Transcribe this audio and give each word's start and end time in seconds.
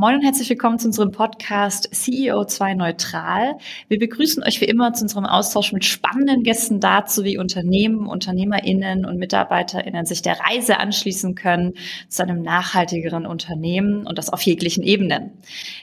Moin 0.00 0.14
und 0.14 0.22
herzlich 0.22 0.48
willkommen 0.48 0.78
zu 0.78 0.86
unserem 0.86 1.10
Podcast 1.10 1.92
CEO2 1.92 2.76
Neutral. 2.76 3.56
Wir 3.88 3.98
begrüßen 3.98 4.44
euch 4.44 4.60
wie 4.60 4.66
immer 4.66 4.92
zu 4.92 5.02
unserem 5.02 5.26
Austausch 5.26 5.72
mit 5.72 5.84
spannenden 5.84 6.44
Gästen 6.44 6.78
dazu, 6.78 7.24
wie 7.24 7.36
Unternehmen, 7.36 8.06
UnternehmerInnen 8.06 9.04
und 9.04 9.18
MitarbeiterInnen 9.18 10.06
sich 10.06 10.22
der 10.22 10.38
Reise 10.38 10.78
anschließen 10.78 11.34
können 11.34 11.72
zu 12.08 12.22
einem 12.22 12.42
nachhaltigeren 12.42 13.26
Unternehmen 13.26 14.06
und 14.06 14.18
das 14.18 14.30
auf 14.30 14.40
jeglichen 14.42 14.84
Ebenen. 14.84 15.32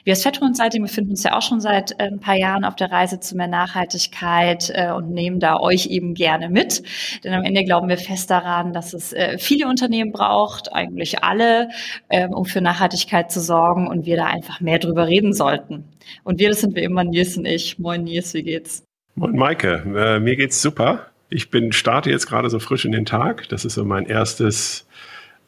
Wir 0.04 0.14
als 0.14 0.22
Fetro 0.22 0.46
Consulting 0.46 0.80
befinden 0.80 1.10
uns 1.10 1.22
ja 1.22 1.36
auch 1.36 1.42
schon 1.42 1.60
seit 1.60 2.00
äh, 2.00 2.04
ein 2.04 2.18
paar 2.18 2.38
Jahren 2.38 2.64
auf 2.64 2.74
der 2.74 2.90
Reise 2.90 3.20
zu 3.20 3.36
mehr 3.36 3.48
Nachhaltigkeit 3.48 4.72
äh, 4.72 4.92
und 4.92 5.10
nehmen 5.10 5.40
da 5.40 5.60
euch 5.60 5.88
eben 5.88 6.14
gerne 6.14 6.48
mit. 6.48 6.82
Denn 7.22 7.34
am 7.34 7.44
Ende 7.44 7.64
glauben 7.64 7.90
wir 7.90 7.98
fest 7.98 8.30
daran, 8.30 8.72
dass 8.72 8.94
es 8.94 9.12
äh, 9.12 9.36
viele 9.36 9.68
Unternehmen 9.68 10.10
braucht, 10.10 10.72
eigentlich 10.72 11.22
alle, 11.22 11.68
ähm, 12.08 12.32
um 12.32 12.46
für 12.46 12.62
Nachhaltigkeit 12.62 13.30
zu 13.30 13.42
sorgen 13.42 13.86
und 13.88 14.05
wir 14.06 14.16
da 14.16 14.26
einfach 14.26 14.60
mehr 14.60 14.78
drüber 14.78 15.06
reden 15.06 15.32
sollten. 15.32 15.84
Und 16.24 16.38
wir, 16.38 16.48
das 16.48 16.60
sind 16.60 16.74
wie 16.76 16.82
immer 16.82 17.04
Nils 17.04 17.36
und 17.36 17.44
ich. 17.44 17.78
Moin 17.78 18.04
Nils, 18.04 18.32
wie 18.34 18.42
geht's? 18.42 18.84
Moin 19.14 19.36
Maike, 19.36 19.82
äh, 19.96 20.20
mir 20.20 20.36
geht's 20.36 20.62
super. 20.62 21.06
Ich 21.28 21.50
bin 21.50 21.72
starte 21.72 22.10
jetzt 22.10 22.26
gerade 22.26 22.48
so 22.50 22.58
frisch 22.58 22.84
in 22.84 22.92
den 22.92 23.04
Tag. 23.04 23.48
Das 23.48 23.64
ist 23.64 23.74
so 23.74 23.84
mein 23.84 24.06
erstes, 24.06 24.86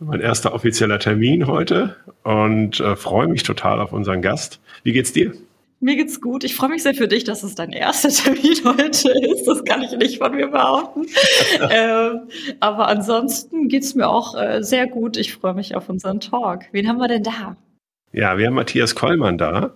mein 0.01 0.21
erster 0.21 0.53
offizieller 0.55 0.99
Termin 0.99 1.47
heute 1.47 1.97
und 2.25 2.81
äh, 2.81 2.97
freue 2.97 3.29
mich 3.29 3.43
total 3.43 3.81
auf 3.81 3.93
unseren 3.93 4.23
Gast. 4.23 4.61
Wie 4.83 4.93
geht's 4.93 5.13
dir? 5.13 5.33
Mir 5.81 5.95
geht's 5.95 6.21
gut. 6.21 6.43
Ich 6.43 6.57
freue 6.57 6.71
mich 6.71 6.83
sehr 6.83 6.95
für 6.95 7.07
dich, 7.07 7.23
dass 7.23 7.45
es 7.45 7.55
dein 7.55 7.71
erster 7.71 8.09
Termin 8.09 8.59
heute 8.65 9.11
ist. 9.11 9.47
Das 9.47 9.65
kann 9.65 9.83
ich 9.83 9.93
nicht 9.93 10.19
von 10.19 10.35
mir 10.35 10.49
behaupten. 10.49 11.07
ähm, 11.71 12.23
aber 12.59 12.89
ansonsten 12.89 13.69
geht's 13.69 13.95
mir 13.95 14.09
auch 14.09 14.35
äh, 14.35 14.63
sehr 14.63 14.89
gut. 14.89 15.17
Ich 15.17 15.35
freue 15.35 15.55
mich 15.55 15.77
auf 15.77 15.89
unseren 15.89 16.19
Talk. 16.19 16.65
Wen 16.73 16.89
haben 16.89 16.99
wir 16.99 17.07
denn 17.09 17.23
da? 17.23 17.57
Ja, 18.13 18.39
wir 18.39 18.47
haben 18.47 18.55
Matthias 18.55 18.95
Kollmann 18.95 19.37
da. 19.37 19.73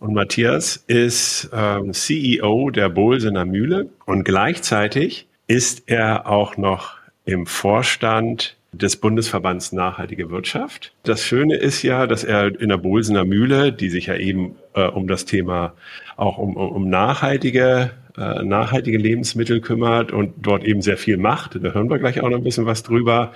Und 0.00 0.14
Matthias 0.14 0.76
ist 0.86 1.50
ähm, 1.52 1.92
CEO 1.92 2.70
der 2.70 2.88
Bolsener 2.88 3.44
Mühle 3.44 3.88
und 4.06 4.24
gleichzeitig 4.24 5.28
ist 5.46 5.84
er 5.86 6.26
auch 6.26 6.56
noch 6.56 6.96
im 7.24 7.46
Vorstand 7.46 8.56
des 8.72 8.96
Bundesverbands 8.96 9.72
Nachhaltige 9.72 10.30
Wirtschaft. 10.30 10.92
Das 11.02 11.24
Schöne 11.24 11.56
ist 11.56 11.82
ja, 11.82 12.06
dass 12.06 12.22
er 12.22 12.60
in 12.60 12.68
der 12.68 12.76
Bolsener 12.76 13.24
Mühle, 13.24 13.72
die 13.72 13.88
sich 13.88 14.06
ja 14.06 14.16
eben 14.16 14.56
äh, 14.74 14.84
um 14.86 15.08
das 15.08 15.24
Thema 15.24 15.74
auch 16.16 16.38
um, 16.38 16.56
um 16.56 16.88
nachhaltige 16.88 17.90
äh, 18.16 18.42
nachhaltige 18.42 18.98
Lebensmittel 18.98 19.60
kümmert 19.60 20.12
und 20.12 20.34
dort 20.38 20.64
eben 20.64 20.82
sehr 20.82 20.96
viel 20.96 21.16
macht. 21.16 21.54
Da 21.54 21.72
hören 21.72 21.88
wir 21.88 21.98
gleich 21.98 22.20
auch 22.20 22.28
noch 22.28 22.38
ein 22.38 22.44
bisschen 22.44 22.66
was 22.66 22.82
drüber 22.82 23.32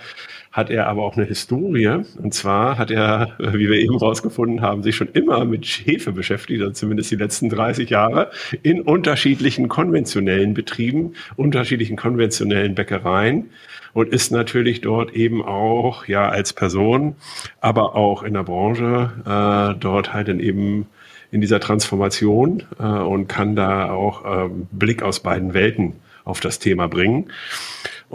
hat 0.54 0.70
er 0.70 0.86
aber 0.86 1.02
auch 1.02 1.16
eine 1.16 1.26
Historie. 1.26 1.88
Und 1.88 2.32
zwar 2.32 2.78
hat 2.78 2.92
er, 2.92 3.32
wie 3.38 3.68
wir 3.68 3.80
eben 3.80 3.96
rausgefunden 3.96 4.60
haben, 4.60 4.84
sich 4.84 4.94
schon 4.94 5.08
immer 5.08 5.44
mit 5.44 5.66
Hefe 5.66 6.12
beschäftigt, 6.12 6.62
also 6.62 6.72
zumindest 6.72 7.10
die 7.10 7.16
letzten 7.16 7.48
30 7.48 7.90
Jahre, 7.90 8.30
in 8.62 8.80
unterschiedlichen 8.80 9.68
konventionellen 9.68 10.54
Betrieben, 10.54 11.14
unterschiedlichen 11.34 11.96
konventionellen 11.96 12.76
Bäckereien 12.76 13.50
und 13.94 14.10
ist 14.10 14.30
natürlich 14.30 14.80
dort 14.80 15.12
eben 15.12 15.44
auch 15.44 16.06
ja 16.06 16.28
als 16.28 16.52
Person, 16.52 17.16
aber 17.60 17.96
auch 17.96 18.22
in 18.22 18.34
der 18.34 18.44
Branche 18.44 19.10
äh, 19.26 19.80
dort 19.80 20.14
halt 20.14 20.28
dann 20.28 20.38
eben 20.38 20.86
in 21.32 21.40
dieser 21.40 21.58
Transformation 21.58 22.62
äh, 22.78 22.84
und 22.84 23.26
kann 23.26 23.56
da 23.56 23.90
auch 23.90 24.24
ähm, 24.24 24.68
Blick 24.70 25.02
aus 25.02 25.18
beiden 25.18 25.52
Welten 25.52 25.94
auf 26.24 26.38
das 26.38 26.60
Thema 26.60 26.86
bringen. 26.86 27.26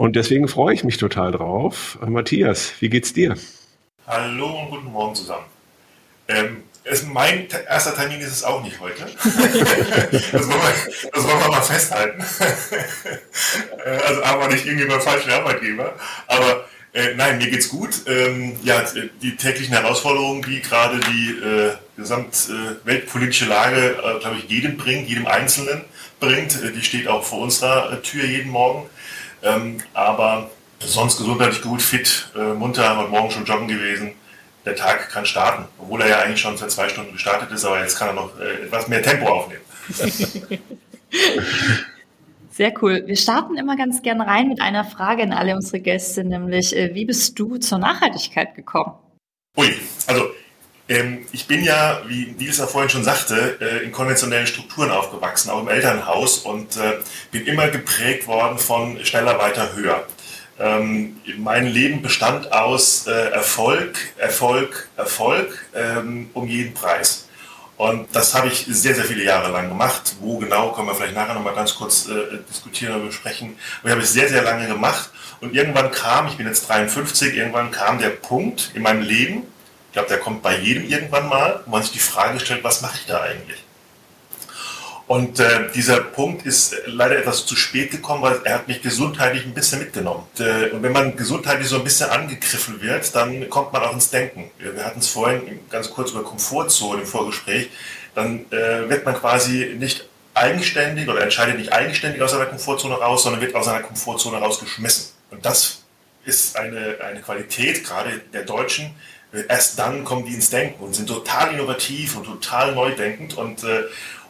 Und 0.00 0.16
deswegen 0.16 0.48
freue 0.48 0.72
ich 0.72 0.82
mich 0.82 0.96
total 0.96 1.30
drauf. 1.30 1.98
Matthias, 2.00 2.72
wie 2.80 2.88
geht's 2.88 3.12
dir? 3.12 3.36
Hallo 4.06 4.46
und 4.46 4.70
guten 4.70 4.90
Morgen 4.92 5.14
zusammen. 5.14 5.44
Ähm, 6.26 6.62
es, 6.84 7.04
mein 7.04 7.48
erster 7.68 7.94
Termin 7.94 8.18
ist 8.20 8.32
es 8.32 8.42
auch 8.42 8.62
nicht 8.62 8.80
heute. 8.80 9.02
das, 9.02 10.32
wollen 10.32 10.48
wir, 10.48 11.10
das, 11.12 11.22
wollen 11.22 11.40
wir, 11.40 11.48
mal 11.48 11.60
festhalten. 11.60 12.24
Äh, 13.84 13.90
also 13.90 14.22
aber 14.24 14.48
nicht 14.48 14.64
irgendwie 14.64 14.86
beim 14.86 15.00
falschen 15.02 15.30
Arbeitgeber. 15.30 15.94
Aber 16.26 16.64
äh, 16.94 17.14
nein, 17.14 17.36
mir 17.38 17.50
geht's 17.50 17.68
gut. 17.68 17.90
Ähm, 18.06 18.56
ja, 18.62 18.82
die 19.20 19.36
täglichen 19.36 19.74
Herausforderungen, 19.74 20.42
die 20.42 20.60
gerade 20.60 20.98
die 21.00 21.30
äh, 21.30 21.72
gesamtweltpolitische 21.98 23.44
äh, 23.44 23.48
Lage, 23.48 23.96
äh, 23.98 24.20
glaube 24.20 24.36
ich, 24.38 24.50
jedem 24.50 24.78
bringt, 24.78 25.08
jedem 25.08 25.26
Einzelnen 25.26 25.82
bringt, 26.20 26.62
äh, 26.62 26.72
die 26.72 26.82
steht 26.82 27.06
auch 27.06 27.22
vor 27.22 27.40
unserer 27.40 28.02
Tür 28.02 28.24
jeden 28.24 28.50
Morgen. 28.50 28.88
Ähm, 29.42 29.78
aber 29.94 30.50
sonst 30.80 31.18
gesundheitlich 31.18 31.62
gut, 31.62 31.82
fit, 31.82 32.30
äh, 32.36 32.54
munter, 32.54 32.96
heute 32.96 33.10
Morgen 33.10 33.30
schon 33.30 33.44
joggen 33.44 33.68
gewesen. 33.68 34.12
Der 34.64 34.76
Tag 34.76 35.08
kann 35.10 35.24
starten, 35.24 35.64
obwohl 35.78 36.02
er 36.02 36.08
ja 36.08 36.18
eigentlich 36.20 36.40
schon 36.40 36.56
seit 36.56 36.70
zwei 36.70 36.88
Stunden 36.88 37.12
gestartet 37.12 37.50
ist, 37.50 37.64
aber 37.64 37.80
jetzt 37.80 37.98
kann 37.98 38.08
er 38.08 38.14
noch 38.14 38.38
äh, 38.38 38.64
etwas 38.64 38.88
mehr 38.88 39.02
Tempo 39.02 39.26
aufnehmen. 39.26 39.62
Sehr 42.50 42.74
cool. 42.82 43.04
Wir 43.06 43.16
starten 43.16 43.56
immer 43.56 43.76
ganz 43.76 44.02
gerne 44.02 44.26
rein 44.26 44.48
mit 44.48 44.60
einer 44.60 44.84
Frage 44.84 45.22
an 45.22 45.32
alle 45.32 45.54
unsere 45.54 45.80
Gäste, 45.80 46.24
nämlich 46.24 46.76
äh, 46.76 46.94
wie 46.94 47.06
bist 47.06 47.38
du 47.38 47.56
zur 47.56 47.78
Nachhaltigkeit 47.78 48.54
gekommen? 48.54 48.92
Ui, 49.56 49.74
also 50.06 50.26
ich 51.32 51.46
bin 51.46 51.62
ja, 51.62 52.02
wie 52.08 52.34
Nils 52.36 52.58
ja 52.58 52.66
vorhin 52.66 52.90
schon 52.90 53.04
sagte, 53.04 53.58
äh, 53.60 53.84
in 53.84 53.92
konventionellen 53.92 54.48
Strukturen 54.48 54.90
aufgewachsen, 54.90 55.50
auch 55.50 55.60
im 55.60 55.68
Elternhaus 55.68 56.38
und 56.38 56.76
äh, 56.76 56.98
bin 57.30 57.46
immer 57.46 57.68
geprägt 57.68 58.26
worden 58.26 58.58
von 58.58 59.04
schneller, 59.04 59.38
weiter, 59.38 59.74
höher. 59.76 60.04
Ähm, 60.58 61.16
mein 61.38 61.68
Leben 61.68 62.02
bestand 62.02 62.52
aus 62.52 63.06
äh, 63.06 63.12
Erfolg, 63.30 63.98
Erfolg, 64.16 64.88
Erfolg 64.96 65.64
ähm, 65.74 66.30
um 66.34 66.48
jeden 66.48 66.74
Preis. 66.74 67.28
Und 67.76 68.08
das 68.12 68.34
habe 68.34 68.48
ich 68.48 68.66
sehr, 68.68 68.94
sehr 68.96 69.04
viele 69.04 69.22
Jahre 69.22 69.52
lang 69.52 69.68
gemacht. 69.68 70.16
Wo 70.20 70.38
genau, 70.38 70.72
können 70.72 70.88
wir 70.88 70.94
vielleicht 70.96 71.14
nachher 71.14 71.34
nochmal 71.34 71.54
ganz 71.54 71.74
kurz 71.76 72.10
diskutieren 72.50 72.96
oder 72.96 73.06
besprechen. 73.06 73.56
Aber 73.78 73.88
ich 73.88 73.92
habe 73.92 74.02
es 74.02 74.12
sehr, 74.12 74.28
sehr 74.28 74.42
lange 74.42 74.66
gemacht. 74.66 75.08
Und 75.40 75.54
irgendwann 75.54 75.90
kam, 75.90 76.26
ich 76.26 76.36
bin 76.36 76.46
jetzt 76.46 76.68
53, 76.68 77.34
irgendwann 77.34 77.70
kam 77.70 77.98
der 77.98 78.10
Punkt 78.10 78.72
in 78.74 78.82
meinem 78.82 79.00
Leben, 79.00 79.44
ich 79.90 79.94
glaube, 79.94 80.08
der 80.08 80.18
kommt 80.18 80.40
bei 80.40 80.56
jedem 80.56 80.88
irgendwann 80.88 81.28
mal, 81.28 81.64
wo 81.66 81.72
man 81.72 81.82
sich 81.82 81.90
die 81.90 81.98
Frage 81.98 82.38
stellt, 82.38 82.62
was 82.62 82.80
mache 82.80 82.96
ich 83.00 83.06
da 83.06 83.22
eigentlich? 83.22 83.64
Und 85.08 85.40
äh, 85.40 85.68
dieser 85.74 86.00
Punkt 86.00 86.46
ist 86.46 86.76
leider 86.86 87.18
etwas 87.18 87.44
zu 87.44 87.56
spät 87.56 87.90
gekommen, 87.90 88.22
weil 88.22 88.40
er 88.44 88.54
hat 88.54 88.68
mich 88.68 88.80
gesundheitlich 88.80 89.44
ein 89.44 89.52
bisschen 89.52 89.80
mitgenommen. 89.80 90.22
Und, 90.38 90.46
äh, 90.46 90.70
wenn 90.80 90.92
man 90.92 91.16
gesundheitlich 91.16 91.66
so 91.66 91.74
ein 91.74 91.82
bisschen 91.82 92.08
angegriffen 92.08 92.80
wird, 92.80 93.12
dann 93.16 93.50
kommt 93.50 93.72
man 93.72 93.82
auch 93.82 93.92
ins 93.92 94.10
Denken. 94.10 94.52
Wir 94.58 94.84
hatten 94.84 95.00
es 95.00 95.08
vorhin 95.08 95.58
ganz 95.68 95.90
kurz 95.90 96.12
über 96.12 96.22
Komfortzone 96.22 97.00
im 97.00 97.06
Vorgespräch. 97.08 97.70
Dann 98.14 98.44
äh, 98.52 98.88
wird 98.88 99.04
man 99.04 99.16
quasi 99.16 99.74
nicht 99.76 100.08
eigenständig 100.34 101.08
oder 101.08 101.22
entscheidet 101.22 101.58
nicht 101.58 101.72
eigenständig 101.72 102.22
aus 102.22 102.30
seiner 102.30 102.46
Komfortzone 102.46 102.94
raus, 102.94 103.24
sondern 103.24 103.40
wird 103.40 103.56
aus 103.56 103.64
seiner 103.64 103.80
Komfortzone 103.82 104.36
rausgeschmissen. 104.36 105.06
Und 105.32 105.44
das 105.44 105.82
ist 106.24 106.56
eine, 106.56 106.98
eine 107.04 107.20
Qualität 107.20 107.82
gerade 107.82 108.20
der 108.32 108.44
Deutschen, 108.44 108.94
erst 109.48 109.78
dann 109.78 110.04
kommen 110.04 110.24
die 110.24 110.34
ins 110.34 110.50
Denken 110.50 110.82
und 110.82 110.94
sind 110.94 111.08
total 111.08 111.54
innovativ 111.54 112.16
und 112.16 112.24
total 112.24 112.74
neudenkend. 112.74 113.36
Und, 113.36 113.62
äh, 113.64 113.84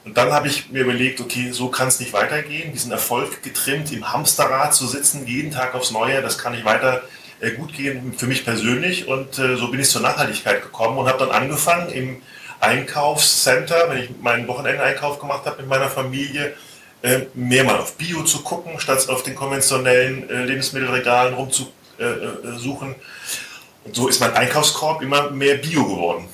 und 0.04 0.16
dann 0.16 0.32
habe 0.32 0.48
ich 0.48 0.70
mir 0.70 0.82
überlegt, 0.82 1.20
okay, 1.20 1.50
so 1.52 1.68
kann 1.68 1.88
es 1.88 2.00
nicht 2.00 2.12
weitergehen. 2.12 2.72
Diesen 2.72 2.92
Erfolg 2.92 3.42
getrimmt, 3.42 3.92
im 3.92 4.12
Hamsterrad 4.12 4.74
zu 4.74 4.86
sitzen, 4.86 5.26
jeden 5.26 5.50
Tag 5.50 5.74
aufs 5.74 5.90
Neue, 5.90 6.22
das 6.22 6.38
kann 6.38 6.52
nicht 6.52 6.64
weiter 6.64 7.02
äh, 7.40 7.52
gut 7.52 7.72
gehen 7.72 8.12
für 8.16 8.26
mich 8.26 8.44
persönlich. 8.44 9.08
Und 9.08 9.38
äh, 9.38 9.56
so 9.56 9.70
bin 9.70 9.80
ich 9.80 9.88
zur 9.88 10.02
Nachhaltigkeit 10.02 10.62
gekommen 10.62 10.98
und 10.98 11.08
habe 11.08 11.18
dann 11.18 11.30
angefangen 11.30 11.90
im 11.90 12.22
Einkaufscenter, 12.60 13.88
wenn 13.88 14.02
ich 14.02 14.10
meinen 14.20 14.46
Wochenendeinkauf 14.46 15.18
gemacht 15.18 15.46
habe 15.46 15.62
mit 15.62 15.68
meiner 15.68 15.88
Familie, 15.88 16.54
äh, 17.02 17.20
mehr 17.34 17.64
mal 17.64 17.78
auf 17.78 17.96
Bio 17.96 18.22
zu 18.24 18.42
gucken, 18.42 18.78
statt 18.78 19.08
auf 19.08 19.22
den 19.22 19.34
konventionellen 19.34 20.28
äh, 20.28 20.44
Lebensmittelregalen 20.44 21.32
rumzusuchen. 21.32 22.94
Und 23.84 23.96
so 23.96 24.08
ist 24.08 24.20
mein 24.20 24.34
Einkaufskorb 24.34 25.02
immer 25.02 25.30
mehr 25.30 25.56
Bio 25.56 25.84
geworden. 25.84 26.28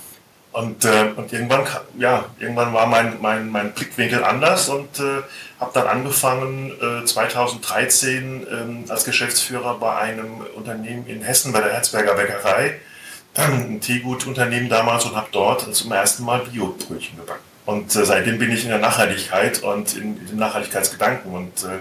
Und, 0.56 0.86
äh, 0.86 1.12
und 1.14 1.30
irgendwann, 1.34 1.66
ja, 1.98 2.24
irgendwann 2.38 2.72
war 2.72 2.86
mein, 2.86 3.20
mein, 3.20 3.50
mein 3.50 3.72
Blickwinkel 3.72 4.24
anders 4.24 4.70
und 4.70 4.98
äh, 4.98 5.22
habe 5.60 5.70
dann 5.74 5.86
angefangen, 5.86 6.72
äh, 6.80 7.04
2013 7.04 8.46
ähm, 8.50 8.84
als 8.88 9.04
Geschäftsführer 9.04 9.76
bei 9.78 9.94
einem 9.96 10.40
Unternehmen 10.54 11.06
in 11.06 11.20
Hessen, 11.20 11.52
bei 11.52 11.60
der 11.60 11.74
Herzberger 11.74 12.14
Bäckerei, 12.14 12.80
ein 13.34 13.82
Teegutunternehmen 13.82 14.70
damals 14.70 15.04
und 15.04 15.14
habe 15.14 15.28
dort 15.30 15.74
zum 15.74 15.92
ersten 15.92 16.24
Mal 16.24 16.38
Bio-Brötchen 16.50 17.18
gebacken. 17.18 17.42
Und 17.66 17.94
äh, 17.94 18.06
seitdem 18.06 18.38
bin 18.38 18.50
ich 18.50 18.62
in 18.62 18.70
der 18.70 18.78
Nachhaltigkeit 18.78 19.62
und 19.62 19.94
in, 19.94 20.18
in 20.18 20.26
den 20.26 20.38
Nachhaltigkeitsgedanken 20.38 21.32
und 21.32 21.64
äh, 21.64 21.80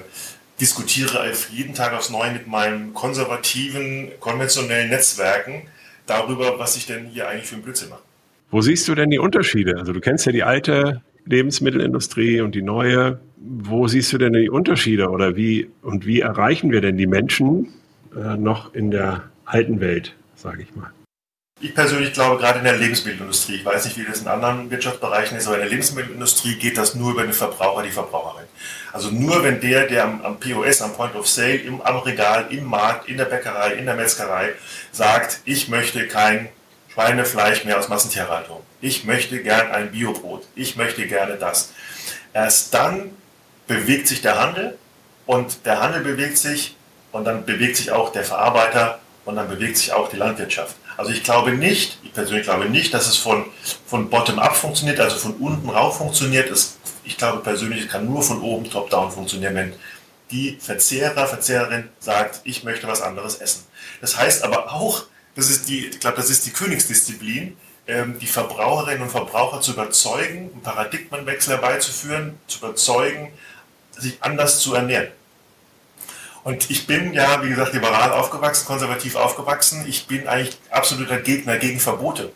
diskutiere 0.60 1.32
jeden 1.52 1.74
Tag 1.74 1.94
aufs 1.94 2.10
Neue 2.10 2.32
mit 2.32 2.48
meinen 2.48 2.94
konservativen, 2.94 4.12
konventionellen 4.20 4.90
Netzwerken 4.90 5.64
darüber, 6.06 6.60
was 6.60 6.78
ich 6.78 6.86
denn 6.86 7.08
hier 7.08 7.28
eigentlich 7.28 7.48
für 7.48 7.56
ein 7.56 7.62
Blödsinn 7.62 7.90
mache. 7.90 8.02
Wo 8.52 8.62
siehst 8.62 8.88
du 8.88 8.96
denn 8.96 9.10
die 9.10 9.20
Unterschiede? 9.20 9.78
Also 9.78 9.92
du 9.92 10.00
kennst 10.00 10.26
ja 10.26 10.32
die 10.32 10.44
alte 10.44 11.02
Lebensmittelindustrie 11.26 12.42
und 12.42 12.56
die 12.56 12.62
neue. 12.62 13.20
Wo 13.38 13.88
siehst 13.88 14.14
du 14.14 14.18
denn 14.18 14.34
die 14.34 14.50
Unterschiede 14.50 15.10
oder 15.10 15.36
wie 15.36 15.70
und 15.82 16.06
wie 16.06 16.22
erreichen 16.22 16.72
wir 16.72 16.82
denn 16.82 16.98
die 16.98 17.08
Menschen 17.08 17.74
äh, 18.16 18.38
noch 18.38 18.74
in 18.74 18.92
der 18.92 19.24
alten 19.46 19.80
Welt, 19.82 20.16
sage 20.36 20.62
ich 20.62 20.76
mal? 20.76 20.92
ich 21.62 21.74
persönlich 21.74 22.14
glaube, 22.14 22.40
gerade 22.40 22.60
in 22.60 22.66
der 22.66 22.78
Lebensmittelindustrie, 22.78 23.56
ich 23.56 23.66
weiß 23.66 23.86
nicht, 23.86 23.98
wie 23.98 24.04
das 24.04 24.22
in 24.22 24.28
anderen 24.28 24.70
Wirtschaftsbereichen 24.70 25.38
ist, 25.38 25.48
aber 25.48 25.56
in 25.56 25.62
der 25.62 25.70
Lebensmittelindustrie 25.70 26.56
geht 26.56 26.78
das 26.78 26.96
nur 26.96 27.12
über 27.12 27.24
den 27.24 27.34
Verbraucher, 27.34 27.84
die 27.84 27.92
Verbraucherin. 27.92 28.46
Also 28.96 29.10
nur 29.10 29.44
wenn 29.44 29.60
der, 29.60 29.88
der 29.88 30.06
am, 30.06 30.22
am 30.24 30.40
POS, 30.40 30.82
am 30.82 30.94
Point 30.94 31.16
of 31.16 31.28
Sale, 31.28 31.58
im, 31.58 31.82
am 31.82 31.98
Regal, 31.98 32.48
im 32.50 32.64
Markt, 32.64 33.10
in 33.10 33.18
der 33.18 33.26
Bäckerei, 33.26 33.74
in 33.74 33.86
der 33.86 33.96
Metzgerei 33.96 34.54
sagt, 34.94 35.42
ich 35.44 35.68
möchte 35.68 36.08
kein 36.08 36.48
Schweinefleisch 36.94 37.66
mehr 37.66 37.78
aus 37.78 37.90
Massentierhaltung. 37.90 38.62
Ich 38.80 39.04
möchte 39.04 39.44
gern 39.44 39.70
ein 39.70 39.92
Biobrot. 39.92 40.48
Ich 40.56 40.78
möchte 40.78 41.08
gerne 41.08 41.36
das. 41.36 41.74
Erst 42.34 42.74
dann 42.74 43.12
bewegt 43.68 44.08
sich 44.08 44.22
der 44.22 44.40
Handel 44.40 44.78
und 45.26 45.66
der 45.66 45.82
Handel 45.82 46.02
bewegt 46.02 46.38
sich 46.38 46.78
und 47.12 47.26
dann 47.26 47.46
bewegt 47.46 47.76
sich 47.76 47.92
auch 47.92 48.14
der 48.14 48.24
Verarbeiter 48.24 49.00
und 49.26 49.36
dann 49.36 49.50
bewegt 49.50 49.76
sich 49.76 49.92
auch 49.92 50.08
die 50.08 50.16
Landwirtschaft. 50.16 50.78
Also 50.96 51.12
ich 51.12 51.22
glaube 51.22 51.52
nicht, 51.52 52.00
ich 52.02 52.14
persönlich 52.14 52.46
glaube 52.46 52.70
nicht, 52.70 52.94
dass 52.94 53.08
es 53.08 53.18
von, 53.18 53.46
von 53.86 54.10
bottom-up 54.10 54.56
funktioniert, 54.56 55.02
also 55.02 55.18
von 55.18 55.34
unten 55.34 55.70
rauf 55.70 55.98
funktioniert. 55.98 56.50
Es, 56.50 56.78
ich 57.06 57.18
glaube 57.18 57.42
persönlich, 57.42 57.86
es 57.86 57.90
kann 57.90 58.06
nur 58.06 58.24
von 58.24 58.42
oben 58.42 58.70
top-down 58.70 59.12
funktionieren, 59.12 59.56
wenn 59.56 59.74
die 60.32 60.58
Verzehrer, 60.60 61.28
Verzehrerin 61.28 61.90
sagt, 62.00 62.42
ich 62.44 62.64
möchte 62.64 62.88
was 62.88 63.02
anderes 63.02 63.36
essen. 63.36 63.64
Das 64.02 64.18
heißt 64.18 64.44
aber 64.44 64.74
auch, 64.74 65.06
das 65.36 65.50
ist 65.50 65.70
die, 65.70 65.88
ich 65.88 66.00
glaube, 66.00 66.18
das 66.18 66.30
ist 66.30 66.46
die 66.46 66.52
Königsdisziplin, 66.52 67.56
ähm, 67.88 68.18
die 68.20 68.28
Verbraucherinnen 68.28 69.04
und 69.04 69.10
Verbraucher 69.10 69.62
zu 69.62 69.74
überzeugen, 69.74 70.50
einen 70.52 70.62
Paradigmenwechsel 70.64 71.54
herbeizuführen, 71.54 72.40
zu 72.48 72.60
überzeugen, 72.60 73.32
sich 73.92 74.18
anders 74.22 74.60
zu 74.60 74.74
ernähren. 74.74 75.10
Und 76.44 76.70
ich 76.70 76.86
bin 76.86 77.14
ja, 77.14 77.44
wie 77.44 77.50
gesagt, 77.50 77.74
liberal 77.74 78.12
aufgewachsen, 78.12 78.66
konservativ 78.68 79.16
aufgewachsen. 79.16 79.84
Ich 79.88 80.06
bin 80.06 80.28
eigentlich 80.28 80.58
absoluter 80.70 81.18
Gegner 81.18 81.58
gegen 81.58 81.80
Verbote. 81.80 82.32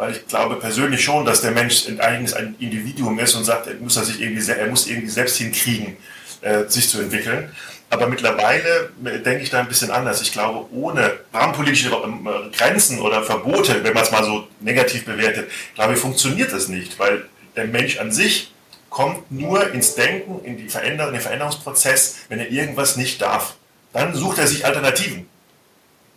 Weil 0.00 0.12
ich 0.12 0.26
glaube 0.26 0.54
persönlich 0.54 1.04
schon, 1.04 1.26
dass 1.26 1.42
der 1.42 1.50
Mensch 1.50 1.84
ein 1.86 2.54
Individuum 2.58 3.18
ist 3.18 3.34
und 3.34 3.44
sagt, 3.44 3.66
er 3.66 3.74
muss, 3.74 3.98
er 3.98 4.04
sich 4.04 4.18
irgendwie, 4.18 4.50
er 4.50 4.66
muss 4.66 4.86
irgendwie 4.86 5.10
selbst 5.10 5.36
hinkriegen, 5.36 5.98
äh, 6.40 6.64
sich 6.68 6.88
zu 6.88 7.02
entwickeln. 7.02 7.54
Aber 7.90 8.06
mittlerweile 8.06 8.92
äh, 9.04 9.18
denke 9.18 9.42
ich 9.42 9.50
da 9.50 9.60
ein 9.60 9.68
bisschen 9.68 9.90
anders. 9.90 10.22
Ich 10.22 10.32
glaube, 10.32 10.74
ohne 10.74 11.18
rahmenpolitische 11.34 11.90
ähm, 12.02 12.26
Grenzen 12.50 12.98
oder 13.00 13.22
Verbote, 13.22 13.84
wenn 13.84 13.92
man 13.92 14.02
es 14.02 14.10
mal 14.10 14.24
so 14.24 14.48
negativ 14.60 15.04
bewertet, 15.04 15.50
glaube 15.74 15.92
ich, 15.92 15.98
funktioniert 15.98 16.50
das 16.50 16.68
nicht, 16.68 16.98
weil 16.98 17.26
der 17.54 17.66
Mensch 17.66 17.98
an 17.98 18.10
sich 18.10 18.54
kommt 18.88 19.30
nur 19.30 19.70
ins 19.74 19.96
Denken, 19.96 20.42
in, 20.46 20.56
die 20.56 20.70
Veränder 20.70 21.08
in 21.08 21.12
den 21.12 21.20
Veränderungsprozess, 21.20 22.20
wenn 22.30 22.38
er 22.38 22.50
irgendwas 22.50 22.96
nicht 22.96 23.20
darf. 23.20 23.56
Dann 23.92 24.14
sucht 24.14 24.38
er 24.38 24.46
sich 24.46 24.64
Alternativen. 24.64 25.28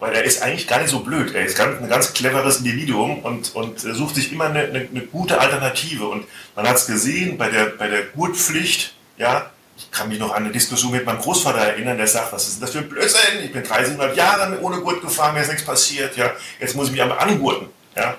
Weil 0.04 0.16
er 0.16 0.26
ist 0.26 0.42
eigentlich 0.42 0.68
gar 0.68 0.80
nicht 0.80 0.90
so 0.90 1.00
blöd. 1.00 1.34
Er 1.34 1.46
ist 1.46 1.58
ganz, 1.58 1.82
ein 1.82 1.88
ganz 1.88 2.14
cleveres 2.14 2.58
Individuum 2.58 3.20
und, 3.20 3.56
und 3.56 3.80
sucht 3.80 4.16
sich 4.16 4.34
immer 4.34 4.48
eine, 4.48 4.64
eine, 4.64 4.80
eine 4.80 5.02
gute 5.04 5.40
Alternative. 5.40 6.10
Und 6.10 6.26
man 6.58 6.68
hat 6.68 6.76
es 6.76 6.88
gesehen 6.88 7.38
bei 7.38 7.50
der, 7.50 7.68
bei 7.68 7.88
der 7.88 8.04
Gurtpflicht, 8.08 8.96
ja, 9.18 9.50
ich 9.78 9.90
kann 9.92 10.10
mich 10.10 10.20
noch 10.20 10.36
an 10.36 10.44
eine 10.44 10.52
Diskussion 10.52 10.92
mit 10.92 11.06
meinem 11.06 11.20
Großvater 11.20 11.60
erinnern, 11.60 11.96
der 11.96 12.08
sagt, 12.08 12.34
was 12.34 12.50
ist 12.50 12.62
das 12.62 12.72
für 12.72 12.80
ein 12.80 12.90
Blödsinn? 12.90 13.46
Ich 13.46 13.54
bin 13.54 13.64
300 13.64 14.14
Jahre 14.18 14.60
ohne 14.60 14.82
Gurt 14.82 15.02
gefahren, 15.02 15.36
mir 15.36 15.42
ist 15.42 15.48
nichts 15.48 15.64
passiert, 15.64 16.18
ja, 16.18 16.34
jetzt 16.60 16.76
muss 16.76 16.88
ich 16.88 16.92
mich 16.92 17.02
einmal 17.02 17.20
angurten, 17.20 17.70
ja. 17.96 18.18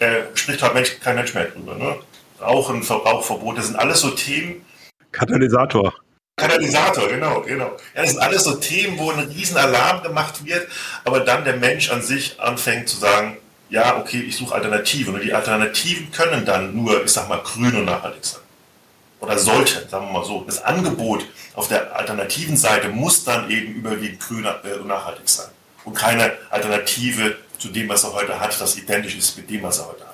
Äh, 0.00 0.22
spricht 0.34 0.60
halt 0.62 0.74
Mensch, 0.74 0.98
kein 0.98 1.14
Mensch 1.14 1.32
mehr 1.32 1.44
drüber, 1.44 1.76
ne? 1.76 1.94
Rauchen, 2.40 2.82
Rauchverbot, 2.82 3.56
das 3.56 3.68
sind 3.68 3.76
alles 3.76 4.00
so 4.00 4.10
Themen. 4.10 4.64
Katalysator. 5.12 5.94
Katalysator, 6.40 7.08
genau, 7.08 7.42
genau. 7.42 7.76
Ja, 7.94 8.02
das 8.02 8.10
sind 8.10 8.20
alles 8.20 8.44
so 8.44 8.54
Themen, 8.56 8.98
wo 8.98 9.10
ein 9.10 9.20
Riesenalarm 9.20 10.02
gemacht 10.02 10.44
wird, 10.44 10.68
aber 11.04 11.20
dann 11.20 11.44
der 11.44 11.56
Mensch 11.56 11.90
an 11.90 12.02
sich 12.02 12.40
anfängt 12.40 12.88
zu 12.88 12.96
sagen, 12.96 13.36
ja, 13.68 13.98
okay, 13.98 14.20
ich 14.20 14.36
suche 14.36 14.54
Alternativen. 14.54 15.14
Und 15.14 15.22
die 15.22 15.32
Alternativen 15.32 16.10
können 16.10 16.44
dann 16.44 16.74
nur, 16.74 17.04
ich 17.04 17.10
sag 17.12 17.28
mal, 17.28 17.38
grün 17.38 17.76
und 17.76 17.84
nachhaltig 17.84 18.24
sein. 18.24 18.40
Oder 19.20 19.38
sollten, 19.38 19.88
sagen 19.88 20.06
wir 20.06 20.12
mal 20.12 20.24
so. 20.24 20.42
Das 20.44 20.64
Angebot 20.64 21.24
auf 21.54 21.68
der 21.68 21.94
alternativen 21.94 22.56
Seite 22.56 22.88
muss 22.88 23.24
dann 23.24 23.50
eben 23.50 23.74
überwiegend 23.74 24.20
grün 24.20 24.46
und 24.46 24.86
nachhaltig 24.88 25.28
sein. 25.28 25.48
Und 25.84 25.94
keine 25.94 26.32
Alternative 26.50 27.36
zu 27.58 27.68
dem, 27.68 27.88
was 27.88 28.04
er 28.04 28.12
heute 28.14 28.40
hat, 28.40 28.58
das 28.60 28.76
identisch 28.76 29.16
ist 29.16 29.36
mit 29.36 29.50
dem, 29.50 29.62
was 29.62 29.78
er 29.78 29.88
heute 29.88 30.04
hat. 30.04 30.09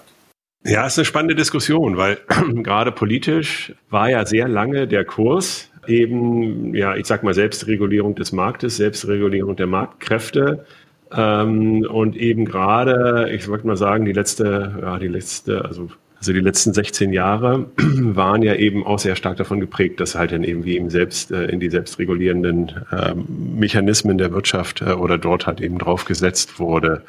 Ja, 0.67 0.85
es 0.85 0.95
ist 0.95 0.99
eine 0.99 1.05
spannende 1.05 1.35
Diskussion, 1.37 1.97
weil 1.97 2.19
gerade 2.63 2.91
politisch 2.91 3.73
war 3.89 4.11
ja 4.11 4.27
sehr 4.27 4.49
lange 4.49 4.89
der 4.89 5.05
Kurs 5.05 5.71
eben, 5.87 6.75
ja, 6.75 6.97
ich 6.97 7.07
sag 7.07 7.23
mal, 7.23 7.35
Selbstregulierung 7.35 8.17
des 8.17 8.33
Marktes, 8.33 8.77
Selbstregulierung 8.77 9.55
der 9.55 9.69
Marktkräfte. 9.69 10.67
Ähm, 11.13 11.87
und 11.89 12.17
eben 12.17 12.45
gerade, 12.45 13.31
ich 13.33 13.47
würde 13.47 13.65
mal 13.67 13.77
sagen, 13.77 14.05
die 14.05 14.13
letzte, 14.13 14.75
ja, 14.83 14.99
die 14.99 15.07
letzte, 15.07 15.65
also 15.65 15.89
also 16.19 16.33
die 16.33 16.41
letzten 16.41 16.73
16 16.73 17.13
Jahre 17.13 17.67
waren 17.77 18.43
ja 18.43 18.55
eben 18.55 18.85
auch 18.85 18.99
sehr 18.99 19.17
stark 19.17 19.37
davon 19.37 19.61
geprägt, 19.61 20.01
dass 20.01 20.15
halt 20.15 20.33
dann 20.33 20.45
eben 20.45 20.65
wie 20.65 20.77
eben 20.77 20.91
selbst 20.91 21.31
äh, 21.31 21.45
in 21.45 21.61
die 21.61 21.69
selbstregulierenden 21.69 22.73
äh, 22.91 23.15
Mechanismen 23.15 24.17
der 24.17 24.33
Wirtschaft 24.33 24.81
äh, 24.81 24.93
oder 24.93 25.19
dort 25.19 25.47
halt 25.47 25.61
eben 25.61 25.79
drauf 25.79 26.07
gesetzt 26.07 26.59
wurde. 26.59 27.03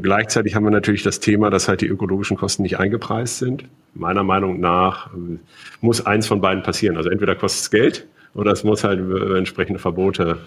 Gleichzeitig 0.00 0.54
haben 0.54 0.64
wir 0.64 0.70
natürlich 0.70 1.02
das 1.02 1.20
Thema, 1.20 1.50
dass 1.50 1.68
halt 1.68 1.80
die 1.80 1.86
ökologischen 1.86 2.36
Kosten 2.36 2.62
nicht 2.62 2.78
eingepreist 2.78 3.38
sind. 3.38 3.64
Meiner 3.94 4.22
Meinung 4.22 4.60
nach 4.60 5.08
äh, 5.08 5.38
muss 5.80 6.06
eins 6.06 6.26
von 6.26 6.40
beiden 6.40 6.62
passieren. 6.62 6.96
Also 6.96 7.10
entweder 7.10 7.34
kostet 7.34 7.62
es 7.62 7.70
Geld 7.70 8.06
oder 8.34 8.52
es 8.52 8.62
muss 8.62 8.84
halt 8.84 9.00
über 9.00 9.36
entsprechende 9.36 9.80
Verbote 9.80 10.38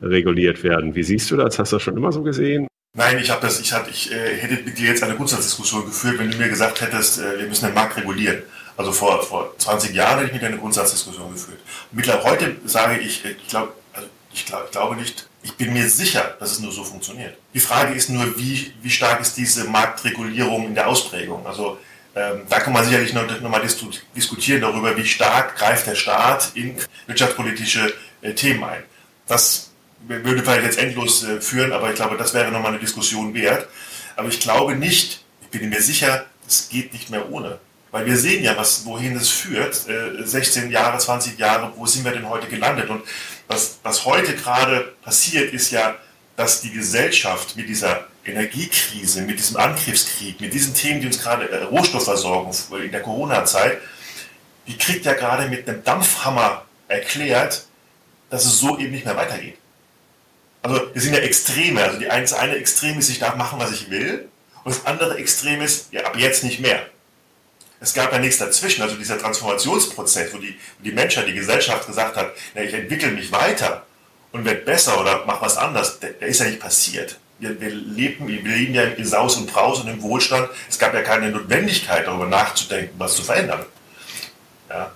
reguliert 0.00 0.62
werden. 0.62 0.94
Wie 0.94 1.02
siehst 1.02 1.30
du 1.30 1.36
das? 1.36 1.58
Hast 1.58 1.72
du 1.72 1.76
das 1.76 1.82
schon 1.82 1.96
immer 1.96 2.12
so 2.12 2.22
gesehen? 2.22 2.68
Nein, 2.96 3.18
ich 3.18 3.30
habe 3.30 3.40
das, 3.40 3.60
ich, 3.60 3.72
hab, 3.72 3.88
ich 3.88 4.12
äh, 4.12 4.36
hätte 4.36 4.62
mit 4.64 4.78
dir 4.78 4.88
jetzt 4.88 5.02
eine 5.02 5.14
Grundsatzdiskussion 5.14 5.84
geführt, 5.84 6.18
wenn 6.18 6.30
du 6.30 6.38
mir 6.38 6.48
gesagt 6.48 6.80
hättest, 6.80 7.20
äh, 7.20 7.38
wir 7.38 7.46
müssen 7.46 7.66
den 7.66 7.74
Markt 7.74 7.96
regulieren. 7.96 8.42
Also 8.76 8.92
vor, 8.92 9.22
vor 9.22 9.54
20 9.58 9.94
Jahren 9.94 10.18
hätte 10.18 10.26
ich 10.26 10.32
mit 10.32 10.42
dir 10.42 10.46
eine 10.46 10.58
Grundsatzdiskussion 10.58 11.32
geführt. 11.32 11.58
Mittlerweile 11.92 12.30
heute 12.30 12.56
sage 12.64 12.98
ich, 13.00 13.24
äh, 13.24 13.30
ich 13.30 13.48
glaube, 13.48 13.72
also 13.92 14.08
ich, 14.32 14.46
glaub, 14.46 14.64
ich 14.64 14.70
glaube 14.72 14.96
nicht, 14.96 15.28
ich 15.42 15.54
bin 15.54 15.72
mir 15.72 15.88
sicher, 15.88 16.36
dass 16.38 16.52
es 16.52 16.60
nur 16.60 16.72
so 16.72 16.84
funktioniert. 16.84 17.36
Die 17.54 17.60
Frage 17.60 17.94
ist 17.94 18.10
nur, 18.10 18.38
wie, 18.38 18.72
wie 18.82 18.90
stark 18.90 19.20
ist 19.20 19.36
diese 19.36 19.64
Marktregulierung 19.64 20.66
in 20.66 20.74
der 20.74 20.88
Ausprägung? 20.88 21.46
Also 21.46 21.78
ähm, 22.14 22.42
da 22.48 22.60
kann 22.60 22.72
man 22.72 22.84
sicherlich 22.84 23.12
noch, 23.12 23.40
noch 23.40 23.50
mal 23.50 23.62
diskutieren 23.62 24.60
darüber, 24.60 24.96
wie 24.96 25.06
stark 25.06 25.56
greift 25.56 25.86
der 25.86 25.94
Staat 25.94 26.50
in 26.54 26.76
wirtschaftspolitische 27.06 27.92
äh, 28.20 28.34
Themen 28.34 28.64
ein. 28.64 28.82
Das 29.26 29.70
würde 30.06 30.42
vielleicht 30.42 30.64
jetzt 30.64 30.78
endlos 30.78 31.24
äh, 31.24 31.40
führen, 31.40 31.72
aber 31.72 31.90
ich 31.90 31.96
glaube, 31.96 32.16
das 32.16 32.34
wäre 32.34 32.50
nochmal 32.50 32.72
eine 32.72 32.80
Diskussion 32.80 33.32
wert. 33.34 33.68
Aber 34.16 34.28
ich 34.28 34.40
glaube 34.40 34.74
nicht, 34.74 35.24
ich 35.42 35.48
bin 35.48 35.68
mir 35.68 35.80
sicher, 35.80 36.26
es 36.46 36.68
geht 36.68 36.92
nicht 36.92 37.10
mehr 37.10 37.30
ohne. 37.30 37.58
Weil 37.90 38.06
wir 38.06 38.16
sehen 38.16 38.44
ja, 38.44 38.56
was, 38.56 38.84
wohin 38.84 39.16
es 39.16 39.30
führt. 39.30 39.88
Äh, 39.88 40.24
16 40.24 40.70
Jahre, 40.70 40.98
20 40.98 41.38
Jahre, 41.38 41.72
wo 41.76 41.86
sind 41.86 42.04
wir 42.04 42.12
denn 42.12 42.28
heute 42.28 42.46
gelandet? 42.46 42.88
Und 42.88 43.02
was, 43.48 43.78
was 43.82 44.04
heute 44.04 44.34
gerade 44.34 44.92
passiert, 45.02 45.52
ist 45.52 45.72
ja, 45.72 45.96
dass 46.36 46.60
die 46.60 46.70
Gesellschaft 46.70 47.56
mit 47.56 47.68
dieser 47.68 48.06
Energiekrise, 48.24 49.22
mit 49.22 49.38
diesem 49.38 49.56
Angriffskrieg, 49.56 50.40
mit 50.40 50.52
diesen 50.52 50.74
Themen, 50.74 51.00
die 51.00 51.06
uns 51.06 51.20
gerade 51.20 51.50
äh, 51.50 51.64
Rohstoffversorgung 51.64 52.54
in 52.82 52.92
der 52.92 53.02
Corona-Zeit, 53.02 53.78
die 54.66 54.78
kriegt 54.78 55.04
ja 55.04 55.14
gerade 55.14 55.48
mit 55.48 55.68
einem 55.68 55.82
Dampfhammer 55.82 56.64
erklärt, 56.86 57.64
dass 58.30 58.44
es 58.44 58.58
so 58.60 58.78
eben 58.78 58.92
nicht 58.92 59.04
mehr 59.04 59.16
weitergeht. 59.16 59.56
Also 60.62 60.80
wir 60.92 61.02
sind 61.02 61.14
ja 61.14 61.20
Extreme. 61.20 61.82
Also 61.82 61.98
die 61.98 62.10
eine 62.10 62.54
Extrem 62.56 62.98
ist, 62.98 63.08
ich 63.08 63.18
darf 63.18 63.36
machen, 63.36 63.58
was 63.58 63.72
ich 63.72 63.90
will. 63.90 64.28
Und 64.62 64.74
das 64.74 64.86
andere 64.86 65.16
Extrem 65.16 65.60
ist, 65.62 65.92
ja, 65.92 66.04
ab 66.04 66.16
jetzt 66.16 66.44
nicht 66.44 66.60
mehr. 66.60 66.86
Es 67.80 67.94
gab 67.94 68.12
ja 68.12 68.18
nichts 68.18 68.38
dazwischen. 68.38 68.82
Also 68.82 68.96
dieser 68.96 69.18
Transformationsprozess, 69.18 70.32
wo 70.34 70.38
die, 70.38 70.58
wo 70.78 70.84
die 70.84 70.92
Menschheit, 70.92 71.26
die 71.26 71.34
Gesellschaft 71.34 71.86
gesagt 71.86 72.16
hat, 72.16 72.32
na, 72.54 72.62
ich 72.62 72.74
entwickle 72.74 73.10
mich 73.10 73.32
weiter 73.32 73.86
und 74.32 74.44
werde 74.44 74.60
besser 74.60 75.00
oder 75.00 75.24
mache 75.24 75.42
was 75.42 75.56
anderes, 75.56 75.98
der, 75.98 76.10
der, 76.10 76.28
ist 76.28 76.40
ja 76.40 76.46
nicht 76.46 76.60
passiert. 76.60 77.18
Wir, 77.38 77.58
wir, 77.58 77.70
leben, 77.70 78.28
wir 78.28 78.42
leben 78.42 78.74
ja 78.74 78.82
in 78.82 79.04
Saus 79.06 79.36
und 79.36 79.50
Braus 79.50 79.80
und 79.80 79.88
im 79.88 80.02
Wohlstand. 80.02 80.50
Es 80.68 80.78
gab 80.78 80.92
ja 80.92 81.00
keine 81.00 81.30
Notwendigkeit, 81.30 82.06
darüber 82.06 82.26
nachzudenken, 82.26 82.94
was 82.98 83.16
zu 83.16 83.22
verändern. 83.22 83.64
Ja. 84.68 84.92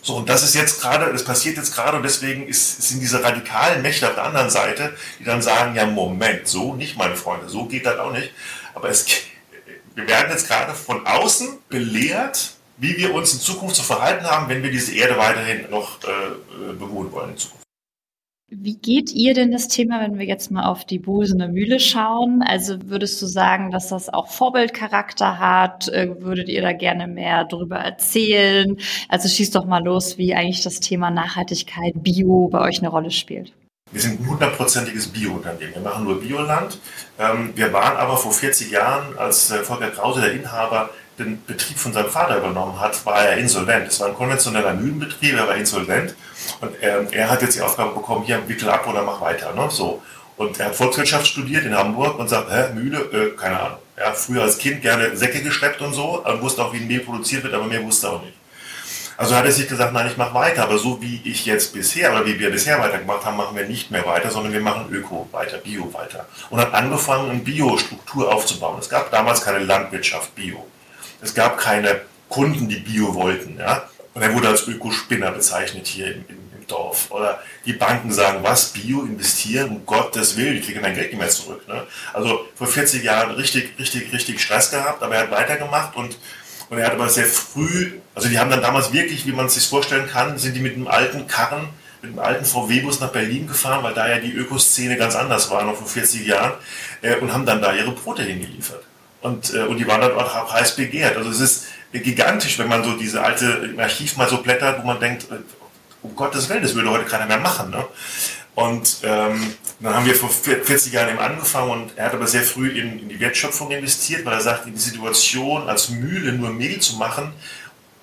So, 0.00 0.16
und 0.16 0.28
das 0.28 0.42
ist 0.42 0.54
jetzt 0.54 0.80
gerade, 0.80 1.12
das 1.12 1.24
passiert 1.24 1.56
jetzt 1.56 1.74
gerade 1.74 1.96
und 1.96 2.02
deswegen 2.02 2.46
ist, 2.46 2.82
sind 2.82 3.00
diese 3.00 3.22
radikalen 3.22 3.80
Mächte 3.82 4.08
auf 4.08 4.14
der 4.14 4.24
anderen 4.24 4.50
Seite, 4.50 4.94
die 5.18 5.24
dann 5.24 5.40
sagen, 5.40 5.74
ja, 5.76 5.86
Moment, 5.86 6.46
so 6.46 6.74
nicht, 6.74 6.96
meine 6.96 7.16
Freunde, 7.16 7.48
so 7.48 7.66
geht 7.66 7.86
das 7.86 7.98
auch 7.98 8.12
nicht. 8.12 8.30
Aber 8.74 8.88
es, 8.88 9.06
wir 9.94 10.08
werden 10.08 10.30
jetzt 10.30 10.48
gerade 10.48 10.72
von 10.72 11.06
außen 11.06 11.58
belehrt, 11.68 12.54
wie 12.78 12.96
wir 12.96 13.14
uns 13.14 13.32
in 13.34 13.40
Zukunft 13.40 13.76
zu 13.76 13.82
verhalten 13.82 14.24
haben, 14.24 14.48
wenn 14.48 14.62
wir 14.62 14.70
diese 14.70 14.94
Erde 14.94 15.16
weiterhin 15.16 15.70
noch 15.70 15.98
äh, 16.02 16.72
bewohnen 16.72 17.12
wollen 17.12 17.30
in 17.30 17.36
Zukunft. 17.36 17.64
Wie 18.50 18.76
geht 18.76 19.12
ihr 19.12 19.34
denn 19.34 19.50
das 19.50 19.68
Thema, 19.68 20.00
wenn 20.00 20.18
wir 20.18 20.26
jetzt 20.26 20.50
mal 20.50 20.66
auf 20.66 20.84
die 20.84 20.98
Bosener 20.98 21.48
Mühle 21.48 21.80
schauen? 21.80 22.42
Also 22.42 22.76
würdest 22.84 23.20
du 23.20 23.26
sagen, 23.26 23.70
dass 23.70 23.88
das 23.88 24.12
auch 24.12 24.28
Vorbildcharakter 24.28 25.38
hat? 25.38 25.88
Äh, 25.88 26.20
würdet 26.20 26.48
ihr 26.48 26.62
da 26.62 26.72
gerne 26.72 27.06
mehr 27.06 27.44
darüber 27.44 27.78
erzählen? 27.78 28.76
Also 29.08 29.28
schießt 29.28 29.54
doch 29.54 29.64
mal 29.64 29.82
los, 29.82 30.18
wie 30.18 30.34
eigentlich 30.34 30.62
das 30.62 30.80
Thema 30.80 31.10
Nachhaltigkeit, 31.10 31.94
Bio 31.96 32.48
bei 32.48 32.60
euch 32.60 32.78
eine 32.78 32.88
Rolle 32.88 33.10
spielt. 33.10 33.52
Wir 33.94 34.00
sind 34.00 34.20
ein 34.20 34.26
hundertprozentiges 34.26 35.06
Bio-Unternehmen. 35.06 35.72
Wir 35.76 35.82
machen 35.82 36.02
nur 36.02 36.20
Bioland. 36.20 36.80
Ähm, 37.16 37.52
wir 37.54 37.72
waren 37.72 37.96
aber 37.96 38.16
vor 38.16 38.32
40 38.32 38.72
Jahren, 38.72 39.16
als 39.16 39.52
Volker 39.62 39.88
Krause, 39.90 40.20
der 40.20 40.32
Inhaber, 40.32 40.90
den 41.16 41.40
Betrieb 41.46 41.78
von 41.78 41.92
seinem 41.92 42.10
Vater 42.10 42.38
übernommen 42.38 42.80
hat, 42.80 43.06
war 43.06 43.24
er 43.24 43.36
insolvent. 43.36 43.86
Es 43.86 44.00
war 44.00 44.08
ein 44.08 44.16
konventioneller 44.16 44.74
Mühlenbetrieb, 44.74 45.36
er 45.36 45.46
war 45.46 45.54
insolvent. 45.54 46.16
Und 46.60 46.74
er, 46.82 47.06
er 47.12 47.30
hat 47.30 47.42
jetzt 47.42 47.54
die 47.54 47.60
Aufgabe 47.60 47.94
bekommen, 47.94 48.24
hier 48.24 48.42
wickel 48.48 48.68
ab 48.68 48.84
oder 48.88 49.04
mach 49.04 49.20
weiter. 49.20 49.54
Ne? 49.54 49.68
So. 49.70 50.02
Und 50.36 50.58
er 50.58 50.66
hat 50.66 50.74
Volkswirtschaft 50.74 51.28
studiert 51.28 51.64
in 51.64 51.76
Hamburg 51.76 52.18
und 52.18 52.28
sagt, 52.28 52.50
hä, 52.50 52.74
Mühle, 52.74 52.98
äh, 52.98 53.36
keine 53.36 53.60
Ahnung. 53.60 53.78
Ja, 53.96 54.12
früher 54.12 54.42
als 54.42 54.58
Kind 54.58 54.82
gerne 54.82 55.16
Säcke 55.16 55.40
geschleppt 55.40 55.80
und 55.80 55.92
so, 55.92 56.24
wusste 56.40 56.64
auch, 56.64 56.72
wie 56.72 56.78
ein 56.78 56.88
Mehl 56.88 56.98
produziert 56.98 57.44
wird, 57.44 57.54
aber 57.54 57.66
mehr 57.66 57.84
wusste 57.84 58.08
er 58.08 58.14
auch 58.14 58.22
nicht. 58.22 58.34
Also 59.16 59.36
hat 59.36 59.44
er 59.44 59.52
sich 59.52 59.68
gesagt, 59.68 59.92
nein, 59.92 60.08
ich 60.08 60.16
mache 60.16 60.34
weiter, 60.34 60.64
aber 60.64 60.78
so 60.78 61.00
wie 61.00 61.20
ich 61.24 61.46
jetzt 61.46 61.72
bisher 61.72 62.12
oder 62.12 62.26
wie 62.26 62.38
wir 62.38 62.50
bisher 62.50 62.80
weitergemacht 62.80 63.24
haben, 63.24 63.36
machen 63.36 63.56
wir 63.56 63.66
nicht 63.66 63.90
mehr 63.90 64.04
weiter, 64.06 64.30
sondern 64.30 64.52
wir 64.52 64.60
machen 64.60 64.92
Öko 64.92 65.28
weiter, 65.30 65.58
Bio 65.58 65.92
weiter. 65.94 66.26
Und 66.50 66.58
hat 66.58 66.74
angefangen, 66.74 67.30
eine 67.30 67.40
Bio-Struktur 67.40 68.32
aufzubauen. 68.32 68.78
Es 68.80 68.88
gab 68.88 69.10
damals 69.10 69.42
keine 69.42 69.60
Landwirtschaft 69.60 70.34
Bio. 70.34 70.66
Es 71.20 71.34
gab 71.34 71.58
keine 71.58 72.00
Kunden, 72.28 72.68
die 72.68 72.80
Bio 72.80 73.14
wollten. 73.14 73.58
Ja? 73.58 73.88
Und 74.14 74.22
er 74.22 74.34
wurde 74.34 74.48
als 74.48 74.66
Ökospinner 74.66 75.30
bezeichnet 75.30 75.86
hier 75.86 76.06
im, 76.06 76.24
im, 76.28 76.38
im, 76.58 76.66
Dorf. 76.66 77.10
Oder 77.10 77.40
die 77.66 77.74
Banken 77.74 78.10
sagen, 78.10 78.38
was, 78.42 78.72
Bio 78.72 79.02
investieren? 79.02 79.70
Um 79.70 79.86
Gottes 79.86 80.36
Willen, 80.36 80.56
ich 80.56 80.66
kriege 80.66 80.80
mein 80.80 80.94
Geld 80.94 81.10
nicht 81.12 81.20
mehr 81.20 81.28
zurück. 81.28 81.68
Ne? 81.68 81.86
Also 82.12 82.46
vor 82.54 82.66
40 82.66 83.04
Jahren 83.04 83.32
richtig, 83.32 83.78
richtig, 83.78 84.12
richtig 84.12 84.40
Stress 84.40 84.70
gehabt, 84.70 85.02
aber 85.02 85.14
er 85.14 85.22
hat 85.22 85.30
weitergemacht 85.30 85.94
und, 85.94 86.16
und 86.74 86.80
er 86.80 86.86
hat 86.86 86.94
aber 86.94 87.08
sehr 87.08 87.26
früh, 87.26 87.92
also 88.14 88.28
die 88.28 88.38
haben 88.38 88.50
dann 88.50 88.62
damals 88.62 88.92
wirklich, 88.92 89.26
wie 89.26 89.32
man 89.32 89.46
es 89.46 89.54
sich 89.54 89.66
vorstellen 89.66 90.06
kann, 90.06 90.38
sind 90.38 90.54
die 90.54 90.60
mit 90.60 90.74
einem 90.74 90.88
alten 90.88 91.26
Karren 91.26 91.68
mit 92.04 92.12
einem 92.12 92.18
alten 92.18 92.44
VW-Bus 92.44 93.00
nach 93.00 93.10
Berlin 93.10 93.46
gefahren, 93.46 93.82
weil 93.82 93.94
da 93.94 94.08
ja 94.08 94.18
die 94.18 94.32
Ökoszene 94.32 94.96
ganz 94.96 95.16
anders 95.16 95.50
war, 95.50 95.64
noch 95.64 95.76
vor 95.76 95.86
40 95.86 96.26
Jahren, 96.26 96.52
äh, 97.02 97.16
und 97.16 97.32
haben 97.32 97.46
dann 97.46 97.62
da 97.62 97.72
ihre 97.72 97.92
Brote 97.92 98.22
hingeliefert. 98.22 98.82
Und, 99.22 99.54
äh, 99.54 99.62
und 99.62 99.78
die 99.78 99.86
waren 99.86 100.00
dann 100.00 100.12
auch 100.12 100.52
heiß 100.52 100.76
begehrt. 100.76 101.16
Also 101.16 101.30
es 101.30 101.40
ist 101.40 101.64
gigantisch, 101.92 102.58
wenn 102.58 102.68
man 102.68 102.84
so 102.84 102.92
diese 102.96 103.22
alte 103.22 103.74
Archiv 103.78 104.16
mal 104.16 104.28
so 104.28 104.42
blättert, 104.42 104.82
wo 104.82 104.86
man 104.86 105.00
denkt, 105.00 105.30
äh, 105.30 105.36
um 106.02 106.14
Gottes 106.14 106.48
Willen, 106.50 106.62
das 106.62 106.74
würde 106.74 106.90
heute 106.90 107.06
keiner 107.06 107.26
mehr 107.26 107.38
machen. 107.38 107.70
Ne? 107.70 107.82
Und 108.54 108.98
ähm, 109.02 109.54
dann 109.80 109.94
haben 109.94 110.06
wir 110.06 110.14
vor 110.14 110.30
40 110.30 110.92
Jahren 110.92 111.10
eben 111.10 111.18
angefangen 111.18 111.70
und 111.70 111.98
er 111.98 112.06
hat 112.06 112.14
aber 112.14 112.28
sehr 112.28 112.42
früh 112.42 112.68
in, 112.68 113.00
in 113.00 113.08
die 113.08 113.18
Wertschöpfung 113.18 113.70
investiert, 113.72 114.24
weil 114.24 114.34
er 114.34 114.40
sagt, 114.40 114.66
in 114.66 114.74
die 114.74 114.80
Situation 114.80 115.68
als 115.68 115.88
Mühle 115.88 116.32
nur 116.32 116.50
Mehl 116.50 116.78
zu 116.78 116.96
machen, 116.96 117.32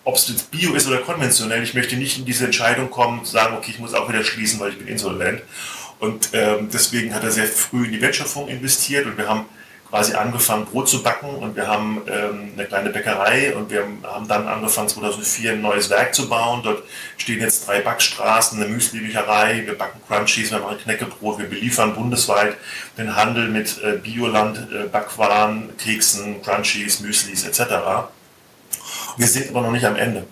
ob 0.03 0.15
es 0.15 0.27
jetzt 0.27 0.51
Bio 0.51 0.73
ist 0.73 0.87
oder 0.87 0.97
konventionell, 0.97 1.63
ich 1.63 1.73
möchte 1.73 1.95
nicht 1.95 2.17
in 2.17 2.25
diese 2.25 2.45
Entscheidung 2.45 2.89
kommen, 2.89 3.23
zu 3.23 3.31
sagen, 3.31 3.55
okay, 3.55 3.71
ich 3.71 3.79
muss 3.79 3.93
auch 3.93 4.09
wieder 4.09 4.23
schließen, 4.23 4.59
weil 4.59 4.71
ich 4.71 4.77
bin 4.77 4.87
insolvent. 4.87 5.41
Und 5.99 6.29
ähm, 6.33 6.69
deswegen 6.73 7.13
hat 7.13 7.23
er 7.23 7.31
sehr 7.31 7.45
früh 7.45 7.85
in 7.85 7.91
die 7.91 8.01
Wertschöpfung 8.01 8.47
investiert 8.47 9.05
und 9.05 9.17
wir 9.17 9.29
haben 9.29 9.45
quasi 9.91 10.13
angefangen, 10.13 10.65
Brot 10.65 10.87
zu 10.87 11.03
backen 11.03 11.35
und 11.35 11.57
wir 11.57 11.67
haben 11.67 12.01
ähm, 12.07 12.53
eine 12.55 12.65
kleine 12.65 12.89
Bäckerei 12.91 13.53
und 13.53 13.69
wir 13.69 13.85
haben 14.03 14.25
dann 14.25 14.47
angefangen, 14.47 14.87
2004 14.87 15.51
ein 15.51 15.61
neues 15.61 15.89
Werk 15.89 16.15
zu 16.15 16.29
bauen. 16.29 16.61
Dort 16.63 16.83
stehen 17.17 17.41
jetzt 17.41 17.67
drei 17.67 17.81
Backstraßen, 17.81 18.57
eine 18.57 18.73
Müsli-Bücherei, 18.73 19.63
wir 19.65 19.77
backen 19.77 19.99
Crunchies, 20.07 20.49
wir 20.49 20.59
machen 20.59 20.77
Knäckebrot, 20.77 21.39
wir 21.39 21.49
beliefern 21.49 21.93
bundesweit 21.93 22.55
den 22.97 23.17
Handel 23.17 23.49
mit 23.49 23.83
äh, 23.83 23.97
Bioland, 23.97 24.59
äh, 24.71 24.87
Backwaren, 24.87 25.75
Keksen, 25.77 26.41
Crunchies, 26.41 27.01
Müslis 27.01 27.43
etc. 27.45 28.07
Wir 29.17 29.27
sind 29.27 29.49
aber 29.49 29.61
noch 29.61 29.71
nicht 29.71 29.85
am 29.85 29.97
Ende. 29.97 30.25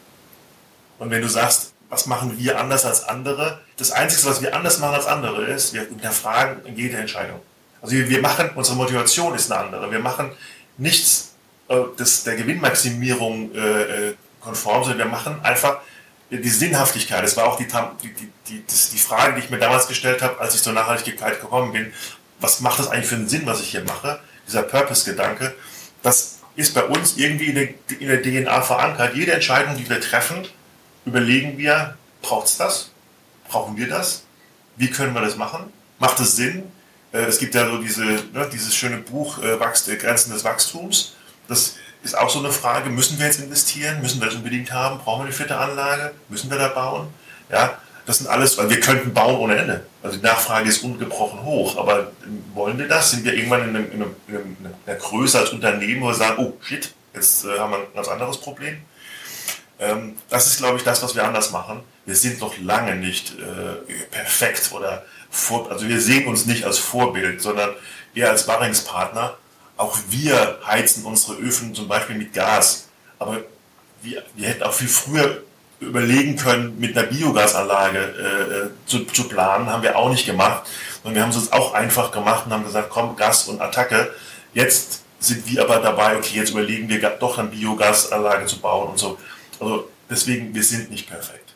Und 1.00 1.12
wenn 1.12 1.22
du 1.22 1.28
sagst, 1.28 1.74
was 1.90 2.06
machen 2.06 2.38
wir 2.38 2.58
anders 2.58 2.86
als 2.86 3.04
andere? 3.04 3.60
Das 3.76 3.92
Einzige, 3.92 4.30
was 4.30 4.42
wir 4.42 4.56
anders 4.56 4.80
machen 4.80 4.96
als 4.96 5.06
andere, 5.06 5.44
ist, 5.48 5.74
wir 5.74 5.82
hinterfragen 5.82 6.62
jede 6.78 6.96
Entscheidung. 6.96 7.42
Also 7.82 7.96
wir 7.96 8.22
machen, 8.22 8.52
unsere 8.56 8.78
Motivation 8.78 9.34
ist 9.36 9.52
eine 9.52 9.62
andere. 9.62 9.92
Wir 9.92 10.00
machen 10.00 10.32
nichts 10.78 11.30
äh, 11.70 11.76
das, 11.98 12.24
der 12.24 12.36
Gewinnmaximierung 12.36 13.54
äh, 13.56 14.10
äh, 14.10 14.16
konform, 14.42 14.84
sondern 14.84 15.00
wir 15.00 15.06
machen 15.06 15.40
einfach 15.44 15.80
die 16.30 16.50
Sinnhaftigkeit. 16.50 17.24
Das 17.24 17.36
war 17.38 17.46
auch 17.46 17.58
die, 17.58 17.68
die, 17.68 18.32
die, 18.48 18.64
das, 18.68 18.92
die 18.92 18.98
Frage, 18.98 19.34
die 19.34 19.40
ich 19.40 19.50
mir 19.50 19.58
damals 19.58 19.88
gestellt 19.88 20.22
habe, 20.22 20.40
als 20.40 20.56
ich 20.56 20.62
zur 20.62 20.74
Nachhaltigkeit 20.74 21.42
gekommen 21.42 21.72
bin. 21.72 21.92
Was 22.40 22.62
macht 22.62 22.80
das 22.80 22.88
eigentlich 22.88 23.08
für 23.08 23.16
einen 23.16 23.28
Sinn, 23.28 23.46
was 23.46 23.62
ich 23.62 23.72
hier 23.72 23.84
mache? 23.84 24.20
Dieser 24.48 24.64
Purpose-Gedanke, 24.64 25.56
das 26.04 26.40
ist 26.56 26.74
bei 26.74 26.84
uns 26.84 27.18
irgendwie 27.18 27.46
in 27.46 27.56
der, 27.56 27.70
in 28.00 28.08
der 28.08 28.22
DNA 28.22 28.62
verankert. 28.62 29.16
Jede 29.16 29.32
Entscheidung, 29.32 29.76
die 29.78 29.90
wir 29.90 30.02
treffen, 30.02 30.48
überlegen 31.06 31.58
wir, 31.58 31.98
braucht 32.22 32.48
es 32.48 32.58
das? 32.58 32.92
Brauchen 33.48 33.78
wir 33.78 33.88
das? 33.88 34.24
Wie 34.76 34.90
können 34.90 35.14
wir 35.14 35.22
das 35.22 35.36
machen? 35.36 35.72
Macht 36.00 36.20
es 36.20 36.36
Sinn? 36.36 36.64
Äh, 37.12 37.20
es 37.20 37.40
gibt 37.40 37.56
ja 37.56 37.70
so 37.70 37.78
diese, 37.78 38.04
ne, 38.04 38.50
dieses 38.52 38.76
schöne 38.76 38.98
Buch 38.98 39.42
äh, 39.42 39.60
Wachst, 39.60 39.88
Grenzen 40.00 40.32
des 40.34 40.44
Wachstums. 40.44 41.16
Das 41.48 41.76
ist 42.04 42.18
auch 42.18 42.30
so 42.30 42.40
eine 42.40 42.52
Frage, 42.52 42.90
müssen 42.90 43.20
wir 43.20 43.26
jetzt 43.26 43.42
investieren? 43.42 44.02
Müssen 44.02 44.20
wir 44.20 44.28
das 44.28 44.36
unbedingt 44.36 44.72
haben? 44.72 45.00
Brauchen 45.00 45.22
wir 45.22 45.26
eine 45.26 45.34
vierte 45.34 45.58
Anlage? 45.58 46.14
Müssen 46.30 46.50
wir 46.50 46.58
da 46.58 46.70
bauen? 46.70 47.08
Ja, 47.52 47.78
das 48.06 48.20
sind 48.20 48.28
alles, 48.28 48.58
weil 48.58 48.70
wir 48.70 48.80
könnten 48.80 49.14
bauen 49.14 49.36
ohne 49.38 49.58
Ende. 49.58 49.86
Also 50.02 50.18
die 50.18 50.24
Nachfrage 50.24 50.70
ist 50.70 50.84
ungebrochen 50.84 51.44
hoch. 51.44 51.78
Aber 51.78 52.12
wollen 52.54 52.78
wir 52.78 52.88
das? 52.88 53.12
Sind 53.12 53.26
wir 53.26 53.34
irgendwann 53.34 53.70
in, 53.70 53.76
einem, 53.76 53.92
in, 53.92 54.02
einem, 54.02 54.16
in 54.28 54.74
einer 54.86 54.98
Größe 54.98 55.38
als 55.38 55.50
Unternehmen, 55.50 56.02
wo 56.02 56.08
wir 56.08 56.14
sagen, 56.14 56.44
oh 56.44 56.54
shit, 56.62 56.94
jetzt 57.14 57.46
äh, 57.46 57.60
haben 57.60 57.72
wir 57.72 57.80
ein 57.80 57.94
ganz 57.94 58.08
anderes 58.08 58.38
Problem? 58.38 58.78
Ähm, 59.80 60.16
das 60.30 60.48
ist, 60.48 60.58
glaube 60.58 60.78
ich, 60.78 60.84
das, 60.84 61.02
was 61.04 61.16
wir 61.16 61.24
anders 61.24 61.52
machen. 61.52 61.82
Wir 62.06 62.16
sind 62.16 62.40
noch 62.40 62.58
lange 62.58 62.96
nicht 62.96 63.36
äh, 63.38 63.94
perfekt 64.12 64.72
oder 64.72 65.06
vor, 65.30 65.72
also 65.72 65.88
wir 65.88 66.00
sehen 66.00 66.28
uns 66.28 66.46
nicht 66.46 66.64
als 66.64 66.78
Vorbild, 66.78 67.42
sondern 67.42 67.72
eher 68.14 68.30
als 68.30 68.46
Barringspartner. 68.46 69.38
Auch 69.78 69.98
wir 70.10 70.60
heizen 70.66 71.06
unsere 71.06 71.38
Öfen 71.38 71.74
zum 71.74 71.88
Beispiel 71.88 72.18
mit 72.18 72.34
Gas. 72.34 72.90
Aber 73.18 73.38
wir, 74.02 74.24
wir 74.36 74.48
hätten 74.48 74.64
auch 74.64 74.74
viel 74.74 74.88
früher 74.88 75.44
überlegen 75.80 76.36
können, 76.36 76.78
mit 76.80 76.98
einer 76.98 77.08
Biogasanlage 77.08 78.00
äh, 78.00 78.88
zu, 78.88 79.06
zu, 79.06 79.30
planen, 79.30 79.68
haben 79.68 79.84
wir 79.84 79.98
auch 79.98 80.10
nicht 80.10 80.26
gemacht. 80.26 80.64
Und 81.04 81.16
wir 81.16 81.22
haben 81.22 81.30
es 81.30 81.38
uns 81.38 81.52
auch 81.52 81.74
einfach 81.74 82.12
gemacht 82.12 82.46
und 82.46 82.54
haben 82.54 82.66
gesagt, 82.66 82.90
komm, 82.90 83.16
Gas 83.16 83.48
und 83.48 83.62
Attacke. 83.62 84.14
Jetzt 84.54 85.04
sind 85.20 85.50
wir 85.50 85.62
aber 85.64 85.80
dabei, 85.80 86.18
okay, 86.18 86.38
jetzt 86.38 86.52
überlegen 86.52 86.90
wir 86.90 87.00
doch 87.12 87.38
eine 87.38 87.50
Biogasanlage 87.50 88.46
zu 88.46 88.60
bauen 88.60 88.90
und 88.90 89.00
so. 89.00 89.18
Also 89.60 89.90
deswegen, 90.10 90.54
wir 90.54 90.64
sind 90.64 90.92
nicht 90.92 91.10
perfekt. 91.10 91.56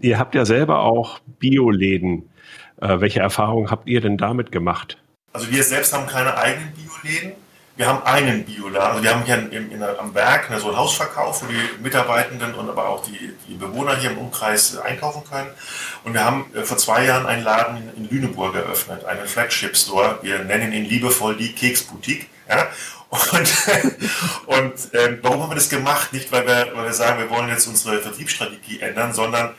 Ihr 0.00 0.18
habt 0.18 0.34
ja 0.34 0.44
selber 0.44 0.80
auch 0.80 1.18
Bioläden. 1.40 2.28
Äh, 2.80 3.00
welche 3.00 3.20
Erfahrungen 3.20 3.70
habt 3.70 3.88
ihr 3.88 4.00
denn 4.00 4.16
damit 4.16 4.52
gemacht? 4.52 4.98
Also 5.32 5.50
wir 5.50 5.62
selbst 5.62 5.92
haben 5.92 6.06
keine 6.06 6.36
eigenen 6.36 6.72
Bioläden. 6.72 7.32
Wir 7.78 7.86
haben 7.86 8.02
einen 8.02 8.44
Bioladen. 8.44 8.90
Also 8.90 9.02
wir 9.04 9.14
haben 9.14 9.24
hier 9.24 9.36
in, 9.52 9.70
in, 9.70 9.82
am 9.84 10.12
Werk 10.12 10.50
so 10.58 10.66
einen 10.66 10.76
Hausverkauf, 10.76 11.44
wo 11.44 11.46
die 11.46 11.80
Mitarbeitenden 11.80 12.54
und 12.54 12.68
aber 12.68 12.88
auch 12.88 13.04
die, 13.04 13.34
die 13.46 13.54
Bewohner 13.54 13.96
hier 13.96 14.10
im 14.10 14.18
Umkreis 14.18 14.76
einkaufen 14.78 15.22
können. 15.30 15.48
Und 16.02 16.12
wir 16.12 16.24
haben 16.24 16.46
äh, 16.54 16.62
vor 16.62 16.76
zwei 16.76 17.04
Jahren 17.04 17.26
einen 17.26 17.44
Laden 17.44 17.76
in, 17.76 18.04
in 18.04 18.10
Lüneburg 18.10 18.56
eröffnet, 18.56 19.04
einen 19.04 19.26
Flagship 19.28 19.76
Store. 19.76 20.18
Wir 20.22 20.40
nennen 20.40 20.72
ihn 20.72 20.86
liebevoll 20.86 21.36
die 21.36 21.52
Keksboutique. 21.52 22.28
Ja? 22.48 22.66
Und, 23.10 23.30
und 24.46 24.94
äh, 24.94 25.18
warum 25.22 25.42
haben 25.42 25.50
wir 25.52 25.54
das 25.54 25.68
gemacht? 25.68 26.12
Nicht, 26.12 26.32
weil 26.32 26.48
wir, 26.48 26.72
weil 26.74 26.86
wir 26.86 26.92
sagen, 26.92 27.20
wir 27.20 27.30
wollen 27.30 27.48
jetzt 27.48 27.68
unsere 27.68 28.00
Vertriebsstrategie 28.00 28.80
ändern, 28.80 29.12
sondern 29.12 29.54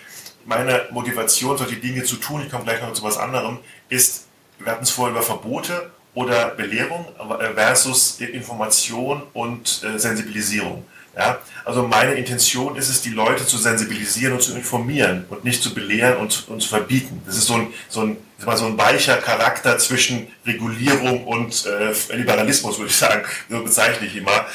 meine 0.50 0.88
Motivation, 0.90 1.58
solche 1.58 1.76
Dinge 1.76 2.04
zu 2.04 2.16
tun, 2.16 2.42
ich 2.44 2.52
komme 2.52 2.64
gleich 2.64 2.82
noch 2.82 2.92
zu 2.92 3.04
was 3.04 3.18
anderem, 3.18 3.60
ist, 3.88 4.26
wir 4.58 4.72
hatten 4.72 4.84
es 4.84 4.90
vorher 4.90 5.16
über 5.16 5.22
Verbote 5.22 5.92
oder 6.16 6.50
Belehrung 6.50 7.06
äh, 7.40 7.54
versus 7.54 8.20
Information 8.20 9.22
und 9.34 9.84
äh, 9.84 10.00
Sensibilisierung. 10.00 10.84
Ja? 11.16 11.40
Also 11.66 11.84
meine 11.84 12.14
Intention 12.14 12.76
ist 12.76 12.90
es, 12.90 13.02
die 13.02 13.10
Leute 13.10 13.46
zu 13.46 13.58
sensibilisieren 13.58 14.34
und 14.34 14.42
zu 14.42 14.56
informieren 14.56 15.26
und 15.30 15.44
nicht 15.44 15.62
zu 15.62 15.74
belehren 15.74 16.18
und, 16.18 16.48
und 16.48 16.62
zu 16.62 16.70
verbieten. 16.70 17.22
Das 17.26 17.36
ist 17.36 17.46
so 17.46 17.56
ein, 17.56 17.68
so 17.90 18.02
ein, 18.02 18.18
so 18.38 18.66
ein 18.66 18.78
weicher 18.78 19.18
Charakter 19.18 19.78
zwischen 19.78 20.28
Regulierung 20.46 21.26
und 21.28 21.66
äh, 21.66 22.16
Liberalismus, 22.16 22.78
würde 22.78 22.90
ich 22.90 22.98
sagen. 22.98 23.24
So 23.50 23.64
bezeichne 23.64 24.08
ich 24.08 24.16
immer. 24.16 24.46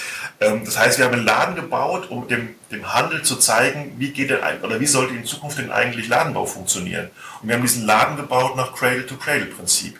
Ähm, 0.40 0.64
das 0.64 0.78
heißt, 0.78 0.98
wir 0.98 1.04
haben 1.04 1.14
einen 1.14 1.24
Laden 1.24 1.54
gebaut, 1.54 2.10
um 2.10 2.26
dem, 2.28 2.54
dem 2.70 2.92
Handel 2.92 3.22
zu 3.22 3.36
zeigen, 3.36 3.94
wie 3.98 4.10
geht 4.10 4.30
denn 4.30 4.38
oder 4.62 4.80
wie 4.80 4.86
sollte 4.86 5.14
in 5.14 5.24
Zukunft 5.24 5.58
denn 5.58 5.70
eigentlich 5.70 6.08
Ladenbau 6.08 6.46
funktionieren. 6.46 7.10
Und 7.42 7.48
wir 7.48 7.56
haben 7.56 7.62
diesen 7.62 7.86
Laden 7.86 8.16
gebaut 8.16 8.56
nach 8.56 8.74
Cradle-to-Cradle-Prinzip. 8.74 9.98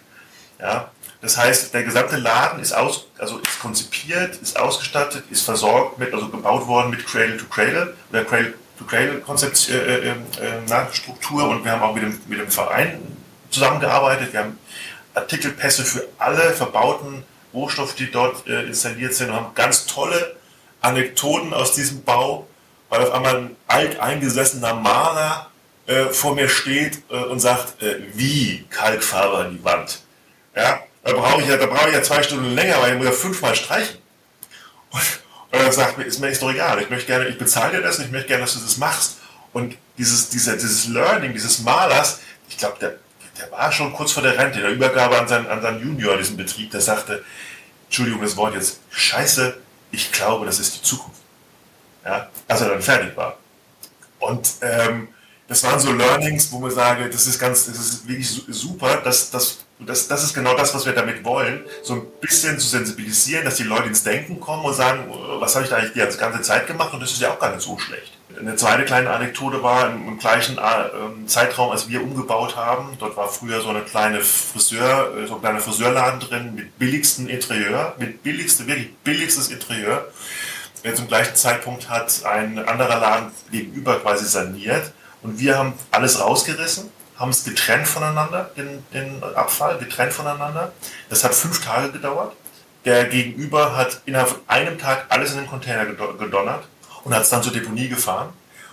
Ja? 0.61 0.91
Das 1.25 1.39
heißt, 1.39 1.73
der 1.73 1.85
gesamte 1.85 2.17
Laden 2.19 2.61
ist, 2.61 2.75
aus, 2.75 3.07
also 3.17 3.39
ist 3.39 3.59
konzipiert, 3.59 4.37
ist 4.43 4.61
ausgestattet, 4.61 5.25
ist 5.31 5.41
versorgt 5.41 5.99
mit, 5.99 6.13
also 6.13 6.29
gebaut 6.29 6.67
worden 6.67 6.91
mit 6.91 7.07
Cradle-to-Cradle 7.07 7.97
oder 8.11 8.25
Cradle-to-Cradle-Konzept, 8.27 9.71
äh, 9.71 10.11
äh, 10.11 10.11
äh, 10.11 10.93
Struktur 10.93 11.49
und 11.49 11.65
wir 11.65 11.73
haben 11.73 11.81
auch 11.81 11.95
mit 11.95 12.03
dem, 12.03 12.21
mit 12.27 12.41
dem 12.41 12.51
Verein 12.51 13.01
zusammengearbeitet. 13.49 14.35
Wir 14.35 14.41
haben 14.41 14.59
Artikelpässe 15.15 15.87
für 15.87 16.07
alle 16.19 16.53
verbauten 16.53 17.25
Rohstoffe, 17.55 17.95
die 17.95 18.11
dort 18.11 18.47
äh, 18.47 18.65
installiert 18.65 19.15
sind 19.15 19.31
und 19.31 19.37
haben 19.37 19.55
ganz 19.55 19.87
tolle 19.87 20.37
Anekdoten 20.83 21.55
aus 21.55 21.73
diesem 21.73 22.03
Bau, 22.03 22.47
weil 22.91 23.01
auf 23.01 23.13
einmal 23.13 23.37
ein 23.37 23.57
alteingesessener 23.69 24.75
Maler 24.75 25.49
äh, 25.87 26.05
vor 26.05 26.35
mir 26.35 26.51
steht 26.51 27.03
äh, 27.09 27.17
und 27.17 27.41
sagt, 27.41 27.83
äh, 27.83 28.01
wie 28.13 28.67
Kalkfarbe 28.69 29.39
an 29.39 29.57
die 29.57 29.65
Wand. 29.65 30.01
Ja, 30.55 30.81
da 31.05 31.13
brauche 31.13 31.43
ich 31.43 31.49
ja, 31.49 31.57
da 31.59 31.87
ich 31.87 31.95
ja 31.95 32.03
zwei 32.03 32.23
Stunden 32.23 32.55
länger, 32.55 32.81
weil 32.81 32.93
ich 32.93 32.99
muss 32.99 33.07
ja 33.07 33.13
fünfmal 33.13 33.55
streichen. 33.55 33.99
Und, 34.91 35.03
und 35.51 35.61
er 35.61 35.73
sagt 35.73 35.99
mir, 35.99 36.05
ist 36.05 36.19
mir 36.19 36.29
echt 36.29 36.41
doch 36.41 36.51
egal. 36.51 36.81
Ich 36.81 36.89
möchte 36.89 37.07
gerne, 37.07 37.29
ich 37.29 37.39
bezahle 37.39 37.77
dir 37.77 37.83
das 37.83 37.99
und 37.99 38.07
ich 38.07 38.11
möchte 38.11 38.29
gerne, 38.29 38.43
dass 38.43 38.55
du 38.55 38.61
das 38.61 38.79
machst. 38.79 39.19
Und 39.53 39.77
dieses, 39.99 40.31
dieser, 40.31 40.55
dieses 40.55 40.87
Learning, 40.89 41.33
dieses 41.33 41.61
Malers, 41.61 42.21
ich 42.49 42.57
glaube, 42.57 42.79
der, 42.81 42.95
der 43.39 43.53
war 43.53 43.71
schon 43.71 43.93
kurz 43.93 44.13
vor 44.13 44.23
der 44.23 44.39
Rente, 44.39 44.61
der 44.61 44.71
Übergabe 44.71 45.19
an 45.19 45.29
seinen, 45.29 45.47
an 45.47 45.61
seinen 45.61 45.81
Junior, 45.81 46.17
diesen 46.17 46.37
Betrieb, 46.37 46.71
der 46.71 46.81
sagte, 46.81 47.23
Entschuldigung, 47.87 48.23
das 48.23 48.37
Wort 48.37 48.55
jetzt, 48.55 48.81
scheiße, 48.91 49.57
ich 49.93 50.11
glaube, 50.11 50.47
das 50.47 50.59
ist 50.59 50.77
die 50.77 50.83
Zukunft. 50.83 51.21
Ja, 52.05 52.29
als 52.49 52.61
er 52.61 52.69
dann 52.71 52.83
fertig 52.83 53.17
war. 53.17 53.39
Und 54.19 54.49
ähm, 54.63 55.09
das 55.49 55.63
waren 55.63 55.79
so 55.79 55.93
Learnings, 55.93 56.51
wo 56.51 56.59
man 56.59 56.71
sage, 56.71 57.09
das 57.11 57.27
ist 57.27 57.39
ganz, 57.39 57.67
das 57.67 57.79
ist 57.79 58.09
wirklich 58.09 58.29
super, 58.29 58.97
dass, 58.99 59.31
dass 59.31 59.64
das, 59.81 60.09
das 60.09 60.23
ist 60.23 60.35
genau 60.35 60.55
das, 60.55 60.75
was 60.75 60.87
wir 60.87 60.93
damit 60.93 61.25
wollen, 61.25 61.65
so 61.83 61.95
ein 61.95 62.03
bisschen 62.21 62.59
zu 62.59 62.69
sensibilisieren, 62.69 63.45
dass 63.45 63.57
die 63.57 63.65
Leute 63.65 63.89
ins 63.89 64.05
Denken 64.05 64.41
kommen 64.41 64.65
und 64.65 64.75
sagen, 64.75 65.13
was 65.41 65.55
habe 65.55 65.65
ich 65.65 65.71
da 65.71 65.77
eigentlich 65.77 65.93
die 65.93 66.19
ganze 66.19 66.43
Zeit 66.43 66.67
gemacht 66.67 66.95
und 66.95 67.01
das 67.01 67.13
ist 67.13 67.21
ja 67.21 67.31
auch 67.33 67.39
gar 67.39 67.51
nicht 67.51 67.63
so 67.63 67.79
schlecht. 67.79 68.13
Eine 68.39 68.57
zweite 68.57 68.85
kleine 68.85 69.11
Anekdote 69.11 69.63
war 69.63 69.91
im, 69.91 70.19
gleichen 70.19 70.59
äh, 70.59 71.27
Zeitraum, 71.27 71.71
als 71.71 71.89
wir 71.89 72.03
umgebaut 72.03 72.57
haben. 72.57 72.97
Dort 72.99 73.17
war 73.17 73.29
früher 73.29 73.61
so 73.61 73.69
eine 73.69 73.83
kleine 73.83 74.21
Friseur, 74.21 75.17
äh, 75.17 75.27
so 75.27 75.37
ein 75.37 75.41
kleiner 75.41 75.61
Friseurladen 75.61 76.21
drin 76.21 76.55
mit 76.55 76.79
billigstem 76.79 77.29
Interieur, 77.29 77.95
mit 77.99 78.23
billigstem, 78.23 78.67
wirklich 78.67 78.95
billigstes 79.05 79.51
Interieur. 79.51 80.09
Zum 80.95 81.09
gleichen 81.09 81.35
Zeitpunkt 81.35 81.89
hat 81.89 82.25
ein 82.27 82.59
anderer 82.59 83.01
Laden 83.01 83.31
gegenüber 83.51 84.01
quasi 84.01 84.27
saniert 84.27 84.93
und 85.23 85.41
wir 85.41 85.57
haben 85.57 85.73
alles 85.91 86.21
rausgerissen 86.21 86.91
haben 87.17 87.31
es 87.31 87.45
getrennt 87.45 87.87
voneinander, 87.87 88.51
den, 88.57 88.85
den 88.93 89.23
Abfall, 89.35 89.79
getrennt 89.79 90.13
voneinander. 90.13 90.73
Das 91.09 91.25
hat 91.25 91.35
fünf 91.35 91.65
Tage 91.65 91.93
gedauert. 91.93 92.35
Der 92.85 93.07
Gegenüber 93.07 93.77
hat 93.77 94.03
innerhalb 94.05 94.29
von 94.29 94.41
einem 94.47 94.79
Tag 94.79 95.07
alles 95.09 95.33
in 95.33 95.39
den 95.39 95.47
Container 95.47 95.87
gedonnert 95.87 96.65
und 97.05 97.15
hat 97.15 97.23
es 97.23 97.31
dann 97.31 97.43
zur 97.43 97.53
Deponie 97.53 97.89
gefahren. 97.89 98.31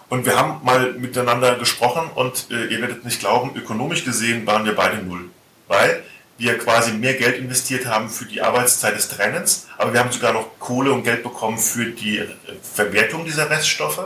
Und 0.09 0.25
wir 0.25 0.37
haben 0.37 0.59
mal 0.65 0.91
miteinander 0.93 1.55
gesprochen 1.55 2.09
und 2.15 2.47
äh, 2.51 2.65
ihr 2.65 2.81
werdet 2.81 3.05
nicht 3.05 3.21
glauben, 3.21 3.55
ökonomisch 3.55 4.03
gesehen 4.03 4.45
waren 4.45 4.65
wir 4.65 4.75
beide 4.75 4.97
null. 4.97 5.29
Weil 5.69 6.03
wir 6.41 6.57
quasi 6.57 6.93
mehr 6.93 7.13
Geld 7.13 7.37
investiert 7.37 7.85
haben 7.85 8.09
für 8.09 8.25
die 8.25 8.41
Arbeitszeit 8.41 8.95
des 8.95 9.09
Trennens, 9.09 9.67
aber 9.77 9.93
wir 9.93 9.99
haben 9.99 10.11
sogar 10.11 10.33
noch 10.33 10.57
Kohle 10.57 10.91
und 10.91 11.03
Geld 11.03 11.21
bekommen 11.21 11.59
für 11.59 11.85
die 11.85 12.23
Verwertung 12.63 13.25
dieser 13.25 13.49
Reststoffe. 13.49 14.05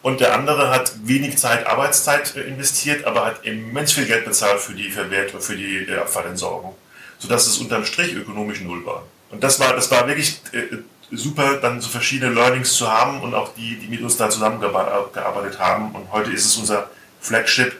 Und 0.00 0.20
der 0.20 0.34
andere 0.34 0.70
hat 0.70 0.92
wenig 1.04 1.36
Zeit, 1.36 1.66
Arbeitszeit 1.66 2.34
äh, 2.34 2.42
investiert, 2.42 3.04
aber 3.04 3.26
hat 3.26 3.44
immens 3.44 3.92
viel 3.92 4.06
Geld 4.06 4.24
bezahlt 4.24 4.58
für 4.60 4.72
die 4.72 4.90
Verwertung, 4.90 5.42
für 5.42 5.54
die 5.54 5.86
äh, 5.86 5.98
Abfallentsorgung. 5.98 6.74
Sodass 7.18 7.46
es 7.46 7.58
unterm 7.58 7.84
Strich 7.84 8.14
ökonomisch 8.14 8.62
null 8.62 8.86
war. 8.86 9.02
Und 9.30 9.44
das 9.44 9.60
war, 9.60 9.74
das 9.74 9.90
war 9.90 10.06
wirklich 10.06 10.40
äh, 10.52 10.78
super, 11.10 11.56
dann 11.56 11.82
so 11.82 11.90
verschiedene 11.90 12.32
Learnings 12.32 12.72
zu 12.72 12.90
haben 12.90 13.20
und 13.20 13.34
auch 13.34 13.52
die, 13.54 13.76
die 13.76 13.88
mit 13.88 14.00
uns 14.00 14.16
da 14.16 14.30
zusammengearbeitet 14.30 15.58
haben. 15.58 15.94
Und 15.94 16.10
heute 16.10 16.30
ist 16.30 16.46
es 16.46 16.56
unser 16.56 16.88
Flagship. 17.20 17.74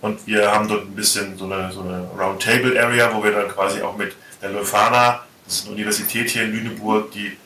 Und 0.00 0.26
wir 0.26 0.52
haben 0.52 0.68
dort 0.68 0.82
ein 0.82 0.94
bisschen 0.94 1.38
so 1.38 1.44
eine, 1.44 1.72
so 1.72 1.80
eine 1.80 2.08
Roundtable-Area, 2.18 3.14
wo 3.14 3.24
wir 3.24 3.32
dann 3.32 3.48
quasi 3.48 3.82
auch 3.82 3.96
mit 3.96 4.14
der 4.42 4.50
Leuphana, 4.50 5.24
das 5.44 5.58
ist 5.58 5.66
eine 5.66 5.74
Universität 5.74 6.30
hier 6.30 6.44
in 6.44 6.52
Lüneburg, 6.52 7.10
die 7.12 7.36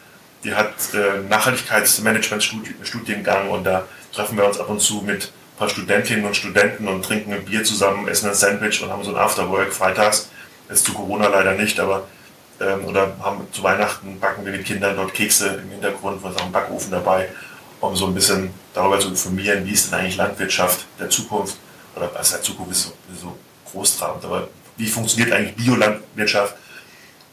die 0.45 0.54
hat 0.54 0.75
äh, 0.95 1.21
Nachhaltigkeitsmanagement-Studiengang 1.28 3.50
und 3.50 3.65
da 3.65 3.84
treffen 4.13 4.39
wir 4.39 4.47
uns 4.47 4.58
ab 4.58 4.69
und 4.69 4.80
zu 4.80 5.02
mit 5.02 5.25
ein 5.25 5.58
paar 5.58 5.69
Studentinnen 5.69 6.25
und 6.25 6.36
Studenten 6.36 6.89
und 6.89 7.04
trinken 7.04 7.32
ein 7.32 7.45
Bier 7.45 7.63
zusammen, 7.65 8.08
essen 8.08 8.30
ein 8.30 8.34
Sandwich 8.34 8.82
und 8.82 8.91
haben 8.91 9.04
so 9.04 9.10
ein 9.10 9.17
Afterwork 9.17 9.73
freitags. 9.73 10.30
Jetzt 10.69 10.86
zu 10.86 10.95
Corona 10.95 11.28
leider 11.28 11.54
nicht, 11.54 11.78
aber 11.80 12.08
ähm, 12.60 12.84
oder 12.86 13.17
haben 13.23 13.47
zu 13.52 13.63
Weihnachten 13.63 14.19
backen 14.19 14.45
wir 14.45 14.50
den 14.52 14.65
Kindern 14.65 14.97
dort 14.97 15.15
Kekse 15.15 15.60
im 15.63 15.71
Hintergrund, 15.71 16.21
was 16.23 16.36
auch 16.36 16.47
ein 16.47 16.52
Backofen 16.52 16.91
dabei, 16.91 17.28
um 17.80 17.95
so 17.97 18.06
ein 18.06 18.15
bisschen 18.15 18.50
darüber 18.73 18.99
zu 18.99 19.08
informieren, 19.08 19.67
wie 19.67 19.73
ist 19.73 19.91
denn 19.91 19.99
eigentlich 19.99 20.17
Landwirtschaft 20.17 20.86
der 20.99 21.10
Zukunft 21.10 21.58
oder 22.00 22.10
was 22.15 22.30
der 22.30 22.43
Zukunft 22.43 22.73
ist 22.73 22.82
so, 22.84 22.93
so 23.21 23.39
großtrabend, 23.71 24.25
aber 24.25 24.49
wie 24.76 24.86
funktioniert 24.86 25.32
eigentlich 25.32 25.54
Biolandwirtschaft? 25.56 26.56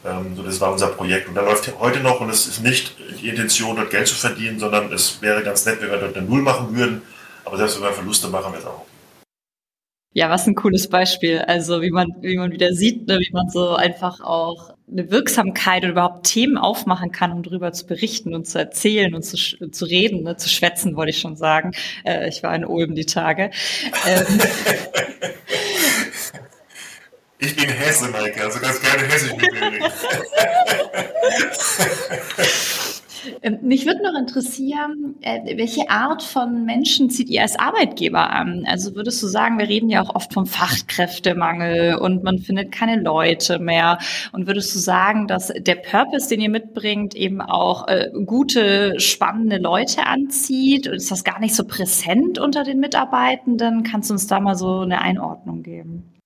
Ähm, 0.06 0.36
so, 0.36 0.43
das 0.43 0.60
war 0.60 0.71
unser 0.71 0.88
Projekt. 0.88 1.27
Und 1.30 1.36
da 1.36 1.41
läuft 1.41 1.71
heute 1.80 1.99
noch, 1.99 2.19
und 2.19 2.30
es 2.30 2.47
ist 2.47 2.62
nicht 2.62 2.95
die 3.21 3.30
Intention, 3.30 3.75
dort 3.75 3.89
Geld 3.89 4.08
zu 4.08 4.15
verdienen, 4.15 4.60
sondern 4.60 4.91
es 4.91 5.21
wäre 5.21 5.41
ganz 5.43 5.65
nett, 5.65 5.82
wenn 5.82 5.89
wir 5.89 5.97
dort 5.97 6.15
eine 6.15 6.27
Null 6.27 6.41
machen 6.41 6.75
würden. 6.75 7.01
Aber 7.45 7.58
selbst 7.58 7.77
wenn 7.77 7.84
wir 7.84 7.93
Verluste 7.93 8.27
machen, 8.27 8.51
wäre 8.51 8.62
es 8.62 8.67
auch. 8.67 8.86
Ja, 10.13 10.30
was 10.30 10.48
ein 10.48 10.56
cooles 10.56 10.89
Beispiel. 10.89 11.39
Also 11.39 11.82
wie 11.82 11.91
man, 11.91 12.08
wie 12.22 12.38
man 12.38 12.52
wieder 12.52 12.74
sieht, 12.74 13.08
ne, 13.08 13.20
wie 13.20 13.32
man 13.34 13.50
so 13.50 13.76
einfach 13.76 14.20
auch 14.22 14.74
eine 14.89 15.12
Wirksamkeit 15.12 15.84
oder 15.84 15.91
überhaupt 15.91 16.26
Themen 16.26 16.58
aufmachen 16.58 17.12
kann, 17.12 17.32
um 17.34 17.43
darüber 17.43 17.72
zu 17.74 17.86
berichten 17.86 18.34
und 18.34 18.48
zu 18.48 18.58
erzählen 18.58 19.13
und 19.13 19.24
zu, 19.24 19.36
zu 19.70 19.86
reden, 19.86 20.24
ne, 20.24 20.38
zu 20.38 20.50
schwätzen, 20.50 20.96
wollte 20.96 21.12
ich 21.12 21.20
schon 21.20 21.36
sagen. 21.36 21.72
Äh, 22.06 22.30
ich 22.30 22.41
war 22.41 22.56
in 22.56 22.65
Ulm 22.65 22.96
die 22.96 23.06
Tage. 23.06 23.52
Ähm, 24.08 24.26
Ich 27.39 27.56
bin 27.56 27.70
Hesse, 27.70 28.10
Maike, 28.10 28.43
also 28.43 28.60
ganz 28.60 28.82
gerne 28.82 29.04
hessisch 29.04 29.34
mit 29.36 29.48
mich 33.62 33.86
würde 33.86 34.03
noch 34.03 34.17
interessieren, 34.17 35.15
äh, 35.21 35.58
welche 35.58 35.89
Art 35.89 36.23
von 36.23 36.65
Menschen 36.65 37.10
zieht 37.10 37.30
ihr 37.30 37.41
als 37.41 37.58
Arbeitgeber 37.58 38.30
an? 38.32 38.65
Also 38.67 38.95
würdest 38.95 39.21
du 39.23 39.27
sagen, 39.27 39.58
wir 39.60 39.67
reden 39.67 39.89
ja 39.89 40.01
auch 40.01 40.15
oft 40.15 40.34
vom 40.34 40.45
Fachkräftemangel 40.45 41.95
und 41.95 42.23
man 42.23 42.39
findet 42.39 42.71
keine 42.71 43.01
Leute 43.01 43.60
mehr. 43.60 43.97
Und 44.32 44.47
würdest 44.47 44.73
du 44.75 44.80
sagen, 44.80 45.27
dass 45.27 45.47
der 45.47 45.75
Purpose, 45.75 46.30
den 46.30 46.41
ihr 46.41 46.49
mitbringt, 46.49 47.15
eben 47.15 47.41
auch 47.41 47.88
äh, 47.88 48.10
gute, 48.25 48.99
spannende 48.99 49.58
Leute 49.58 50.06
anzieht? 50.06 50.88
Ist 50.88 51.12
das 51.12 51.23
gar 51.23 51.39
nicht 51.39 51.56
so 51.56 51.65
präsent 51.65 52.39
unter 52.39 52.63
den 52.63 52.80
Mitarbeitenden? 52.80 53.84
Kannst 53.84 54.10
du 54.10 54.13
uns 54.13 54.27
da 54.27 54.39
mal 54.39 54.56
so 54.56 54.80
eine 54.80 55.01
Einordnung 55.01 55.63
geben? 55.63 56.16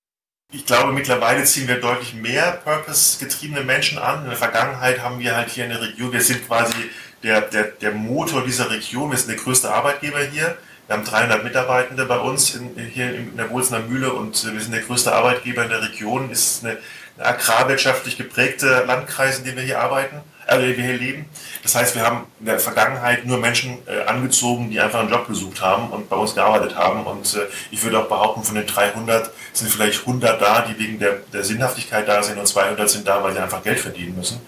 Ich 0.52 0.66
glaube, 0.66 0.92
mittlerweile 0.92 1.44
ziehen 1.46 1.68
wir 1.68 1.80
deutlich 1.80 2.14
mehr 2.14 2.60
purpose-getriebene 2.64 3.62
Menschen 3.62 3.98
an. 3.98 4.24
In 4.24 4.30
der 4.30 4.38
Vergangenheit 4.38 5.02
haben 5.02 5.20
wir 5.20 5.36
halt 5.36 5.50
hier 5.50 5.64
in 5.64 5.70
der 5.70 5.82
Region, 5.82 6.12
wir 6.12 6.22
sind 6.22 6.46
quasi 6.46 6.76
der, 7.24 7.42
der, 7.42 7.64
der 7.64 7.92
Motor 7.92 8.44
dieser 8.44 8.70
Region, 8.70 9.12
wir 9.12 9.18
sind 9.18 9.30
der 9.30 9.38
größte 9.38 9.74
Arbeitgeber 9.74 10.20
hier. 10.20 10.58
Wir 10.88 10.98
haben 10.98 11.06
300 11.06 11.44
Mitarbeitende 11.46 12.06
bei 12.06 12.18
uns 12.18 12.54
in, 12.56 12.76
hier 12.76 13.16
in 13.16 13.38
der 13.38 13.46
Bolzener 13.46 13.80
Mühle 13.80 14.12
und 14.12 14.44
wir 14.44 14.60
sind 14.60 14.74
der 14.74 14.82
größte 14.82 15.14
Arbeitgeber 15.14 15.64
in 15.64 15.70
der 15.70 15.84
Region. 15.84 16.30
Ist 16.32 16.66
eine, 16.66 16.78
eine 17.18 17.28
agrarwirtschaftlich 17.28 18.18
geprägte 18.18 18.84
Landkreis, 18.86 19.40
in 19.40 19.46
dem 19.46 19.56
wir 19.56 19.64
hier 19.64 19.80
arbeiten 19.80 20.22
äh, 20.60 20.78
wir 20.78 20.84
hier 20.84 20.98
leben. 20.98 21.26
Das 21.64 21.76
heißt, 21.76 21.96
wir 21.96 22.04
haben 22.04 22.26
in 22.40 22.48
der 22.48 22.60
Vergangenheit 22.60 23.26
nur 23.26 23.38
Menschen 23.38 23.78
äh, 23.88 24.04
angezogen, 24.08 24.70
die 24.70 24.80
einfach 24.80 25.00
einen 25.00 25.10
Job 25.10 25.28
gesucht 25.28 25.62
haben 25.62 25.90
und 25.90 26.10
bei 26.10 26.16
uns 26.16 26.36
gearbeitet 26.36 26.76
haben. 26.76 27.06
Und 27.06 27.34
äh, 27.36 27.48
ich 27.72 27.84
würde 27.84 28.00
auch 28.00 28.08
behaupten, 28.08 28.44
von 28.44 28.56
den 28.56 28.68
300 28.68 29.32
sind 29.54 29.70
vielleicht 29.70 30.02
100 30.02 30.42
da, 30.42 30.62
die 30.62 30.78
wegen 30.80 31.00
der, 31.00 31.20
der 31.32 31.44
Sinnhaftigkeit 31.44 32.08
da 32.08 32.22
sind 32.24 32.38
und 32.38 32.48
200 32.48 32.90
sind 32.90 33.08
da, 33.08 33.24
weil 33.24 33.34
sie 33.34 33.40
einfach 33.40 33.64
Geld 33.64 33.80
verdienen 33.80 34.16
müssen, 34.16 34.42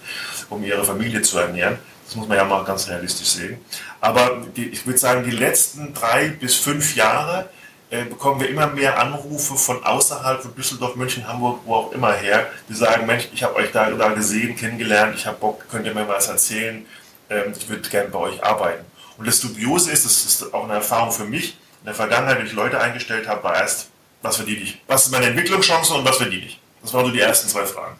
um 0.50 0.62
ihre 0.62 0.84
Familie 0.84 1.22
zu 1.22 1.38
ernähren. 1.38 1.78
Das 2.06 2.16
muss 2.16 2.28
man 2.28 2.36
ja 2.36 2.44
mal 2.44 2.64
ganz 2.64 2.88
realistisch 2.88 3.28
sehen. 3.28 3.58
Aber 4.00 4.42
die, 4.56 4.66
ich 4.68 4.86
würde 4.86 4.98
sagen, 4.98 5.24
die 5.24 5.30
letzten 5.30 5.94
drei 5.94 6.28
bis 6.28 6.56
fünf 6.56 6.94
Jahre 6.96 7.48
äh, 7.94 8.04
bekommen 8.04 8.40
wir 8.40 8.48
immer 8.48 8.66
mehr 8.66 8.98
Anrufe 8.98 9.54
von 9.54 9.84
außerhalb 9.84 10.42
von 10.42 10.54
Düsseldorf, 10.56 10.96
München, 10.96 11.28
Hamburg, 11.28 11.60
wo 11.64 11.74
auch 11.74 11.92
immer 11.92 12.12
her, 12.12 12.50
die 12.68 12.74
sagen, 12.74 13.06
Mensch, 13.06 13.28
ich 13.32 13.44
habe 13.44 13.54
euch 13.54 13.70
da, 13.70 13.88
da 13.90 14.08
gesehen, 14.08 14.56
kennengelernt, 14.56 15.14
ich 15.16 15.26
habe 15.26 15.38
Bock, 15.38 15.64
könnt 15.70 15.86
ihr 15.86 15.94
mir 15.94 16.08
was 16.08 16.26
erzählen, 16.26 16.84
ähm, 17.30 17.52
ich 17.56 17.68
würde 17.68 17.88
gerne 17.88 18.08
bei 18.08 18.18
euch 18.18 18.42
arbeiten. 18.42 18.84
Und 19.16 19.28
das 19.28 19.40
Dubiose 19.40 19.92
ist, 19.92 20.04
das 20.04 20.24
ist 20.24 20.52
auch 20.52 20.64
eine 20.64 20.74
Erfahrung 20.74 21.12
für 21.12 21.24
mich, 21.24 21.56
in 21.80 21.86
der 21.86 21.94
Vergangenheit, 21.94 22.38
wenn 22.38 22.46
ich 22.46 22.52
Leute 22.52 22.80
eingestellt 22.80 23.28
habe, 23.28 23.44
war 23.44 23.56
erst, 23.56 23.90
was 24.22 24.36
verdiene 24.36 24.62
ich? 24.62 24.82
Was 24.88 25.06
ist 25.06 25.12
meine 25.12 25.26
Entwicklungschance 25.26 25.94
und 25.94 26.04
was 26.04 26.16
verdiene 26.16 26.46
ich? 26.46 26.58
Das 26.82 26.92
waren 26.94 27.06
so 27.06 27.12
die 27.12 27.20
ersten 27.20 27.48
zwei 27.48 27.64
Fragen. 27.64 27.96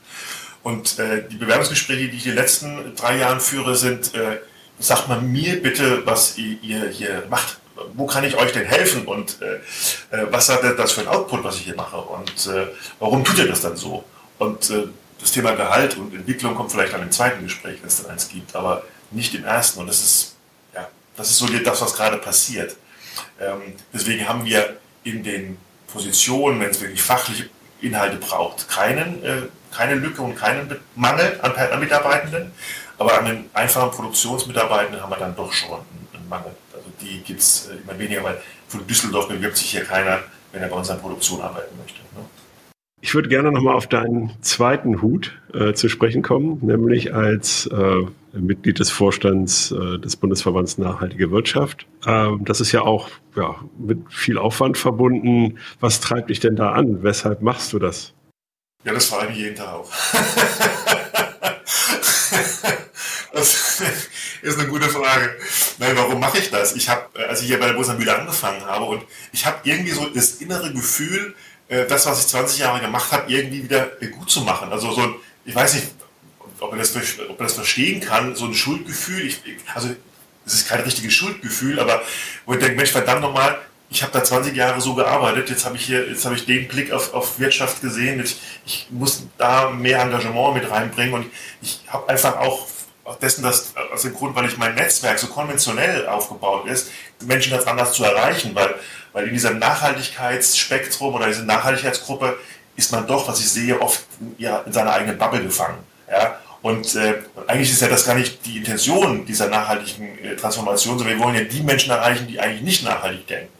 Und 0.63 0.99
äh, 0.99 1.29
die 1.29 1.37
Bewerbungsgespräche, 1.37 2.09
die 2.09 2.17
ich 2.17 2.25
den 2.25 2.35
letzten 2.35 2.97
drei 2.97 3.19
Jahren 3.19 3.39
führe, 3.39 3.77
sind, 3.77 4.15
äh, 4.15 4.39
sagt 4.81 5.09
mal 5.09 5.21
mir 5.21 5.63
bitte, 5.63 6.05
was 6.05 6.37
ihr, 6.37 6.57
ihr 6.63 6.89
hier 6.89 7.25
macht 7.29 7.59
wo 7.95 8.07
kann 8.07 8.25
ich 8.25 8.37
euch 8.37 8.53
denn 8.53 8.67
helfen 8.67 9.07
und 9.07 9.39
äh, 9.43 9.57
äh, 10.17 10.27
was 10.31 10.49
hat 10.49 10.63
das 10.79 10.93
für 10.93 11.03
ein 11.03 11.09
Output, 11.09 11.45
was 11.45 11.57
ich 11.57 11.63
hier 11.63 11.77
mache 11.77 11.97
und 11.97 12.47
äh, 12.47 12.69
warum 12.99 13.25
tut 13.25 13.39
ihr 13.39 13.49
das 13.49 13.63
dann 13.63 13.77
so? 13.77 14.05
Und 14.39 14.71
äh, 14.71 14.89
das 15.21 15.33
Thema 15.33 15.53
Gehalt 15.53 15.97
und 15.97 16.15
Entwicklung 16.15 16.55
kommt 16.55 16.73
vielleicht 16.73 16.93
dann 16.93 17.03
im 17.03 17.11
zweiten 17.11 17.45
Gespräch, 17.45 17.79
wenn 17.81 17.89
es 17.89 18.03
dann 18.03 18.13
eins 18.13 18.29
gibt, 18.29 18.55
aber 18.55 18.83
nicht 19.11 19.35
im 19.35 19.45
ersten. 19.45 19.81
Und 19.81 19.87
das 19.87 20.03
ist, 20.03 20.37
ja, 20.75 20.89
das 21.17 21.31
ist 21.31 21.39
so 21.39 21.47
das, 21.47 21.81
was 21.81 21.95
gerade 21.95 22.19
passiert. 22.19 22.77
Ähm, 23.41 23.75
deswegen 23.93 24.29
haben 24.29 24.45
wir 24.45 24.77
in 25.03 25.23
den 25.23 25.57
Positionen, 25.93 26.61
wenn 26.61 26.71
es 26.71 26.81
wirklich 26.81 27.03
fachliche 27.03 27.49
Inhalte 27.81 28.17
braucht, 28.17 28.69
keinen, 28.69 29.25
äh, 29.25 29.43
keine 29.75 29.95
Lücke 29.95 30.23
und 30.23 30.37
keinen 30.37 30.79
Mangel 30.95 31.39
an, 31.43 31.53
an 31.53 31.81
Mitarbeitenden. 31.81 32.53
Aber 32.99 33.19
an 33.19 33.25
den 33.25 33.51
einfachen 33.55 33.91
Produktionsmitarbeitenden 33.91 35.03
haben 35.03 35.11
wir 35.11 35.17
dann 35.17 35.35
doch 35.35 35.53
schon 35.53 35.81
einen 36.13 36.29
Mangel 36.29 36.55
die 37.01 37.21
gibt 37.21 37.41
es 37.41 37.69
äh, 37.69 37.77
immer 37.83 37.99
weniger, 37.99 38.25
weil 38.25 38.41
von 38.69 38.87
Düsseldorf 38.87 39.29
bewirbt 39.29 39.57
sich 39.57 39.71
hier 39.71 39.85
keiner 39.85 40.23
wenn 40.55 40.63
er 40.63 40.69
bei 40.69 40.77
uns 40.77 40.89
an 40.89 41.01
Produktion 41.01 41.41
arbeiten 41.43 41.77
möchte. 41.79 42.01
Ne? 42.17 42.25
Ich 43.01 43.15
würde 43.15 43.29
gerne 43.29 43.53
nochmal 43.53 43.75
auf 43.75 43.87
deinen 43.87 44.31
zweiten 44.41 45.03
Hut 45.03 45.39
äh, 45.53 45.75
zu 45.75 45.91
sprechen 45.91 46.23
kommen, 46.23 46.61
nämlich 46.63 47.13
als 47.13 47.67
äh, 47.67 48.07
Mitglied 48.33 48.79
des 48.79 48.91
Vorstands 48.91 49.73
äh, 49.73 49.99
des 49.99 50.17
Bundesverbands 50.17 50.79
Nachhaltige 50.79 51.31
Wirtschaft. 51.31 51.87
Ähm, 52.07 52.47
das 52.47 52.63
ist 52.63 52.73
ja 52.73 52.81
auch 52.81 53.11
ja, 53.37 53.57
mit 53.79 53.99
viel 54.11 54.39
Aufwand 54.39 54.79
verbunden. 54.79 55.59
Was 55.81 56.01
treibt 56.01 56.31
dich 56.31 56.41
denn 56.41 56.57
da 56.57 56.73
an? 56.73 57.03
Weshalb 57.03 57.43
machst 57.43 57.75
du 57.75 57.79
das? 57.79 58.15
Ja, 58.85 58.95
das 58.95 59.07
frage 59.07 59.33
ich 59.33 59.39
jeden 59.39 59.57
Tag 59.57 59.69
auch. 59.69 59.91
das 63.33 63.83
ist 64.43 64.59
eine 64.59 64.69
gute 64.69 64.89
Frage. 64.89 65.37
Nein, 65.79 65.97
warum 65.97 66.21
mache 66.21 66.39
ich 66.39 66.51
das? 66.51 66.75
Ich 66.75 66.89
habe, 66.89 67.03
äh, 67.19 67.25
als 67.25 67.43
ich 67.43 67.49
hier 67.49 67.59
bei 67.59 67.67
der 67.67 67.75
Bosamühle 67.75 68.17
angefangen 68.17 68.65
habe 68.65 68.85
und 68.85 69.03
ich 69.33 69.45
habe 69.47 69.59
irgendwie 69.65 69.93
so 69.93 70.07
das 70.07 70.33
innere 70.35 70.73
Gefühl, 70.73 71.35
äh, 71.69 71.87
das, 71.87 72.07
was 72.07 72.21
ich 72.21 72.27
20 72.29 72.59
Jahre 72.59 72.81
gemacht 72.81 73.11
habe, 73.13 73.31
irgendwie 73.33 73.65
wieder 73.65 73.87
gut 74.19 74.31
zu 74.31 74.43
machen. 74.43 74.71
Also 74.73 74.93
so 74.93 75.15
ich 75.45 75.55
weiß 75.55 75.75
nicht, 75.75 75.89
ob 76.61 76.71
man 76.71 76.79
das, 76.79 76.95
ob 76.97 77.39
man 77.39 77.49
das 77.49 77.55
verstehen 77.55 78.01
kann, 78.01 78.35
so 78.35 78.47
ein 78.47 78.55
Schuldgefühl. 78.55 79.27
Ich, 79.27 79.41
also 79.75 79.91
es 80.47 80.55
ist 80.55 80.69
kein 80.69 80.81
richtiges 80.81 81.13
Schuldgefühl, 81.13 81.79
aber 81.79 82.03
wo 82.47 82.55
ich 82.55 82.61
denke, 82.61 82.77
Mensch, 82.77 82.93
verdammt 82.93 83.23
nochmal, 83.23 83.59
ich 83.91 84.03
habe 84.03 84.13
da 84.13 84.25
20 84.25 84.57
Jahre 84.57 84.81
so 84.81 84.95
gearbeitet, 84.95 85.51
jetzt 85.51 85.65
habe 85.65 85.77
ich 85.77 85.85
hier, 85.85 86.09
jetzt 86.09 86.25
habe 86.25 86.35
ich 86.35 86.47
den 86.47 86.67
Blick 86.69 86.93
auf, 86.93 87.15
auf 87.15 87.39
Wirtschaft 87.39 87.81
gesehen, 87.81 88.21
ich, 88.23 88.37
ich 88.67 88.87
muss 88.91 89.27
da 89.39 89.71
mehr 89.71 90.01
Engagement 90.01 90.55
mit 90.55 90.71
reinbringen 90.71 91.15
und 91.15 91.27
ich 91.63 91.81
habe 91.87 92.09
einfach 92.09 92.39
auch 92.39 92.67
dessen, 93.21 93.43
dass 93.43 93.75
aus 93.93 94.03
dem 94.03 94.15
Grund, 94.15 94.35
weil 94.35 94.47
ich 94.47 94.57
mein 94.57 94.75
Netzwerk 94.75 95.19
so 95.19 95.27
konventionell 95.27 96.07
aufgebaut 96.07 96.67
ist, 96.67 96.91
Menschen 97.25 97.53
ganz 97.53 97.67
anders 97.67 97.93
zu 97.93 98.05
erreichen, 98.05 98.55
weil 98.55 98.75
weil 99.15 99.29
in 99.29 99.33
diesem 99.33 99.59
Nachhaltigkeitsspektrum 99.59 101.15
oder 101.15 101.29
dieser 101.29 101.45
Nachhaltigkeitsgruppe 101.45 102.37
ist 102.77 102.91
man 102.91 103.07
doch, 103.07 103.27
was 103.29 103.39
ich 103.39 103.49
sehe, 103.49 103.81
oft 103.81 104.05
ja, 104.39 104.59
in 104.67 104.73
seiner 104.73 104.93
eigenen 104.93 105.17
Bubble 105.17 105.43
gefangen. 105.43 105.79
Ja? 106.11 106.41
Und 106.63 106.97
äh, 106.97 107.23
eigentlich 107.47 107.71
ist 107.71 107.81
ja 107.81 107.89
das 107.89 108.05
gar 108.05 108.17
nicht 108.17 108.45
die 108.45 108.59
Intention 108.59 109.25
dieser 109.25 109.49
nachhaltigen 109.49 110.19
äh, 110.19 110.35
Transformation, 110.35 110.99
sondern 110.99 111.17
wir 111.17 111.25
wollen 111.25 111.37
ja 111.37 111.45
die 111.45 111.63
Menschen 111.63 111.93
erreichen, 111.93 112.27
die 112.27 112.41
eigentlich 112.41 112.63
nicht 112.63 112.85
nachhaltig 112.85 113.27
denken. 113.29 113.53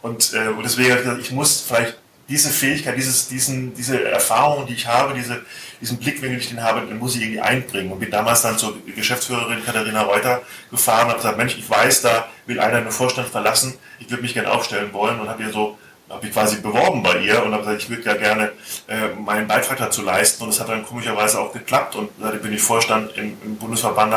Und, 0.00 0.32
äh, 0.32 0.48
und 0.48 0.62
deswegen 0.62 0.90
habe 0.90 1.00
ich 1.00 1.06
gesagt, 1.06 1.22
ich 1.22 1.32
muss 1.32 1.60
vielleicht 1.66 1.96
diese 2.28 2.50
Fähigkeit, 2.50 2.96
dieses, 2.96 3.28
diesen, 3.28 3.74
diese 3.74 4.02
Erfahrung, 4.04 4.66
die 4.66 4.74
ich 4.74 4.86
habe, 4.86 5.14
diese, 5.14 5.42
diesen 5.80 5.98
Blickwinkel, 5.98 6.30
den 6.30 6.38
ich 6.38 6.48
den 6.48 6.62
habe, 6.62 6.86
den 6.86 6.98
muss 6.98 7.16
ich 7.16 7.22
irgendwie 7.22 7.40
einbringen. 7.40 7.92
Und 7.92 8.00
bin 8.00 8.10
damals 8.10 8.42
dann 8.42 8.56
zur 8.56 8.76
Geschäftsführerin 8.86 9.64
Katharina 9.64 10.02
Reuter 10.02 10.42
gefahren 10.70 11.06
und 11.06 11.08
habe 11.10 11.18
gesagt, 11.18 11.38
Mensch, 11.38 11.56
ich 11.58 11.68
weiß, 11.68 12.02
da 12.02 12.28
will 12.46 12.60
einer 12.60 12.80
den 12.80 12.90
Vorstand 12.90 13.28
verlassen, 13.28 13.74
ich 13.98 14.10
würde 14.10 14.22
mich 14.22 14.34
gerne 14.34 14.50
aufstellen 14.50 14.92
wollen 14.92 15.20
und 15.20 15.28
habe 15.28 15.42
ihr 15.42 15.52
so 15.52 15.78
habe 16.10 16.26
ich 16.26 16.32
quasi 16.32 16.60
beworben 16.60 17.02
bei 17.02 17.18
ihr 17.18 17.42
und 17.42 17.52
habe 17.52 17.64
gesagt, 17.64 17.82
ich 17.82 17.88
würde 17.88 18.02
ja 18.02 18.14
gerne 18.14 18.52
äh, 18.88 19.08
meinen 19.18 19.48
Beitrag 19.48 19.78
dazu 19.78 20.02
leisten 20.02 20.44
und 20.44 20.50
es 20.50 20.60
hat 20.60 20.68
dann 20.68 20.84
komischerweise 20.84 21.40
auch 21.40 21.52
geklappt 21.52 21.96
und 21.96 22.10
seitdem 22.20 22.42
bin 22.42 22.52
ich 22.52 22.62
Vorstand 22.62 23.16
im, 23.16 23.36
im 23.42 23.56
Bundesverband 23.56 24.10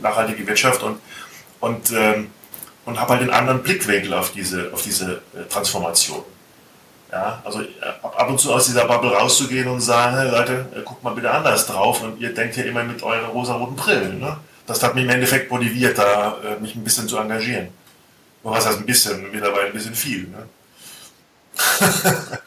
Nachhaltige, 0.00 0.46
Wirtschaft 0.46 0.82
und, 0.82 1.00
und, 1.60 1.90
ähm, 1.90 2.30
und 2.84 3.00
habe 3.00 3.14
halt 3.14 3.22
den 3.22 3.30
anderen 3.30 3.62
Blickwinkel 3.62 4.14
auf 4.14 4.32
diese, 4.32 4.72
auf 4.72 4.82
diese 4.82 5.22
äh, 5.34 5.44
Transformation. 5.50 6.22
Ja, 7.14 7.40
also 7.44 7.60
äh, 7.60 7.66
ab 8.02 8.28
und 8.28 8.40
zu 8.40 8.52
aus 8.52 8.66
dieser 8.66 8.86
Bubble 8.86 9.12
rauszugehen 9.12 9.68
und 9.68 9.80
sagen, 9.80 10.16
hey 10.16 10.28
Leute, 10.28 10.66
äh, 10.74 10.80
guckt 10.80 11.04
mal 11.04 11.14
bitte 11.14 11.30
anders 11.30 11.64
drauf 11.64 12.02
und 12.02 12.20
ihr 12.20 12.34
denkt 12.34 12.56
ja 12.56 12.64
immer 12.64 12.82
mit 12.82 13.04
euren 13.04 13.26
rosa-roten 13.26 13.76
Brillen. 13.76 14.18
Ne? 14.18 14.36
Das 14.66 14.82
hat 14.82 14.96
mich 14.96 15.04
im 15.04 15.10
Endeffekt 15.10 15.48
motiviert, 15.48 15.96
da 15.96 16.38
äh, 16.42 16.60
mich 16.60 16.74
ein 16.74 16.82
bisschen 16.82 17.06
zu 17.06 17.16
engagieren. 17.16 17.68
Und 18.42 18.52
was 18.52 18.66
heißt 18.66 18.78
ein 18.78 18.86
bisschen? 18.86 19.30
Mittlerweile 19.30 19.66
ein 19.66 19.72
bisschen 19.72 19.94
viel. 19.94 20.26
Ne? 20.26 20.48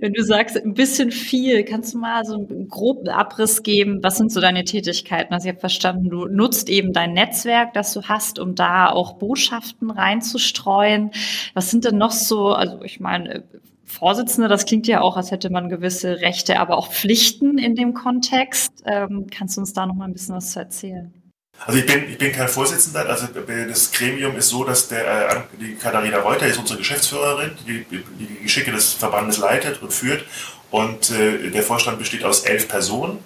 Wenn 0.00 0.12
du 0.12 0.22
sagst, 0.22 0.56
ein 0.56 0.74
bisschen 0.74 1.10
viel, 1.10 1.64
kannst 1.64 1.94
du 1.94 1.98
mal 1.98 2.24
so 2.24 2.34
einen 2.34 2.68
groben 2.68 3.08
Abriss 3.08 3.62
geben? 3.62 4.02
Was 4.02 4.16
sind 4.16 4.30
so 4.30 4.40
deine 4.40 4.64
Tätigkeiten? 4.64 5.34
Also 5.34 5.48
ich 5.48 5.52
habe 5.52 5.60
verstanden, 5.60 6.10
du 6.10 6.26
nutzt 6.26 6.68
eben 6.68 6.92
dein 6.92 7.12
Netzwerk, 7.12 7.72
das 7.74 7.92
du 7.92 8.02
hast, 8.02 8.38
um 8.38 8.54
da 8.54 8.88
auch 8.90 9.14
Botschaften 9.14 9.90
reinzustreuen. 9.90 11.10
Was 11.54 11.70
sind 11.70 11.84
denn 11.84 11.98
noch 11.98 12.12
so, 12.12 12.48
also 12.48 12.82
ich 12.82 13.00
meine, 13.00 13.44
Vorsitzende, 13.84 14.48
das 14.48 14.66
klingt 14.66 14.86
ja 14.86 15.00
auch, 15.00 15.16
als 15.16 15.30
hätte 15.30 15.48
man 15.50 15.70
gewisse 15.70 16.20
Rechte, 16.20 16.60
aber 16.60 16.76
auch 16.76 16.92
Pflichten 16.92 17.56
in 17.56 17.74
dem 17.74 17.94
Kontext. 17.94 18.82
Ähm, 18.84 19.26
kannst 19.30 19.56
du 19.56 19.62
uns 19.62 19.72
da 19.72 19.86
noch 19.86 19.94
mal 19.94 20.04
ein 20.04 20.12
bisschen 20.12 20.34
was 20.34 20.52
zu 20.52 20.58
erzählen? 20.58 21.12
Also 21.66 21.80
ich 21.80 21.86
bin, 21.86 22.08
ich 22.08 22.18
bin 22.18 22.32
kein 22.32 22.48
Vorsitzender, 22.48 23.06
also 23.08 23.26
das 23.26 23.92
Gremium 23.92 24.36
ist 24.36 24.48
so, 24.48 24.64
dass 24.64 24.88
der, 24.88 25.30
äh, 25.30 25.40
die 25.60 25.74
Katharina 25.74 26.18
Reuter 26.18 26.46
ist 26.46 26.58
unsere 26.58 26.78
Geschäftsführerin, 26.78 27.50
die 27.66 27.84
die 27.84 28.42
Geschicke 28.42 28.70
des 28.70 28.92
Verbandes 28.94 29.38
leitet 29.38 29.82
und 29.82 29.92
führt 29.92 30.24
und 30.70 31.10
äh, 31.10 31.50
der 31.50 31.62
Vorstand 31.62 31.98
besteht 31.98 32.24
aus 32.24 32.40
elf 32.40 32.68
Personen, 32.68 33.18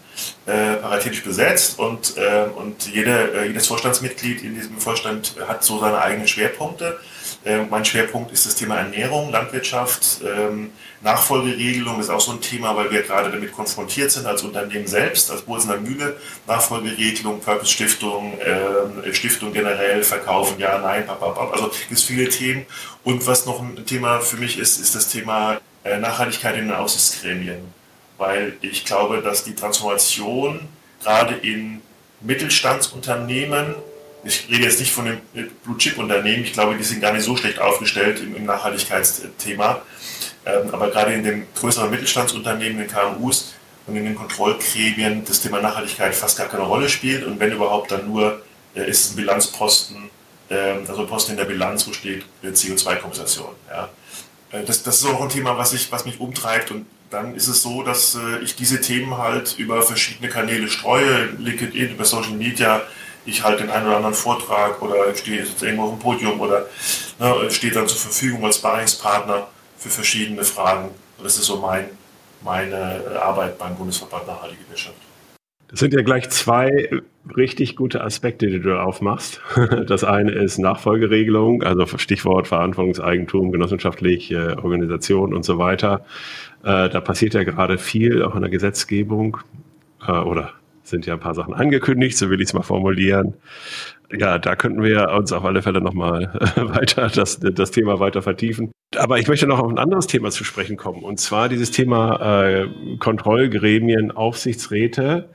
äh, 0.47 0.75
paritätisch 0.75 1.25
besetzt 1.25 1.79
und, 1.79 2.17
äh, 2.17 2.45
und 2.55 2.87
jede, 2.93 3.33
äh, 3.33 3.47
jedes 3.49 3.67
Vorstandsmitglied 3.67 4.43
in 4.43 4.55
diesem 4.55 4.79
Vorstand 4.79 5.35
hat 5.49 5.65
so 5.65 5.81
seine 5.81 6.01
eigenen 6.01 6.29
Schwerpunkte. 6.29 7.01
Äh, 7.45 7.65
mein 7.69 7.85
Schwerpunkt 7.85 8.31
ist 8.31 8.47
das 8.47 8.55
Thema 8.55 8.77
Ernährung, 8.77 9.33
Landwirtschaft, 9.33 10.21
ähm, 10.25 10.71
Nachfolgeregelung 11.01 11.99
ist 11.99 12.11
auch 12.11 12.21
so 12.21 12.31
ein 12.31 12.41
Thema, 12.41 12.77
weil 12.77 12.93
wir 12.93 13.03
gerade 13.03 13.33
damit 13.33 13.51
konfrontiert 13.51 14.13
sind 14.13 14.27
als 14.27 14.43
Unternehmen 14.43 14.87
selbst, 14.87 15.33
als 15.33 15.43
Bolsener 15.43 15.79
Mühle, 15.79 16.17
Nachfolgeregelung, 16.47 17.41
Purpose 17.41 17.73
Stiftung, 17.73 18.39
äh, 18.39 19.13
Stiftung 19.13 19.53
generell, 19.53 20.05
verkaufen, 20.05 20.61
ja, 20.61 20.79
nein, 20.79 21.05
papapap. 21.05 21.53
Also 21.53 21.73
es 21.73 21.89
gibt 21.89 22.01
viele 22.01 22.29
Themen. 22.29 22.67
Und 23.03 23.27
was 23.27 23.47
noch 23.47 23.61
ein 23.61 23.85
Thema 23.85 24.21
für 24.21 24.37
mich 24.37 24.61
ist, 24.61 24.79
ist 24.79 24.95
das 24.95 25.09
Thema 25.09 25.61
Nachhaltigkeit 25.85 26.57
in 26.57 26.69
den 26.69 26.77
Aufsichtsgremien. 26.77 27.73
Weil 28.19 28.55
ich 28.61 28.85
glaube, 28.85 29.21
dass 29.23 29.45
die 29.45 29.55
Transformation 29.55 30.61
gerade 31.03 31.35
in 31.35 31.83
Mittelstandsunternehmen 32.21 33.75
ich 34.25 34.49
rede 34.49 34.65
jetzt 34.65 34.79
nicht 34.79 34.93
von 34.93 35.07
den 35.07 35.21
Blue-Chip-Unternehmen, 35.65 36.45
ich 36.45 36.53
glaube, 36.53 36.77
die 36.77 36.85
sind 36.85 37.01
gar 37.01 37.13
nicht 37.13 37.25
so 37.25 37.37
schlecht 37.37 37.59
aufgestellt 37.59 38.21
im, 38.21 38.45
Nachhaltigkeitsthema. 38.45 39.83
Ähm, 40.45 40.71
aber 40.73 40.91
gerade 40.91 41.13
in 41.13 41.25
den 41.25 41.47
größeren 41.55 41.91
Mittelstandsunternehmen, 41.91 42.79
den 42.79 42.89
KMUs 42.89 43.55
und 43.87 43.97
in 43.97 44.05
den 44.05 44.15
Kontrollgremien 44.15 45.25
das 45.25 45.41
Thema 45.41 45.61
Nachhaltigkeit 45.61 46.15
fast 46.15 46.39
gar 46.39 46.49
keine 46.49 46.63
Rolle 46.63 46.89
spielt 46.89 47.25
und 47.25 47.41
wenn 47.41 47.53
überhaupt 47.53 47.91
dann 47.91 48.09
nur 48.09 48.43
äh, 48.75 48.89
ist 48.89 49.05
es 49.05 49.13
ein 49.13 49.17
Bilanzposten, 49.17 50.11
äh, 50.49 50.55
also 50.87 51.03
ein 51.03 51.07
Posten 51.07 51.33
in 51.33 51.37
der 51.37 51.45
Bilanz, 51.45 51.87
wo 51.87 51.93
steht 51.93 52.25
äh, 52.43 52.49
CO2-Kompensation. 52.49 53.51
Ja. 53.71 53.89
Äh, 54.53 54.65
das, 54.65 54.83
das 54.83 55.01
ist 55.01 55.07
auch 55.07 55.21
ein 55.21 55.29
Thema, 55.29 55.59
was, 55.59 55.73
ich, 55.73 55.91
was 55.91 56.05
mich 56.05 56.21
umtreibt 56.21 56.71
und 56.71 56.87
dann 57.11 57.35
ist 57.35 57.49
es 57.49 57.63
so, 57.63 57.83
dass 57.83 58.15
äh, 58.15 58.39
ich 58.43 58.57
diese 58.57 58.81
Themen 58.81 59.19
halt 59.19 59.59
über 59.59 59.83
verschiedene 59.83 60.29
Kanäle 60.31 60.69
streue, 60.69 61.27
LinkedIn, 61.39 61.91
über 61.91 62.05
Social 62.05 62.33
Media, 62.33 62.83
ich 63.25 63.45
halte 63.45 63.63
den 63.63 63.71
einen 63.71 63.87
oder 63.87 63.97
anderen 63.97 64.15
Vortrag 64.15 64.83
oder 64.83 65.15
stehe 65.15 65.45
jetzt 65.45 65.63
irgendwo 65.63 65.85
auf 65.85 65.91
dem 65.91 65.99
Podium 65.99 66.41
oder 66.41 66.67
ne, 67.19 67.51
stehe 67.51 67.73
dann 67.73 67.87
zur 67.87 67.99
Verfügung 67.99 68.45
als 68.45 68.57
Sparringspartner 68.57 69.47
für 69.79 69.91
verschiedene 69.91 70.43
Fragen. 70.45 70.91
Das 71.23 71.37
ist 71.37 71.45
so 71.45 71.59
mein, 71.59 71.89
meine 72.41 73.21
Arbeit 73.23 73.59
beim 73.59 73.77
Bundesverband 73.77 74.27
Nachhaltige 74.27 74.69
Wirtschaft. 74.69 74.97
Das 75.73 75.81
sind 75.81 75.95
ja 75.95 76.03
gleich 76.03 76.29
zwei 76.29 76.91
richtig 77.35 77.77
gute 77.77 78.05
Aspekte, 78.05 78.47
die 78.47 78.61
du 78.61 78.79
aufmachst. 78.79 79.41
Das 79.87 80.05
eine 80.05 80.33
ist 80.33 80.59
Nachfolgeregelung, 80.59 81.63
also 81.63 81.87
Stichwort 81.97 82.47
Verantwortungseigentum, 82.47 83.53
genossenschaftliche 83.53 84.59
Organisation 84.63 85.35
und 85.35 85.45
so 85.45 85.57
weiter. 85.59 86.05
Äh, 86.63 86.91
da 86.91 87.01
passiert 87.01 87.33
ja 87.33 87.43
gerade 87.43 87.79
viel, 87.79 88.23
auch 88.23 88.35
in 88.35 88.43
der 88.43 88.51
Gesetzgebung 88.51 89.39
äh, 90.07 90.13
oder 90.13 90.53
sind 90.83 91.07
ja 91.07 91.15
ein 91.15 91.21
paar 91.21 91.35
Sachen 91.35 91.55
angekündigt, 91.55 92.19
so 92.19 92.29
will 92.29 92.41
ich 92.41 92.49
es 92.49 92.55
mal 92.55 92.63
formulieren. 92.63 93.35
Ja, 94.13 94.39
da 94.39 94.57
könnten 94.57 94.83
wir 94.83 95.09
uns 95.11 95.33
auf 95.33 95.45
alle 95.45 95.63
Fälle 95.63 95.81
nochmal 95.81 96.35
weiter 96.57 97.09
das, 97.09 97.41
das 97.41 97.71
Thema 97.71 97.99
weiter 97.99 98.21
vertiefen. 98.21 98.73
Aber 98.99 99.19
ich 99.19 99.27
möchte 99.27 99.47
noch 99.47 99.59
auf 99.59 99.71
ein 99.71 99.79
anderes 99.79 100.07
Thema 100.07 100.31
zu 100.31 100.45
sprechen 100.45 100.77
kommen, 100.77 101.03
und 101.03 101.19
zwar 101.19 101.49
dieses 101.49 101.71
Thema 101.71 102.43
äh, 102.43 102.69
Kontrollgremien, 102.99 104.11
Aufsichtsräte. 104.11 105.31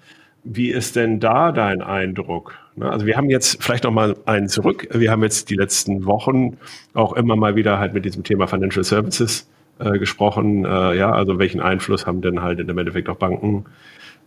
Wie 0.49 0.71
ist 0.71 0.95
denn 0.95 1.19
da 1.19 1.51
dein 1.51 1.81
Eindruck? 1.81 2.53
Ne, 2.75 2.89
also 2.89 3.05
wir 3.05 3.17
haben 3.17 3.29
jetzt 3.29 3.61
vielleicht 3.61 3.83
noch 3.83 3.91
mal 3.91 4.15
einen 4.25 4.47
zurück. 4.47 4.87
Wir 4.91 5.11
haben 5.11 5.21
jetzt 5.23 5.49
die 5.49 5.55
letzten 5.55 6.05
Wochen 6.05 6.57
auch 6.93 7.13
immer 7.13 7.35
mal 7.35 7.55
wieder 7.57 7.79
halt 7.79 7.93
mit 7.93 8.05
diesem 8.05 8.23
Thema 8.23 8.47
Financial 8.47 8.83
Services 8.83 9.49
äh, 9.79 9.99
gesprochen. 9.99 10.63
Äh, 10.63 10.95
ja, 10.95 11.11
also 11.11 11.37
welchen 11.37 11.59
Einfluss 11.59 12.07
haben 12.07 12.21
denn 12.21 12.41
halt 12.41 12.59
in 12.59 12.67
dem 12.67 12.77
Endeffekt 12.77 13.09
auch 13.09 13.17
Banken 13.17 13.65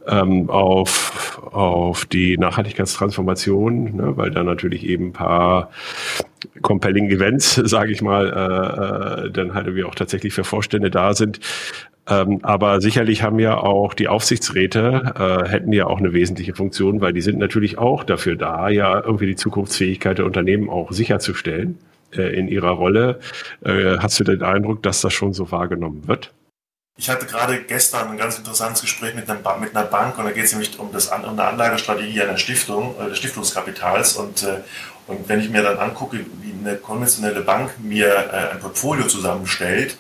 ähm, 0.07 0.51
auf, 0.51 1.41
auf 1.53 2.05
die 2.05 2.37
Nachhaltigkeitstransformation, 2.37 3.97
ne, 3.97 4.17
weil 4.17 4.31
da 4.31 4.43
natürlich 4.43 4.87
eben 4.87 5.09
ein 5.09 5.13
paar 5.13 5.71
compelling 6.63 7.11
Events, 7.11 7.55
sage 7.65 7.93
ich 7.93 8.03
mal, 8.03 8.27
äh, 8.27 9.27
äh, 9.27 9.31
dann 9.31 9.55
halt 9.55 9.75
wir 9.75 9.89
auch 9.89 9.95
tatsächlich 9.95 10.35
für 10.35 10.45
Vorstände 10.45 10.91
da 10.91 11.15
sind. 11.15 11.41
Ähm, 12.11 12.41
aber 12.43 12.81
sicherlich 12.81 13.23
haben 13.23 13.39
ja 13.39 13.57
auch 13.57 13.95
die 13.95 14.09
Aufsichtsräte, 14.09 15.15
äh, 15.47 15.49
hätten 15.49 15.73
ja 15.73 15.87
auch 15.87 15.99
eine 15.99 16.13
wesentliche 16.13 16.55
Funktion, 16.55 17.01
weil 17.01 17.13
die 17.13 17.21
sind 17.21 17.39
natürlich 17.39 17.79
auch 17.79 18.05
dafür 18.05 18.37
da, 18.37 18.69
ja 18.69 19.01
irgendwie 19.01 19.27
die 19.27 19.37
Zukunftsfähigkeit 19.37 20.19
der 20.19 20.27
Unternehmen 20.27 20.69
auch 20.69 20.93
sicherzustellen. 20.93 21.79
äh, 22.17 22.35
in 22.37 22.49
ihrer 22.49 22.71
Rolle. 22.71 23.21
Äh, 23.65 23.99
hast 23.99 24.19
du 24.21 24.25
den 24.25 24.43
Eindruck, 24.43 24.83
dass 24.83 25.01
das 25.01 25.13
schon 25.13 25.33
so 25.33 25.51
wahrgenommen 25.51 26.09
wird? 26.09 26.33
Ich 27.01 27.09
hatte 27.09 27.25
gerade 27.25 27.63
gestern 27.63 28.11
ein 28.11 28.19
ganz 28.19 28.37
interessantes 28.37 28.83
Gespräch 28.83 29.15
mit 29.15 29.29
einer, 29.31 29.57
mit 29.57 29.75
einer 29.75 29.87
Bank 29.87 30.19
und 30.19 30.27
da 30.27 30.33
geht 30.33 30.45
es 30.45 30.53
nämlich 30.53 30.79
um, 30.79 30.93
das, 30.93 31.07
um 31.07 31.25
eine 31.25 31.45
Anlagestrategie 31.45 32.21
einer 32.21 32.37
Stiftung, 32.37 32.95
äh, 33.01 33.09
des 33.09 33.17
Stiftungskapitals 33.17 34.19
und, 34.19 34.43
äh, 34.43 34.59
und 35.07 35.27
wenn 35.27 35.41
ich 35.41 35.49
mir 35.49 35.63
dann 35.63 35.79
angucke, 35.79 36.19
wie 36.43 36.53
eine 36.53 36.77
konventionelle 36.77 37.41
Bank 37.41 37.71
mir 37.79 38.07
äh, 38.07 38.53
ein 38.53 38.61
Portfolio 38.61 39.07
zusammenstellt 39.07 39.97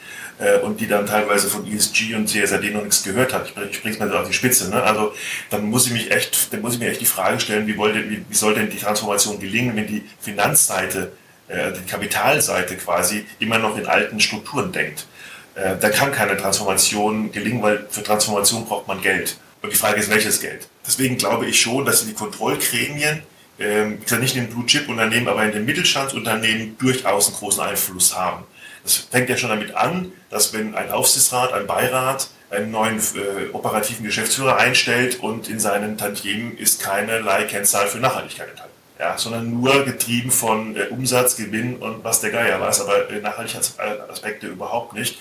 und 0.62 0.80
die 0.80 0.88
dann 0.88 1.04
teilweise 1.04 1.48
von 1.48 1.70
ESG 1.70 2.14
und 2.14 2.26
CSRD 2.26 2.70
noch 2.70 2.80
nichts 2.80 3.02
gehört 3.02 3.34
hat, 3.34 3.48
ich, 3.48 3.82
bringe 3.82 3.98
es 3.98 4.10
so 4.10 4.16
auf 4.16 4.26
die 4.26 4.32
Spitze, 4.32 4.70
ne? 4.70 4.82
also 4.82 5.12
dann 5.50 5.64
muss 5.64 5.86
ich 5.86 5.92
mich 5.92 6.10
echt, 6.10 6.50
dann 6.54 6.62
muss 6.62 6.72
ich 6.72 6.80
mir 6.80 6.88
echt 6.88 7.02
die 7.02 7.06
Frage 7.06 7.38
stellen, 7.40 7.66
wie, 7.66 7.76
wollte, 7.76 8.08
wie, 8.08 8.24
wie 8.26 8.34
soll 8.34 8.54
denn 8.54 8.70
die 8.70 8.78
Transformation 8.78 9.38
gelingen, 9.38 9.76
wenn 9.76 9.86
die 9.86 10.02
Finanzseite, 10.18 11.12
die 11.46 11.90
Kapitalseite 11.90 12.76
quasi 12.76 13.26
immer 13.38 13.58
noch 13.58 13.76
in 13.76 13.84
alten 13.84 14.18
Strukturen 14.18 14.72
denkt. 14.72 15.06
Äh, 15.54 15.76
da 15.80 15.90
kann 15.90 16.12
keine 16.12 16.36
Transformation 16.36 17.32
gelingen, 17.32 17.62
weil 17.62 17.86
für 17.90 18.02
Transformation 18.02 18.66
braucht 18.66 18.86
man 18.88 19.00
Geld. 19.02 19.36
Und 19.62 19.72
die 19.72 19.76
Frage 19.76 20.00
ist, 20.00 20.10
welches 20.10 20.40
Geld? 20.40 20.68
Deswegen 20.86 21.18
glaube 21.18 21.46
ich 21.46 21.60
schon, 21.60 21.84
dass 21.84 22.06
die 22.06 22.14
Kontrollgremien, 22.14 23.22
äh, 23.58 23.84
nicht 23.84 24.36
in 24.36 24.46
den 24.46 24.50
Blue-Chip-Unternehmen, 24.50 25.28
aber 25.28 25.44
in 25.44 25.52
den 25.52 25.64
Mittelstandsunternehmen 25.66 26.78
durchaus 26.78 27.28
einen 27.28 27.36
großen 27.36 27.62
Einfluss 27.62 28.16
haben. 28.16 28.44
Das 28.82 28.96
fängt 28.96 29.28
ja 29.28 29.36
schon 29.36 29.50
damit 29.50 29.74
an, 29.74 30.12
dass 30.30 30.54
wenn 30.54 30.74
ein 30.74 30.90
Aufsichtsrat, 30.90 31.52
ein 31.52 31.66
Beirat 31.66 32.30
einen 32.48 32.70
neuen 32.70 32.98
äh, 32.98 33.52
operativen 33.52 34.04
Geschäftsführer 34.04 34.56
einstellt 34.56 35.20
und 35.20 35.48
in 35.48 35.60
seinen 35.60 35.98
Tantiemen 35.98 36.56
ist 36.56 36.80
keinerlei 36.80 37.44
Kennzahl 37.44 37.86
für 37.86 37.98
Nachhaltigkeit 37.98 38.48
enthalten 38.48 38.69
ja, 39.00 39.16
sondern 39.16 39.50
nur 39.50 39.84
getrieben 39.84 40.30
von 40.30 40.76
äh, 40.76 40.88
Umsatz, 40.90 41.36
Gewinn 41.36 41.76
und 41.76 42.04
was 42.04 42.20
der 42.20 42.30
Geier 42.30 42.60
weiß, 42.60 42.82
aber 42.82 43.10
äh, 43.10 43.20
Nachhaltigkeitsaspekte 43.20 44.46
überhaupt 44.46 44.92
nicht. 44.92 45.18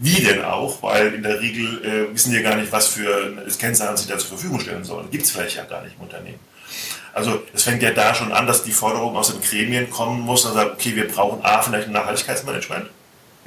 Wie 0.00 0.22
denn 0.22 0.42
auch? 0.42 0.82
Weil 0.82 1.12
in 1.12 1.22
der 1.22 1.38
Regel 1.38 1.84
äh, 1.84 2.14
wissen 2.14 2.32
die 2.32 2.42
gar 2.42 2.56
nicht, 2.56 2.72
was 2.72 2.88
für 2.88 3.44
Kennzahlen 3.58 3.98
sie 3.98 4.08
da 4.08 4.16
zur 4.16 4.28
Verfügung 4.28 4.60
stellen 4.60 4.82
sollen. 4.82 5.10
Gibt 5.10 5.24
es 5.24 5.30
vielleicht 5.30 5.56
ja 5.56 5.64
gar 5.64 5.82
nicht 5.82 5.96
im 5.96 6.04
Unternehmen. 6.04 6.40
Also 7.12 7.42
es 7.52 7.64
fängt 7.64 7.82
ja 7.82 7.90
da 7.90 8.14
schon 8.14 8.32
an, 8.32 8.46
dass 8.46 8.62
die 8.62 8.72
Forderung 8.72 9.14
aus 9.16 9.30
den 9.30 9.42
Gremien 9.42 9.90
kommen 9.90 10.20
muss 10.20 10.46
und 10.46 10.54
sagt, 10.54 10.72
okay, 10.72 10.96
wir 10.96 11.08
brauchen 11.08 11.44
A, 11.44 11.60
vielleicht 11.60 11.88
ein 11.88 11.92
Nachhaltigkeitsmanagement 11.92 12.88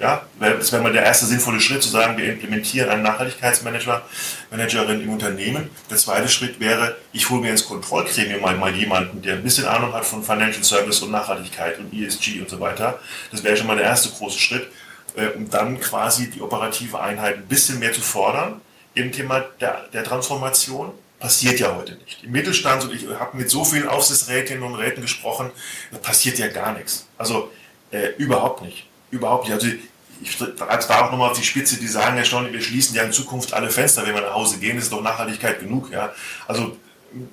ja, 0.01 0.25
das 0.39 0.71
wäre 0.71 0.81
mal 0.81 0.91
der 0.91 1.03
erste 1.03 1.27
sinnvolle 1.27 1.59
Schritt, 1.59 1.83
zu 1.83 1.89
sagen, 1.89 2.17
wir 2.17 2.25
implementieren 2.25 2.89
einen 2.89 3.03
Nachhaltigkeitsmanager, 3.03 4.01
Managerin 4.49 5.01
im 5.01 5.09
Unternehmen. 5.09 5.69
Der 5.89 5.97
zweite 5.97 6.27
Schritt 6.27 6.59
wäre, 6.59 6.97
ich 7.13 7.29
hole 7.29 7.41
mir 7.41 7.51
ins 7.51 7.67
Kontrollgremium 7.67 8.41
mal, 8.41 8.57
mal 8.57 8.75
jemanden, 8.75 9.21
der 9.21 9.35
ein 9.35 9.43
bisschen 9.43 9.65
Ahnung 9.65 9.93
hat 9.93 10.05
von 10.05 10.23
Financial 10.23 10.63
Service 10.63 11.01
und 11.01 11.11
Nachhaltigkeit 11.11 11.77
und 11.77 11.93
ESG 11.93 12.41
und 12.41 12.49
so 12.49 12.59
weiter. 12.59 12.99
Das 13.31 13.43
wäre 13.43 13.55
schon 13.55 13.67
mal 13.67 13.77
der 13.77 13.85
erste 13.85 14.09
große 14.09 14.39
Schritt, 14.39 14.67
äh, 15.15 15.27
um 15.27 15.49
dann 15.49 15.79
quasi 15.79 16.31
die 16.31 16.41
operative 16.41 16.99
Einheit 16.99 17.35
ein 17.35 17.47
bisschen 17.47 17.77
mehr 17.77 17.93
zu 17.93 18.01
fordern 18.01 18.59
im 18.95 19.11
Thema 19.11 19.45
der, 19.59 19.87
der 19.93 20.03
Transformation 20.03 20.91
passiert 21.19 21.59
ja 21.59 21.75
heute 21.75 21.93
nicht. 21.95 22.23
Im 22.23 22.31
Mittelstand, 22.31 22.83
und 22.83 22.93
ich 22.93 23.07
habe 23.07 23.37
mit 23.37 23.49
so 23.49 23.63
vielen 23.63 23.87
Aufsichtsrätinnen 23.87 24.63
und 24.63 24.75
Räten 24.75 25.01
gesprochen, 25.01 25.51
passiert 26.01 26.39
ja 26.39 26.47
gar 26.47 26.73
nichts. 26.73 27.07
Also 27.17 27.51
äh, 27.91 28.09
überhaupt 28.17 28.63
nicht. 28.63 28.87
Überhaupt 29.11 29.45
nicht. 29.45 29.53
Also 29.53 29.67
ich 30.21 30.37
treibe 30.37 30.55
da 30.57 31.05
auch 31.05 31.11
nochmal 31.11 31.31
auf 31.31 31.37
die 31.37 31.45
Spitze, 31.45 31.77
die 31.77 31.87
sagen 31.87 32.17
ja 32.17 32.25
schon, 32.25 32.51
wir 32.51 32.61
schließen 32.61 32.95
ja 32.95 33.03
in 33.03 33.11
Zukunft 33.11 33.53
alle 33.53 33.69
Fenster, 33.69 34.05
wenn 34.05 34.13
wir 34.13 34.21
nach 34.21 34.33
Hause 34.33 34.57
gehen, 34.57 34.75
das 34.75 34.85
ist 34.85 34.93
doch 34.93 35.01
Nachhaltigkeit 35.01 35.59
genug. 35.59 35.91
Ja? 35.91 36.13
Also 36.47 36.77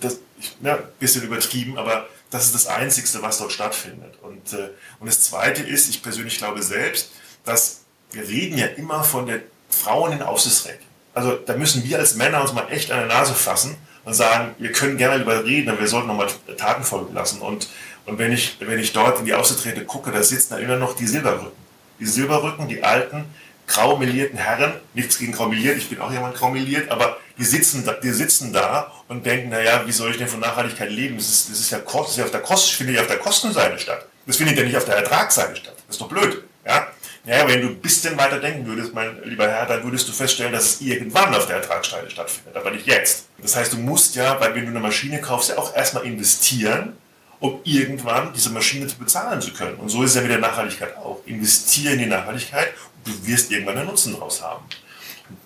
das 0.00 0.18
ja, 0.62 0.76
ein 0.76 0.82
bisschen 0.98 1.22
übertrieben, 1.22 1.78
aber 1.78 2.08
das 2.30 2.46
ist 2.46 2.54
das 2.54 2.66
Einzige, 2.66 3.22
was 3.22 3.38
dort 3.38 3.52
stattfindet. 3.52 4.18
Und, 4.22 4.52
äh, 4.52 4.70
und 5.00 5.06
das 5.06 5.22
Zweite 5.22 5.62
ist, 5.62 5.88
ich 5.88 6.02
persönlich 6.02 6.38
glaube 6.38 6.62
selbst, 6.62 7.10
dass 7.44 7.80
wir 8.10 8.22
reden 8.22 8.58
ja 8.58 8.66
immer 8.66 9.04
von 9.04 9.26
den 9.26 9.42
Frauen 9.68 10.12
in 10.12 10.22
Aufsichtsräten. 10.22 10.86
Also 11.14 11.36
da 11.36 11.56
müssen 11.56 11.84
wir 11.84 11.98
als 11.98 12.14
Männer 12.14 12.40
uns 12.40 12.52
mal 12.52 12.68
echt 12.70 12.90
an 12.90 12.98
der 12.98 13.08
Nase 13.08 13.34
fassen 13.34 13.76
und 14.04 14.14
sagen, 14.14 14.54
wir 14.58 14.72
können 14.72 14.96
gerne 14.96 15.14
darüber 15.16 15.44
reden, 15.44 15.68
aber 15.68 15.80
wir 15.80 15.88
sollten 15.88 16.08
nochmal 16.08 16.28
Taten 16.56 16.84
folgen 16.84 17.14
lassen. 17.14 17.40
Und, 17.40 17.68
und 18.06 18.18
wenn, 18.18 18.32
ich, 18.32 18.56
wenn 18.60 18.78
ich 18.78 18.92
dort 18.92 19.18
in 19.18 19.26
die 19.26 19.34
Aufsichtsräte 19.34 19.84
gucke, 19.84 20.10
da 20.12 20.22
sitzen 20.22 20.54
da 20.54 20.58
immer 20.58 20.76
noch 20.76 20.94
die 20.94 21.06
Silberrücken 21.06 21.67
die 22.00 22.06
Silberrücken, 22.06 22.68
die 22.68 22.82
alten, 22.82 23.24
graumelierten 23.66 24.38
Herren, 24.38 24.72
nichts 24.94 25.18
gegen 25.18 25.32
graumeliert, 25.32 25.76
ich 25.76 25.88
bin 25.88 26.00
auch 26.00 26.10
jemand 26.10 26.34
graumeliert, 26.34 26.90
aber 26.90 27.18
die 27.36 27.44
sitzen, 27.44 27.84
da, 27.84 27.92
die 27.92 28.10
sitzen 28.10 28.52
da 28.52 28.92
und 29.08 29.24
denken, 29.24 29.50
naja, 29.50 29.82
wie 29.86 29.92
soll 29.92 30.10
ich 30.10 30.16
denn 30.16 30.28
von 30.28 30.40
Nachhaltigkeit 30.40 30.90
leben? 30.90 31.16
Das 31.16 31.28
ist, 31.28 31.50
das 31.50 31.60
ist 31.60 31.70
ja, 31.70 31.78
das 31.78 32.10
ist 32.10 32.16
ja 32.16 32.24
auf 32.24 32.30
der 32.30 32.40
Kosten, 32.40 32.76
findet 32.76 32.96
ja 32.96 33.02
auf 33.02 33.08
der 33.08 33.18
Kostenseite 33.18 33.78
statt. 33.78 34.06
Das 34.26 34.36
findet 34.36 34.58
ja 34.58 34.64
nicht 34.64 34.76
auf 34.76 34.84
der 34.84 34.96
Ertragsseite 34.96 35.56
statt. 35.56 35.74
Das 35.86 35.96
ist 35.96 36.00
doch 36.00 36.08
blöd. 36.08 36.42
Ja? 36.66 36.88
Naja, 37.24 37.46
wenn 37.46 37.60
du 37.60 37.68
ein 37.68 37.80
bisschen 37.80 38.16
weiter 38.16 38.40
denken 38.40 38.66
würdest, 38.66 38.94
mein 38.94 39.22
lieber 39.24 39.46
Herr, 39.46 39.66
dann 39.66 39.84
würdest 39.84 40.08
du 40.08 40.12
feststellen, 40.12 40.52
dass 40.52 40.64
es 40.64 40.80
irgendwann 40.80 41.34
auf 41.34 41.46
der 41.46 41.56
Ertragsseite 41.56 42.10
stattfindet, 42.10 42.56
aber 42.56 42.70
nicht 42.70 42.86
jetzt. 42.86 43.26
Das 43.38 43.54
heißt, 43.54 43.72
du 43.74 43.76
musst 43.76 44.16
ja, 44.16 44.40
weil 44.40 44.54
wenn 44.54 44.64
du 44.64 44.70
eine 44.70 44.80
Maschine 44.80 45.20
kaufst, 45.20 45.50
ja 45.50 45.58
auch 45.58 45.76
erstmal 45.76 46.04
investieren, 46.04 46.96
um 47.40 47.60
irgendwann 47.64 48.32
diese 48.32 48.50
Maschine 48.50 48.86
zu 48.86 48.96
bezahlen 48.96 49.40
zu 49.40 49.52
können. 49.52 49.76
Und 49.76 49.88
so 49.88 50.02
ist 50.02 50.10
es 50.10 50.16
ja 50.16 50.22
mit 50.22 50.30
der 50.30 50.38
Nachhaltigkeit 50.38 50.96
auch. 50.96 51.20
Investiere 51.26 51.94
in 51.94 52.00
die 52.00 52.06
Nachhaltigkeit 52.06 52.72
und 53.04 53.14
du 53.14 53.26
wirst 53.26 53.50
irgendwann 53.50 53.78
einen 53.78 53.86
Nutzen 53.86 54.12
daraus 54.14 54.42
haben. 54.42 54.64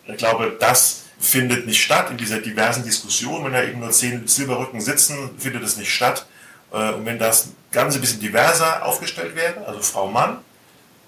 Ich 0.06 0.16
glaube, 0.16 0.56
das 0.58 1.02
findet 1.18 1.66
nicht 1.66 1.82
statt 1.82 2.10
in 2.10 2.16
dieser 2.16 2.38
diversen 2.38 2.84
Diskussion. 2.84 3.44
Wenn 3.44 3.52
da 3.52 3.62
eben 3.62 3.80
nur 3.80 3.90
zehn 3.90 4.26
Silberrücken 4.26 4.80
sitzen, 4.80 5.38
findet 5.38 5.62
es 5.62 5.76
nicht 5.76 5.92
statt. 5.92 6.26
Äh, 6.72 6.92
und 6.92 7.04
wenn 7.04 7.18
das 7.18 7.48
Ganze 7.70 7.98
ein 7.98 8.00
bisschen 8.00 8.20
diverser 8.20 8.84
aufgestellt 8.84 9.36
wäre, 9.36 9.66
also 9.66 9.80
Frau 9.80 10.08
Mann, 10.08 10.38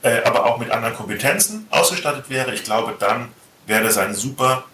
äh, 0.02 0.22
aber 0.22 0.44
auch 0.44 0.58
mit 0.58 0.70
anderen 0.70 0.94
Kompetenzen 0.94 1.66
ausgestattet 1.70 2.28
wäre, 2.28 2.54
ich 2.54 2.62
glaube, 2.62 2.94
dann 2.98 3.28
wäre 3.66 3.82
das 3.82 3.96
ein 3.96 4.14
super 4.14 4.64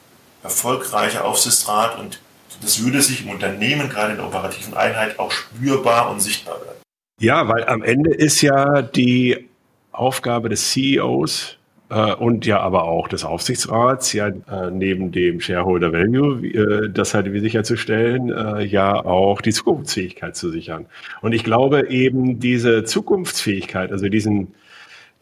erfolgreicher 0.42 1.24
Aufsichtsrat 1.24 1.98
und 1.98 2.20
das 2.60 2.84
würde 2.84 3.00
sich 3.00 3.24
im 3.24 3.30
Unternehmen, 3.30 3.88
gerade 3.88 4.12
in 4.12 4.16
der 4.18 4.26
operativen 4.26 4.74
Einheit, 4.74 5.18
auch 5.18 5.30
spürbar 5.30 6.10
und 6.10 6.20
sichtbar 6.20 6.60
werden. 6.64 6.80
Ja, 7.20 7.48
weil 7.48 7.64
am 7.66 7.82
Ende 7.82 8.10
ist 8.14 8.40
ja 8.40 8.82
die 8.82 9.48
Aufgabe 9.92 10.48
des 10.48 10.70
CEOs 10.70 11.58
äh, 11.90 12.14
und 12.14 12.46
ja 12.46 12.60
aber 12.60 12.84
auch 12.84 13.08
des 13.08 13.24
Aufsichtsrats, 13.24 14.12
ja 14.12 14.28
äh, 14.28 14.70
neben 14.70 15.12
dem 15.12 15.40
Shareholder 15.40 15.92
Value, 15.92 16.46
äh, 16.46 16.90
das 16.90 17.12
halt 17.12 17.32
wie 17.32 17.40
sicherzustellen, 17.40 18.32
äh, 18.32 18.64
ja 18.64 19.04
auch 19.04 19.42
die 19.42 19.52
Zukunftsfähigkeit 19.52 20.36
zu 20.36 20.50
sichern. 20.50 20.86
Und 21.20 21.32
ich 21.32 21.44
glaube 21.44 21.88
eben 21.90 22.40
diese 22.40 22.84
Zukunftsfähigkeit, 22.84 23.92
also 23.92 24.08
diesen 24.08 24.54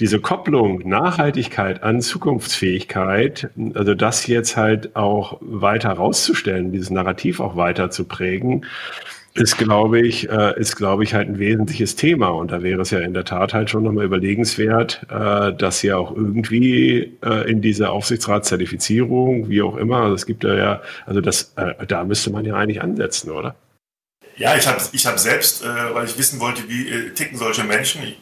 diese 0.00 0.20
Kopplung 0.20 0.88
Nachhaltigkeit 0.88 1.82
an 1.82 2.00
Zukunftsfähigkeit, 2.00 3.50
also 3.74 3.94
das 3.94 4.26
jetzt 4.26 4.56
halt 4.56 4.94
auch 4.94 5.38
weiter 5.40 5.90
rauszustellen, 5.90 6.70
dieses 6.72 6.90
Narrativ 6.90 7.40
auch 7.40 7.56
weiter 7.56 7.90
zu 7.90 8.04
prägen, 8.04 8.64
ist, 9.34 9.56
glaube 9.56 10.00
ich, 10.00 10.28
äh, 10.30 10.58
ist, 10.58 10.76
glaube 10.76 11.04
ich, 11.04 11.14
halt 11.14 11.28
ein 11.28 11.38
wesentliches 11.38 11.96
Thema. 11.96 12.28
Und 12.28 12.50
da 12.50 12.62
wäre 12.62 12.82
es 12.82 12.90
ja 12.90 13.00
in 13.00 13.14
der 13.14 13.24
Tat 13.24 13.54
halt 13.54 13.70
schon 13.70 13.84
nochmal 13.84 14.04
überlegenswert, 14.04 15.06
äh, 15.10 15.52
dass 15.52 15.82
ja 15.82 15.96
auch 15.96 16.14
irgendwie 16.14 17.16
äh, 17.24 17.50
in 17.50 17.60
dieser 17.60 17.92
Aufsichtsratszertifizierung, 17.92 19.48
wie 19.48 19.62
auch 19.62 19.76
immer, 19.76 19.98
also 19.98 20.14
es 20.14 20.26
gibt 20.26 20.44
ja, 20.44 20.54
ja 20.54 20.82
also 21.06 21.20
das, 21.20 21.54
da 21.86 22.04
müsste 22.04 22.30
man 22.30 22.44
ja 22.44 22.54
eigentlich 22.54 22.82
ansetzen, 22.82 23.30
oder? 23.30 23.54
Ja, 24.38 24.54
ich 24.54 24.66
habe 24.68 24.80
ich 24.92 25.04
hab 25.04 25.18
selbst, 25.18 25.62
äh, 25.62 25.94
weil 25.94 26.06
ich 26.06 26.16
wissen 26.16 26.38
wollte, 26.38 26.68
wie 26.68 26.88
äh, 26.88 27.10
ticken 27.10 27.36
solche 27.36 27.64
Menschen. 27.64 28.02
Ich 28.04 28.16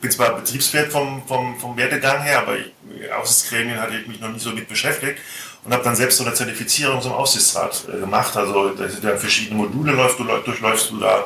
bin 0.00 0.10
zwar 0.10 0.36
Betriebswirt 0.36 0.92
vom, 0.92 1.26
vom, 1.26 1.58
vom 1.58 1.76
Werdegang 1.78 2.22
her, 2.22 2.40
aber 2.40 2.58
ich, 2.58 2.72
Aufsichtsgremien 3.12 3.80
hatte 3.80 3.96
ich 3.96 4.06
mich 4.06 4.20
noch 4.20 4.28
nicht 4.28 4.42
so 4.42 4.50
mit 4.50 4.68
beschäftigt 4.68 5.18
und 5.64 5.72
habe 5.72 5.82
dann 5.82 5.96
selbst 5.96 6.18
so 6.18 6.24
eine 6.24 6.34
Zertifizierung 6.34 7.00
zum 7.00 7.12
Aufsichtsrat 7.12 7.86
äh, 7.88 8.00
gemacht. 8.00 8.36
Also 8.36 8.70
da 8.70 8.86
sind 8.86 9.02
ja 9.02 9.16
verschiedene 9.16 9.56
Module, 9.56 9.92
läufst 9.92 10.18
du, 10.18 10.24
durchläufst 10.24 10.90
du 10.90 10.98
da. 10.98 11.24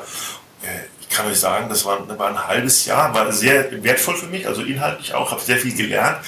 Äh, 0.62 0.86
ich 1.00 1.08
kann 1.08 1.26
euch 1.26 1.40
sagen, 1.40 1.68
das 1.68 1.84
war, 1.84 2.04
das 2.06 2.18
war 2.18 2.28
ein 2.28 2.46
halbes 2.46 2.86
Jahr, 2.86 3.12
war 3.14 3.32
sehr 3.32 3.82
wertvoll 3.82 4.16
für 4.16 4.26
mich, 4.26 4.46
also 4.46 4.62
inhaltlich 4.62 5.14
auch, 5.14 5.30
habe 5.30 5.40
sehr 5.40 5.56
viel 5.56 5.74
gelernt. 5.74 6.18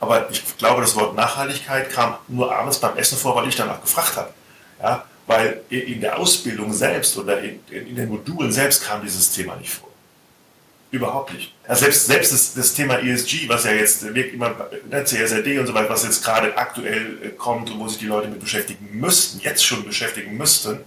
Aber 0.00 0.28
ich 0.30 0.42
glaube, 0.58 0.80
das 0.80 0.96
Wort 0.96 1.14
Nachhaltigkeit 1.14 1.90
kam 1.90 2.16
nur 2.28 2.54
abends 2.54 2.78
beim 2.78 2.96
Essen 2.96 3.18
vor, 3.18 3.36
weil 3.36 3.48
ich 3.48 3.56
danach 3.56 3.80
gefragt 3.80 4.16
habe. 4.16 4.30
Ja, 4.80 5.04
weil 5.28 5.60
in 5.68 6.00
der 6.00 6.18
Ausbildung 6.18 6.72
selbst 6.72 7.16
oder 7.16 7.40
in, 7.40 7.60
in 7.70 7.94
den 7.94 8.08
Modulen 8.08 8.50
selbst 8.50 8.82
kam 8.82 9.02
dieses 9.02 9.30
Thema 9.30 9.54
nicht 9.56 9.70
vor. 9.70 9.88
Überhaupt 10.90 11.34
nicht. 11.34 11.52
Ja, 11.68 11.76
selbst 11.76 12.06
selbst 12.06 12.32
das, 12.32 12.54
das, 12.54 12.72
Thema 12.72 12.98
ESG, 12.98 13.46
was 13.46 13.64
ja 13.64 13.72
jetzt 13.72 14.02
wirklich 14.02 14.32
immer, 14.32 14.56
ne, 14.90 15.04
CSRD 15.04 15.58
und 15.58 15.66
so 15.66 15.74
weiter, 15.74 15.90
was 15.90 16.02
jetzt 16.02 16.24
gerade 16.24 16.56
aktuell 16.56 17.18
äh, 17.22 17.28
kommt 17.28 17.70
und 17.70 17.78
wo 17.78 17.86
sich 17.86 17.98
die 17.98 18.06
Leute 18.06 18.28
mit 18.28 18.40
beschäftigen 18.40 18.88
müssten, 18.92 19.38
jetzt 19.40 19.66
schon 19.66 19.84
beschäftigen 19.84 20.34
müssten, 20.38 20.80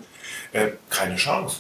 äh, 0.54 0.70
keine 0.90 1.18
Chance. 1.18 1.58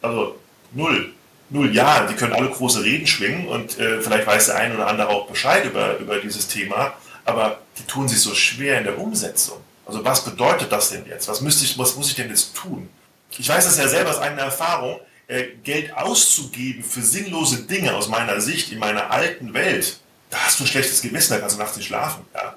Also 0.00 0.38
null. 0.72 1.12
Null, 1.50 1.74
ja, 1.74 2.06
die 2.06 2.14
können 2.14 2.32
alle 2.32 2.48
große 2.48 2.84
Reden 2.84 3.08
schwingen 3.08 3.48
und 3.48 3.78
äh, 3.78 4.00
vielleicht 4.00 4.26
weiß 4.26 4.46
der 4.46 4.56
eine 4.56 4.74
oder 4.74 4.86
andere 4.86 5.08
auch 5.08 5.26
Bescheid 5.26 5.64
über, 5.64 5.98
über 5.98 6.18
dieses 6.18 6.46
Thema, 6.46 6.94
aber 7.24 7.58
die 7.76 7.84
tun 7.84 8.08
sich 8.08 8.20
so 8.20 8.34
schwer 8.34 8.78
in 8.78 8.84
der 8.84 8.98
Umsetzung. 8.98 9.58
Also 9.86 10.04
was 10.04 10.24
bedeutet 10.24 10.72
das 10.72 10.90
denn 10.90 11.04
jetzt? 11.06 11.28
Was, 11.28 11.40
müsste 11.40 11.64
ich, 11.64 11.78
was 11.78 11.96
muss 11.96 12.08
ich 12.08 12.14
denn 12.14 12.28
jetzt 12.28 12.54
tun? 12.54 12.88
Ich 13.36 13.48
weiß 13.48 13.64
das 13.64 13.78
ja 13.78 13.88
selber 13.88 14.10
aus 14.10 14.18
eigener 14.18 14.42
Erfahrung. 14.42 15.00
äh, 15.26 15.44
Geld 15.62 15.96
auszugeben 15.96 16.84
für 16.84 17.02
sinnlose 17.02 17.62
Dinge 17.62 17.94
aus 17.94 18.08
meiner 18.08 18.40
Sicht 18.40 18.72
in 18.72 18.78
meiner 18.78 19.10
alten 19.10 19.54
Welt, 19.54 19.98
da 20.30 20.38
hast 20.38 20.60
du 20.60 20.64
ein 20.64 20.66
schlechtes 20.66 21.00
Gewissen, 21.02 21.32
da 21.32 21.40
kannst 21.40 21.56
du 21.56 21.60
nachts 21.60 21.76
nicht 21.76 21.86
schlafen. 21.86 22.24
Ja? 22.34 22.56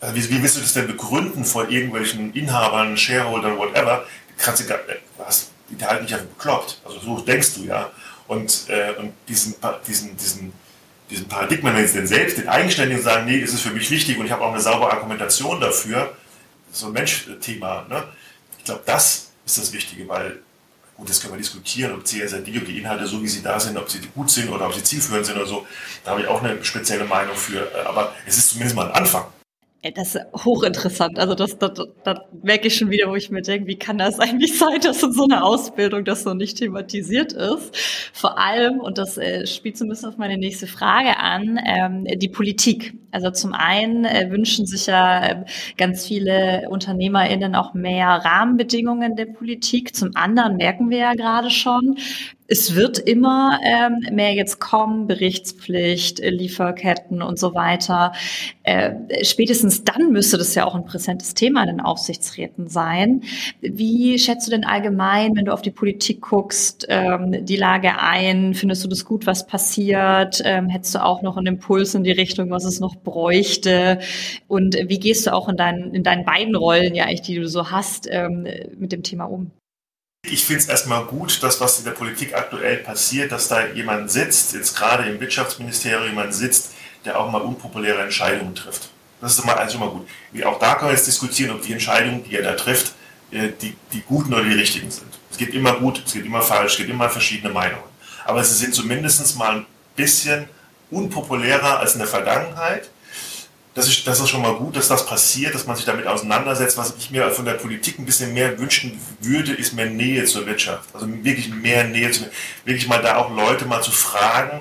Also 0.00 0.14
wie, 0.14 0.30
wie 0.30 0.42
willst 0.42 0.56
du 0.56 0.60
das 0.60 0.74
denn 0.74 0.86
begründen 0.86 1.44
vor 1.44 1.68
irgendwelchen 1.68 2.32
Inhabern, 2.34 2.96
Shareholdern, 2.96 3.56
whatever? 3.56 4.04
Kannst 4.36 4.68
du, 4.68 4.74
was, 5.18 5.50
die 5.68 5.84
halten 5.84 6.06
dich 6.06 6.14
einfach 6.14 6.26
bekloppt. 6.26 6.80
Also 6.84 6.98
so 7.00 7.20
denkst 7.20 7.54
du 7.54 7.64
ja. 7.64 7.90
Und, 8.26 8.68
äh, 8.68 8.92
und 8.98 9.12
diesen, 9.28 9.54
diesen, 9.86 10.16
diesen, 10.16 10.52
diesen 11.10 11.28
Paradigmen, 11.28 11.74
wenn 11.76 11.86
sie 11.86 11.94
denn 11.94 12.06
selbst, 12.06 12.38
den 12.38 12.48
Eigenständigen 12.48 13.02
sagen, 13.02 13.26
nee, 13.26 13.40
das 13.40 13.52
ist 13.52 13.60
für 13.60 13.70
mich 13.70 13.90
wichtig 13.90 14.18
und 14.18 14.26
ich 14.26 14.32
habe 14.32 14.42
auch 14.42 14.52
eine 14.52 14.60
saubere 14.60 14.90
Argumentation 14.90 15.60
dafür, 15.60 16.16
so 16.72 16.86
ein 16.86 16.92
Mensch-Thema. 16.92 17.86
Ne? 17.88 18.02
Ich 18.58 18.64
glaube, 18.64 18.82
das 18.86 19.30
ist 19.46 19.58
das 19.58 19.72
Wichtige, 19.72 20.08
weil, 20.08 20.40
gut, 20.96 21.08
das 21.08 21.20
können 21.20 21.34
wir 21.34 21.38
diskutieren, 21.38 21.92
ob 21.92 22.06
CSRD, 22.06 22.56
ob 22.56 22.66
die 22.66 22.78
Inhalte 22.78 23.06
so, 23.06 23.22
wie 23.22 23.28
sie 23.28 23.42
da 23.42 23.60
sind, 23.60 23.76
ob 23.76 23.90
sie 23.90 24.00
gut 24.14 24.30
sind 24.30 24.48
oder 24.48 24.66
ob 24.66 24.74
sie 24.74 24.82
zielführend 24.82 25.26
sind 25.26 25.36
oder 25.36 25.46
so. 25.46 25.66
Da 26.04 26.12
habe 26.12 26.22
ich 26.22 26.26
auch 26.26 26.42
eine 26.42 26.64
spezielle 26.64 27.04
Meinung 27.04 27.36
für. 27.36 27.68
Aber 27.86 28.14
es 28.26 28.38
ist 28.38 28.50
zumindest 28.50 28.76
mal 28.76 28.88
ein 28.88 28.94
Anfang. 28.94 29.24
Das 29.82 30.14
ist 30.14 30.24
hochinteressant. 30.44 31.18
Also 31.18 31.34
das, 31.34 31.58
das, 31.58 31.72
das 32.04 32.18
merke 32.40 32.68
ich 32.68 32.76
schon 32.76 32.90
wieder, 32.90 33.08
wo 33.08 33.16
ich 33.16 33.30
mir 33.30 33.42
denke, 33.42 33.66
wie 33.66 33.76
kann 33.76 33.98
das 33.98 34.20
eigentlich 34.20 34.56
sein, 34.56 34.80
dass 34.80 35.02
in 35.02 35.12
so 35.12 35.24
einer 35.24 35.44
Ausbildung 35.44 36.04
das 36.04 36.22
so 36.22 36.34
nicht 36.34 36.58
thematisiert 36.58 37.32
ist? 37.32 37.76
Vor 38.12 38.38
allem, 38.38 38.78
und 38.78 38.98
das 38.98 39.18
äh, 39.18 39.44
spielt 39.44 39.76
so 39.76 39.84
ein 39.84 39.88
bisschen 39.88 40.08
auf 40.08 40.18
meine 40.18 40.38
nächste 40.38 40.68
Frage 40.68 41.18
an, 41.18 41.58
ähm, 41.66 42.06
die 42.16 42.28
Politik. 42.28 42.94
Also 43.10 43.30
zum 43.30 43.54
einen 43.54 44.04
äh, 44.04 44.30
wünschen 44.30 44.66
sich 44.66 44.86
ja 44.86 45.26
äh, 45.26 45.44
ganz 45.76 46.06
viele 46.06 46.68
UnternehmerInnen 46.70 47.56
auch 47.56 47.74
mehr 47.74 48.06
Rahmenbedingungen 48.06 49.16
der 49.16 49.26
Politik. 49.26 49.96
Zum 49.96 50.12
anderen 50.14 50.58
merken 50.58 50.90
wir 50.90 50.98
ja 50.98 51.14
gerade 51.14 51.50
schon, 51.50 51.96
es 52.48 52.74
wird 52.74 52.98
immer 52.98 53.58
ähm, 53.64 54.14
mehr 54.14 54.34
jetzt 54.34 54.60
kommen, 54.60 55.06
Berichtspflicht, 55.06 56.20
äh, 56.20 56.30
Lieferketten 56.30 57.22
und 57.22 57.38
so 57.38 57.54
weiter. 57.54 58.12
Äh, 58.62 59.24
spätestens 59.24 59.84
dann 59.84 60.12
müsste 60.12 60.38
das 60.38 60.54
ja 60.54 60.66
auch 60.66 60.74
ein 60.74 60.84
präsentes 60.84 61.34
Thema 61.34 61.62
in 61.62 61.68
den 61.68 61.80
Aufsichtsräten 61.80 62.68
sein. 62.68 63.22
Wie 63.60 64.18
schätzt 64.18 64.46
du 64.46 64.50
denn 64.50 64.64
allgemein, 64.64 65.36
wenn 65.36 65.46
du 65.46 65.52
auf 65.52 65.62
die 65.62 65.70
Politik 65.70 66.20
guckst, 66.20 66.86
ähm, 66.88 67.44
die 67.44 67.56
Lage 67.56 67.98
ein? 67.98 68.54
Findest 68.54 68.84
du 68.84 68.88
das 68.88 69.04
gut, 69.04 69.26
was 69.26 69.46
passiert? 69.46 70.42
Ähm, 70.44 70.68
hättest 70.68 70.94
du 70.94 71.04
auch 71.04 71.22
noch 71.22 71.36
einen 71.36 71.46
Impuls 71.46 71.94
in 71.94 72.04
die 72.04 72.12
Richtung, 72.12 72.50
was 72.50 72.64
es 72.64 72.80
noch 72.80 72.96
bräuchte? 72.96 73.98
Und 74.48 74.76
wie 74.88 74.98
gehst 74.98 75.26
du 75.26 75.32
auch 75.32 75.48
in 75.48 75.56
deinen, 75.56 75.94
in 75.94 76.02
deinen 76.02 76.24
beiden 76.24 76.54
Rollen, 76.56 76.94
ja 76.94 77.04
eigentlich, 77.04 77.22
die 77.22 77.36
du 77.36 77.48
so 77.48 77.70
hast, 77.70 78.08
ähm, 78.10 78.46
mit 78.76 78.92
dem 78.92 79.02
Thema 79.02 79.24
um? 79.24 79.50
Ich 80.24 80.44
finde 80.44 80.62
es 80.62 80.68
erstmal 80.68 81.04
gut, 81.04 81.42
dass 81.42 81.60
was 81.60 81.80
in 81.80 81.84
der 81.84 81.90
Politik 81.90 82.34
aktuell 82.34 82.76
passiert, 82.78 83.32
dass 83.32 83.48
da 83.48 83.66
jemand 83.66 84.10
sitzt, 84.10 84.54
jetzt 84.54 84.76
gerade 84.76 85.08
im 85.08 85.18
Wirtschaftsministerium 85.20 86.04
jemand 86.04 86.32
sitzt, 86.32 86.70
der 87.04 87.18
auch 87.18 87.30
mal 87.30 87.42
unpopuläre 87.42 88.00
Entscheidungen 88.02 88.54
trifft. 88.54 88.88
Das 89.20 89.32
ist 89.32 89.42
immer, 89.42 89.58
also 89.58 89.78
immer 89.78 89.90
gut. 89.90 90.08
Auch 90.44 90.60
da 90.60 90.76
können 90.76 90.90
wir 90.90 90.96
jetzt 90.96 91.08
diskutieren, 91.08 91.50
ob 91.50 91.62
die 91.62 91.72
Entscheidungen, 91.72 92.22
die 92.22 92.36
er 92.36 92.42
da 92.44 92.52
trifft, 92.54 92.94
äh, 93.32 93.48
die, 93.60 93.76
die 93.92 94.02
guten 94.02 94.32
oder 94.32 94.44
die 94.44 94.54
richtigen 94.54 94.90
sind. 94.92 95.12
Es 95.30 95.38
geht 95.38 95.54
immer 95.54 95.74
gut, 95.74 96.02
es 96.06 96.12
geht 96.12 96.24
immer 96.24 96.42
falsch, 96.42 96.72
es 96.72 96.78
gibt 96.78 96.90
immer 96.90 97.10
verschiedene 97.10 97.52
Meinungen. 97.52 97.82
Aber 98.24 98.44
sie 98.44 98.54
sind 98.54 98.74
zumindest 98.74 99.36
mal 99.36 99.56
ein 99.56 99.66
bisschen 99.96 100.48
unpopulärer 100.90 101.80
als 101.80 101.94
in 101.94 101.98
der 101.98 102.08
Vergangenheit 102.08 102.90
das 103.74 103.88
ist, 103.88 104.06
das 104.06 104.20
ist 104.20 104.28
schon 104.28 104.42
mal 104.42 104.54
gut, 104.54 104.76
dass 104.76 104.88
das 104.88 105.06
passiert, 105.06 105.54
dass 105.54 105.66
man 105.66 105.76
sich 105.76 105.86
damit 105.86 106.06
auseinandersetzt. 106.06 106.76
Was 106.76 106.94
ich 106.98 107.10
mir 107.10 107.30
von 107.30 107.46
der 107.46 107.54
Politik 107.54 107.98
ein 107.98 108.04
bisschen 108.04 108.34
mehr 108.34 108.58
wünschen 108.58 109.00
würde, 109.20 109.52
ist 109.52 109.72
mehr 109.72 109.86
Nähe 109.86 110.24
zur 110.24 110.44
Wirtschaft. 110.46 110.94
Also 110.94 111.06
wirklich 111.24 111.48
mehr 111.48 111.84
Nähe 111.84 112.10
zu, 112.10 112.26
wirklich 112.64 112.86
mal 112.86 113.00
da 113.00 113.16
auch 113.16 113.34
Leute 113.34 113.64
mal 113.64 113.82
zu 113.82 113.90
fragen. 113.90 114.60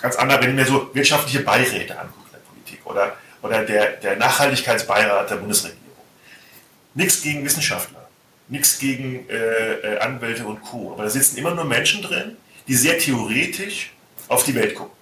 Ganz 0.00 0.16
anders, 0.16 0.40
wenn 0.40 0.50
ich 0.50 0.56
mir 0.56 0.66
so 0.66 0.94
wirtschaftliche 0.94 1.40
Beiräte 1.40 1.98
angucke 1.98 2.26
in 2.26 2.32
der 2.32 2.38
Politik 2.38 2.86
oder, 2.86 3.16
oder 3.42 3.64
der, 3.64 3.96
der 3.96 4.16
Nachhaltigkeitsbeirat 4.16 5.30
der 5.30 5.36
Bundesregierung. 5.36 5.80
Nichts 6.94 7.22
gegen 7.22 7.44
Wissenschaftler, 7.44 8.08
nichts 8.46 8.78
gegen 8.78 9.28
äh, 9.28 9.94
äh, 9.94 9.98
Anwälte 9.98 10.46
und 10.46 10.62
Co. 10.62 10.92
Aber 10.92 11.02
da 11.02 11.10
sitzen 11.10 11.38
immer 11.38 11.54
nur 11.54 11.64
Menschen 11.64 12.02
drin, 12.02 12.36
die 12.68 12.74
sehr 12.74 12.98
theoretisch 12.98 13.92
auf 14.28 14.44
die 14.44 14.54
Welt 14.54 14.76
gucken. 14.76 14.94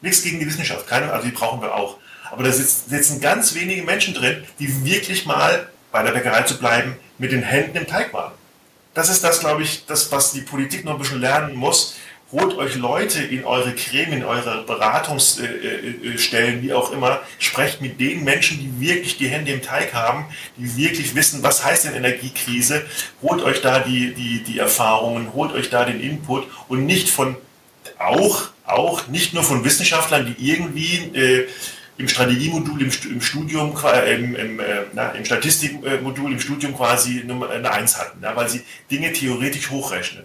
Nichts 0.00 0.22
gegen 0.22 0.38
die 0.40 0.46
Wissenschaft, 0.46 0.86
keine, 0.86 1.12
also 1.12 1.26
die 1.26 1.32
brauchen 1.32 1.60
wir 1.60 1.74
auch. 1.74 1.98
Aber 2.30 2.44
da 2.44 2.52
sitzen 2.52 3.20
ganz 3.20 3.54
wenige 3.54 3.82
Menschen 3.82 4.14
drin, 4.14 4.44
die 4.58 4.84
wirklich 4.84 5.26
mal, 5.26 5.68
bei 5.92 6.02
der 6.02 6.12
Bäckerei 6.12 6.42
zu 6.42 6.58
bleiben, 6.58 6.96
mit 7.18 7.32
den 7.32 7.42
Händen 7.42 7.76
im 7.76 7.86
Teig 7.86 8.12
waren. 8.12 8.32
Das 8.94 9.08
ist 9.08 9.22
das, 9.24 9.40
glaube 9.40 9.62
ich, 9.62 9.86
das, 9.86 10.10
was 10.12 10.32
die 10.32 10.40
Politik 10.40 10.84
noch 10.84 10.94
ein 10.94 10.98
bisschen 10.98 11.20
lernen 11.20 11.54
muss. 11.54 11.96
Holt 12.32 12.56
euch 12.56 12.74
Leute 12.76 13.22
in 13.22 13.44
eure 13.44 13.72
Gremien, 13.74 14.22
in 14.22 14.24
eure 14.24 14.64
Beratungsstellen, 14.64 16.62
wie 16.62 16.72
auch 16.72 16.90
immer. 16.90 17.20
Sprecht 17.38 17.80
mit 17.80 18.00
den 18.00 18.24
Menschen, 18.24 18.58
die 18.58 18.80
wirklich 18.80 19.18
die 19.18 19.28
Hände 19.28 19.52
im 19.52 19.62
Teig 19.62 19.94
haben, 19.94 20.24
die 20.56 20.76
wirklich 20.76 21.14
wissen, 21.14 21.42
was 21.42 21.64
heißt 21.64 21.84
denn 21.84 21.94
Energiekrise. 21.94 22.84
Holt 23.22 23.42
euch 23.42 23.60
da 23.60 23.80
die, 23.80 24.14
die, 24.14 24.42
die 24.42 24.58
Erfahrungen, 24.58 25.32
holt 25.32 25.52
euch 25.52 25.70
da 25.70 25.84
den 25.84 26.00
Input 26.00 26.48
und 26.68 26.86
nicht 26.86 27.10
von, 27.10 27.36
auch, 27.98 28.48
auch 28.66 29.06
nicht 29.08 29.34
nur 29.34 29.44
von 29.44 29.64
Wissenschaftlern, 29.64 30.26
die 30.26 30.50
irgendwie 30.50 30.96
äh, 31.16 31.48
im 31.96 32.08
Strategiemodul 32.08 32.82
im, 32.82 32.90
im 33.10 33.20
Studium, 33.20 33.76
äh, 33.84 34.14
im, 34.14 34.34
im, 34.34 34.60
äh, 34.60 34.82
na, 34.92 35.10
im 35.10 35.24
Statistikmodul 35.24 36.32
im 36.32 36.40
Studium 36.40 36.76
quasi 36.76 37.22
eine 37.22 37.70
Eins 37.70 37.98
hatten, 37.98 38.22
ja, 38.22 38.34
weil 38.34 38.48
sie 38.48 38.62
Dinge 38.90 39.12
theoretisch 39.12 39.70
hochrechnen. 39.70 40.24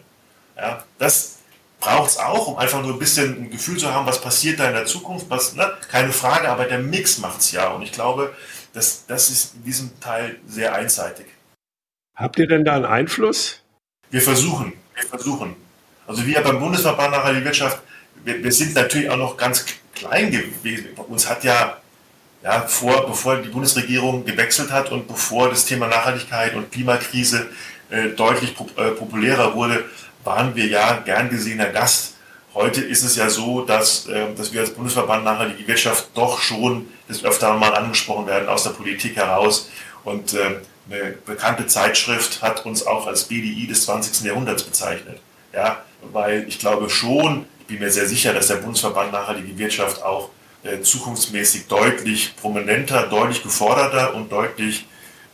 Ja, 0.58 0.84
das 0.97 1.38
braucht 1.79 2.10
es 2.10 2.17
auch, 2.17 2.47
um 2.47 2.58
einfach 2.58 2.82
nur 2.82 2.93
ein 2.93 2.99
bisschen 2.99 3.45
ein 3.45 3.49
Gefühl 3.51 3.77
zu 3.77 3.93
haben, 3.93 4.05
was 4.05 4.21
passiert 4.21 4.60
da 4.60 4.67
in 4.67 4.73
der 4.73 4.86
Zukunft. 4.86 5.29
Was, 5.29 5.55
ne? 5.55 5.71
Keine 5.89 6.12
Frage, 6.12 6.49
aber 6.49 6.65
der 6.65 6.79
Mix 6.79 7.19
macht 7.19 7.39
es 7.39 7.51
ja. 7.51 7.69
Und 7.69 7.84
ich 7.84 7.91
glaube, 7.91 8.34
das, 8.73 9.05
das 9.08 9.29
ist 9.29 9.55
in 9.55 9.63
diesem 9.63 9.99
Teil 9.99 10.39
sehr 10.45 10.73
einseitig. 10.73 11.25
Habt 12.15 12.38
ihr 12.38 12.47
denn 12.47 12.65
da 12.65 12.75
einen 12.75 12.86
Einfluss? 12.86 13.62
Wir 14.12 14.21
versuchen, 14.21 14.73
wir 14.95 15.08
versuchen. 15.08 15.55
Also 16.05 16.25
wir 16.25 16.41
beim 16.41 16.60
Bundesverband 16.60 17.12
Nachhaltige 17.12 17.45
Wirtschaft, 17.45 17.82
wir, 18.23 18.43
wir 18.43 18.51
sind 18.51 18.75
natürlich 18.75 19.10
auch 19.10 19.17
noch 19.17 19.38
ganz 19.38 19.65
klein 19.93 20.32
gewesen. 20.32 20.88
Uns 21.08 21.29
hat 21.29 21.43
ja, 21.43 21.77
ja 22.43 22.62
vor, 22.62 23.05
bevor 23.08 23.38
die 23.38 23.49
Bundesregierung 23.49 24.25
gewechselt 24.25 24.71
hat 24.71 24.91
und 24.91 25.08
bevor 25.08 25.49
das 25.49 25.65
Thema 25.65 25.88
Nachhaltigkeit 25.88 26.55
und 26.55 26.71
Klimakrise 26.71 27.47
äh, 27.89 28.10
deutlich 28.10 28.55
pop 28.55 28.77
äh, 28.77 28.91
populärer 28.91 29.55
wurde, 29.55 29.86
waren 30.23 30.55
wir 30.55 30.67
ja 30.67 31.01
gern 31.05 31.29
gesehener 31.29 31.69
Gast. 31.69 32.15
Heute 32.53 32.82
ist 32.82 33.03
es 33.03 33.15
ja 33.15 33.29
so, 33.29 33.62
dass, 33.62 34.08
äh, 34.08 34.34
dass 34.36 34.53
wir 34.53 34.62
als 34.62 34.71
Bundesverband 34.71 35.23
Nachhaltige 35.23 35.67
Wirtschaft 35.67 36.10
doch 36.13 36.41
schon 36.41 36.88
das 37.08 37.23
öfter 37.23 37.53
mal 37.55 37.73
angesprochen 37.75 38.27
werden 38.27 38.49
aus 38.49 38.63
der 38.63 38.71
Politik 38.71 39.15
heraus. 39.15 39.69
Und 40.03 40.34
äh, 40.34 40.58
eine 40.89 41.12
bekannte 41.25 41.67
Zeitschrift 41.67 42.41
hat 42.41 42.65
uns 42.65 42.86
auch 42.86 43.05
als 43.08 43.25
BDI 43.25 43.67
des 43.67 43.86
20. 43.86 44.25
Jahrhunderts 44.25 44.63
bezeichnet. 44.63 45.19
Ja, 45.53 45.84
weil 46.12 46.45
ich 46.47 46.60
glaube 46.60 46.89
schon, 46.89 47.45
bin 47.69 47.79
mir 47.79 47.91
sehr 47.91 48.08
sicher, 48.08 48.34
dass 48.34 48.47
der 48.47 48.55
Bundesverband 48.55 49.13
Nachhaltige 49.13 49.58
Wirtschaft 49.58 50.03
auch 50.03 50.29
äh, 50.63 50.82
zukunftsmäßig 50.82 51.67
deutlich 51.67 52.36
prominenter, 52.36 53.08
deutlich 53.08 53.41
geforderter 53.43 54.13
und 54.15 54.32
deutlich, 54.32 54.86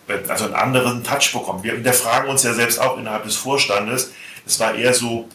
äh, 0.07 0.17
also 0.27 0.45
einen 0.45 0.53
anderen 0.53 1.03
Touch 1.03 1.31
bekommt. 1.33 1.63
Wir 1.63 1.73
hinterfragen 1.73 2.29
uns 2.29 2.43
ja 2.43 2.53
selbst 2.53 2.79
auch 2.79 2.97
innerhalb 2.97 3.23
des 3.23 3.35
Vorstandes. 3.35 4.11
Es 4.45 4.59
war 4.59 4.75
eher 4.75 4.93
so, 4.93 5.27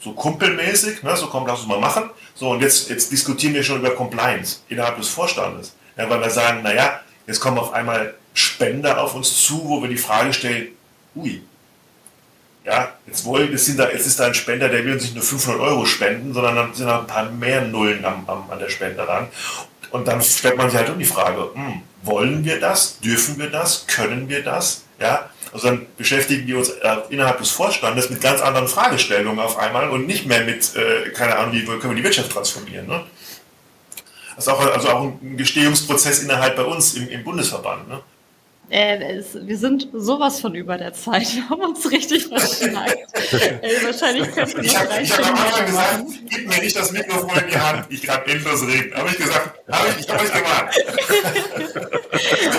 so 0.00 0.12
kumpelmäßig, 0.12 1.02
ne, 1.02 1.16
so 1.16 1.28
kommt, 1.28 1.48
lass 1.48 1.60
uns 1.60 1.68
mal 1.68 1.80
machen. 1.80 2.10
So, 2.34 2.50
und 2.50 2.60
jetzt, 2.60 2.90
jetzt 2.90 3.10
diskutieren 3.12 3.54
wir 3.54 3.62
schon 3.62 3.78
über 3.78 3.90
Compliance 3.90 4.58
innerhalb 4.68 4.98
des 4.98 5.08
Vorstandes. 5.08 5.74
Ja, 5.96 6.10
weil 6.10 6.20
wir 6.20 6.30
sagen, 6.30 6.62
naja, 6.62 7.00
jetzt 7.26 7.40
kommen 7.40 7.58
auf 7.58 7.72
einmal 7.72 8.14
Spender 8.34 9.00
auf 9.00 9.14
uns 9.14 9.44
zu, 9.44 9.62
wo 9.64 9.80
wir 9.80 9.88
die 9.88 9.96
Frage 9.96 10.34
stellen, 10.34 10.68
ui, 11.14 11.40
ja, 12.64 12.92
jetzt 13.06 13.24
wollen, 13.24 13.50
jetzt, 13.52 13.66
sind 13.66 13.78
da, 13.78 13.90
jetzt 13.90 14.06
ist 14.06 14.18
da 14.18 14.26
ein 14.26 14.34
Spender, 14.34 14.68
der 14.68 14.84
will 14.84 14.94
uns 14.94 15.02
nicht 15.02 15.14
nur 15.14 15.24
500 15.24 15.60
Euro 15.60 15.84
spenden, 15.84 16.32
sondern 16.32 16.56
dann 16.56 16.74
sind 16.74 16.86
da 16.86 17.00
ein 17.00 17.06
paar 17.06 17.30
mehr 17.30 17.62
Nullen 17.62 18.04
am, 18.04 18.24
am, 18.26 18.50
an 18.50 18.58
der 18.58 18.70
Spende 18.70 19.06
ran. 19.06 19.28
Und 19.90 20.08
dann 20.08 20.22
stellt 20.22 20.56
man 20.56 20.70
sich 20.70 20.78
halt 20.78 20.90
um 20.90 20.98
die 20.98 21.04
Frage, 21.04 21.50
hm, 21.54 21.82
wollen 22.02 22.44
wir 22.44 22.58
das? 22.58 22.98
Dürfen 23.00 23.38
wir 23.38 23.50
das? 23.50 23.86
Können 23.86 24.28
wir 24.28 24.42
das? 24.42 24.84
Ja, 24.98 25.28
also 25.52 25.68
dann 25.68 25.86
beschäftigen 25.96 26.46
wir 26.46 26.58
uns 26.58 26.70
äh, 26.70 26.96
innerhalb 27.10 27.38
des 27.38 27.50
Vorstandes 27.50 28.10
mit 28.10 28.20
ganz 28.20 28.40
anderen 28.40 28.66
Fragestellungen 28.66 29.38
auf 29.38 29.58
einmal 29.58 29.90
und 29.90 30.06
nicht 30.06 30.26
mehr 30.26 30.44
mit, 30.44 30.74
äh, 30.74 31.10
keine 31.10 31.36
Ahnung, 31.36 31.52
wie 31.52 31.64
können 31.64 31.90
wir 31.90 31.94
die 31.94 32.04
Wirtschaft 32.04 32.32
transformieren. 32.32 32.86
Ne? 32.86 33.04
Das 34.34 34.46
ist 34.46 34.52
auch, 34.52 34.60
also 34.72 34.88
auch 34.88 35.02
ein 35.02 35.36
Gestehungsprozess 35.36 36.22
innerhalb 36.22 36.56
bei 36.56 36.64
uns 36.64 36.94
im, 36.94 37.08
im 37.08 37.22
Bundesverband. 37.22 37.88
Ne? 37.88 38.00
Äh, 38.70 39.18
es, 39.18 39.38
wir 39.40 39.58
sind 39.58 39.88
sowas 39.92 40.40
von 40.40 40.54
über 40.54 40.78
der 40.78 40.92
Zeit. 40.94 41.26
Wir 41.34 41.48
haben 41.48 41.60
uns 41.60 41.90
richtig 41.90 42.26
verschnackt. 42.26 42.96
äh, 43.32 43.84
wahrscheinlich 43.84 44.32
könntest 44.32 44.56
du 44.56 44.62
noch 44.62 44.86
drei 44.86 45.02
Ich 45.02 45.12
habe 45.12 45.26
am 45.26 45.34
Anfang 45.34 45.66
gesagt, 45.66 46.04
gib 46.30 46.48
mir 46.48 46.60
nicht 46.60 46.76
das 46.76 46.92
Mikrofon 46.92 47.38
in 47.44 47.50
die 47.50 47.58
Hand. 47.58 47.86
Ich 47.90 48.02
kann 48.02 48.20
endlos 48.26 48.66
reden. 48.66 48.94
Habe 48.94 49.10
ich 49.10 49.16
gesagt, 49.18 49.60
habe 49.70 49.88
ich, 49.90 50.06
ich 50.06 50.12
habe 50.12 50.24
es 50.24 50.32
gemacht. 50.32 50.80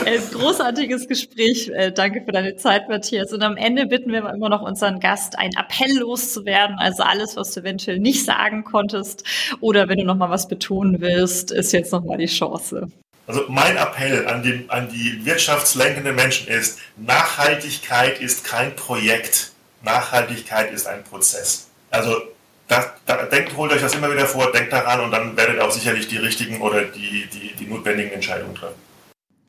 äh, 0.06 0.20
großartiges 0.32 1.08
Gespräch. 1.08 1.70
Äh, 1.70 1.92
danke 1.92 2.22
für 2.24 2.32
deine 2.32 2.56
Zeit, 2.56 2.88
Matthias. 2.88 3.34
Und 3.34 3.42
am 3.42 3.58
Ende 3.58 3.88
bitten 3.88 4.12
wir 4.12 4.30
immer 4.30 4.50
noch 4.50 4.62
unseren 4.62 5.00
Gast, 5.00 5.40
einen 5.40 5.54
Appell 5.58 5.98
loszuwerden. 5.98 6.78
Also 6.78 7.04
alles, 7.04 7.36
was 7.36 7.54
du 7.54 7.62
eventuell 7.62 8.00
nicht 8.00 8.26
sagen 8.26 8.64
konntest 8.64 9.24
oder 9.60 9.90
wenn 9.90 9.98
du 9.98 10.06
noch 10.06 10.16
mal 10.16 10.30
was 10.30 10.48
betonen 10.48 11.02
willst, 11.02 11.52
ist 11.52 11.72
jetzt 11.72 11.92
noch 11.92 12.04
mal 12.04 12.18
die 12.18 12.28
Chance. 12.28 12.90
Also 13.28 13.46
mein 13.48 13.76
Appell 13.78 14.28
an 14.28 14.44
die, 14.44 14.66
an 14.68 14.90
die 14.90 15.26
wirtschaftslenkenden 15.26 16.16
Menschen 16.16 16.48
ist, 16.48 16.80
Nachhaltigkeit 16.96 18.20
ist 18.20 18.44
kein 18.44 18.76
Projekt, 18.76 19.52
Nachhaltigkeit 19.84 20.72
ist 20.72 20.86
ein 20.86 21.04
Prozess. 21.04 21.68
Also 21.90 22.22
da, 22.68 22.94
da, 23.06 23.26
denkt, 23.26 23.56
holt 23.58 23.72
euch 23.72 23.82
das 23.82 23.96
immer 23.96 24.12
wieder 24.12 24.26
vor, 24.26 24.52
denkt 24.52 24.74
daran 24.74 25.02
und 25.02 25.12
dann 25.12 25.36
werdet 25.38 25.56
ihr 25.56 25.66
auch 25.66 25.72
sicherlich 25.72 26.08
die 26.08 26.18
richtigen 26.18 26.62
oder 26.62 26.84
die, 26.84 27.28
die, 27.28 27.54
die 27.54 27.66
notwendigen 27.66 28.12
Entscheidungen 28.12 28.56
treffen. 28.56 28.82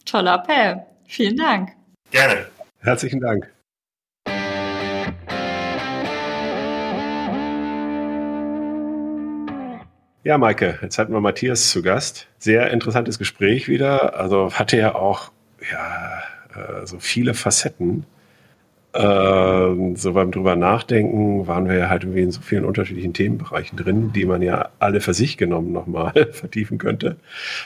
Toller 0.04 0.34
Appell. 0.34 0.82
Vielen 1.06 1.36
Dank. 1.36 1.70
Gerne. 2.10 2.46
Herzlichen 2.80 3.20
Dank. 3.20 3.55
Ja, 10.26 10.38
Maike, 10.38 10.80
jetzt 10.82 10.98
hatten 10.98 11.12
wir 11.12 11.20
Matthias 11.20 11.70
zu 11.70 11.82
Gast. 11.82 12.26
Sehr 12.40 12.72
interessantes 12.72 13.16
Gespräch 13.16 13.68
wieder. 13.68 14.18
Also 14.18 14.52
hatte 14.54 14.76
ja 14.76 14.96
auch 14.96 15.30
ja, 15.70 16.18
äh, 16.52 16.84
so 16.84 16.98
viele 16.98 17.32
Facetten. 17.32 18.06
Ähm, 18.92 19.94
so 19.94 20.14
beim 20.14 20.32
drüber 20.32 20.56
nachdenken 20.56 21.46
waren 21.46 21.68
wir 21.68 21.76
ja 21.76 21.88
halt 21.88 22.02
irgendwie 22.02 22.22
in 22.22 22.32
so 22.32 22.40
vielen 22.40 22.64
unterschiedlichen 22.64 23.14
Themenbereichen 23.14 23.78
drin, 23.78 24.12
die 24.12 24.24
man 24.24 24.42
ja 24.42 24.70
alle 24.80 25.00
für 25.00 25.14
sich 25.14 25.36
genommen 25.36 25.70
nochmal 25.70 26.12
vertiefen 26.32 26.78
könnte. 26.78 27.18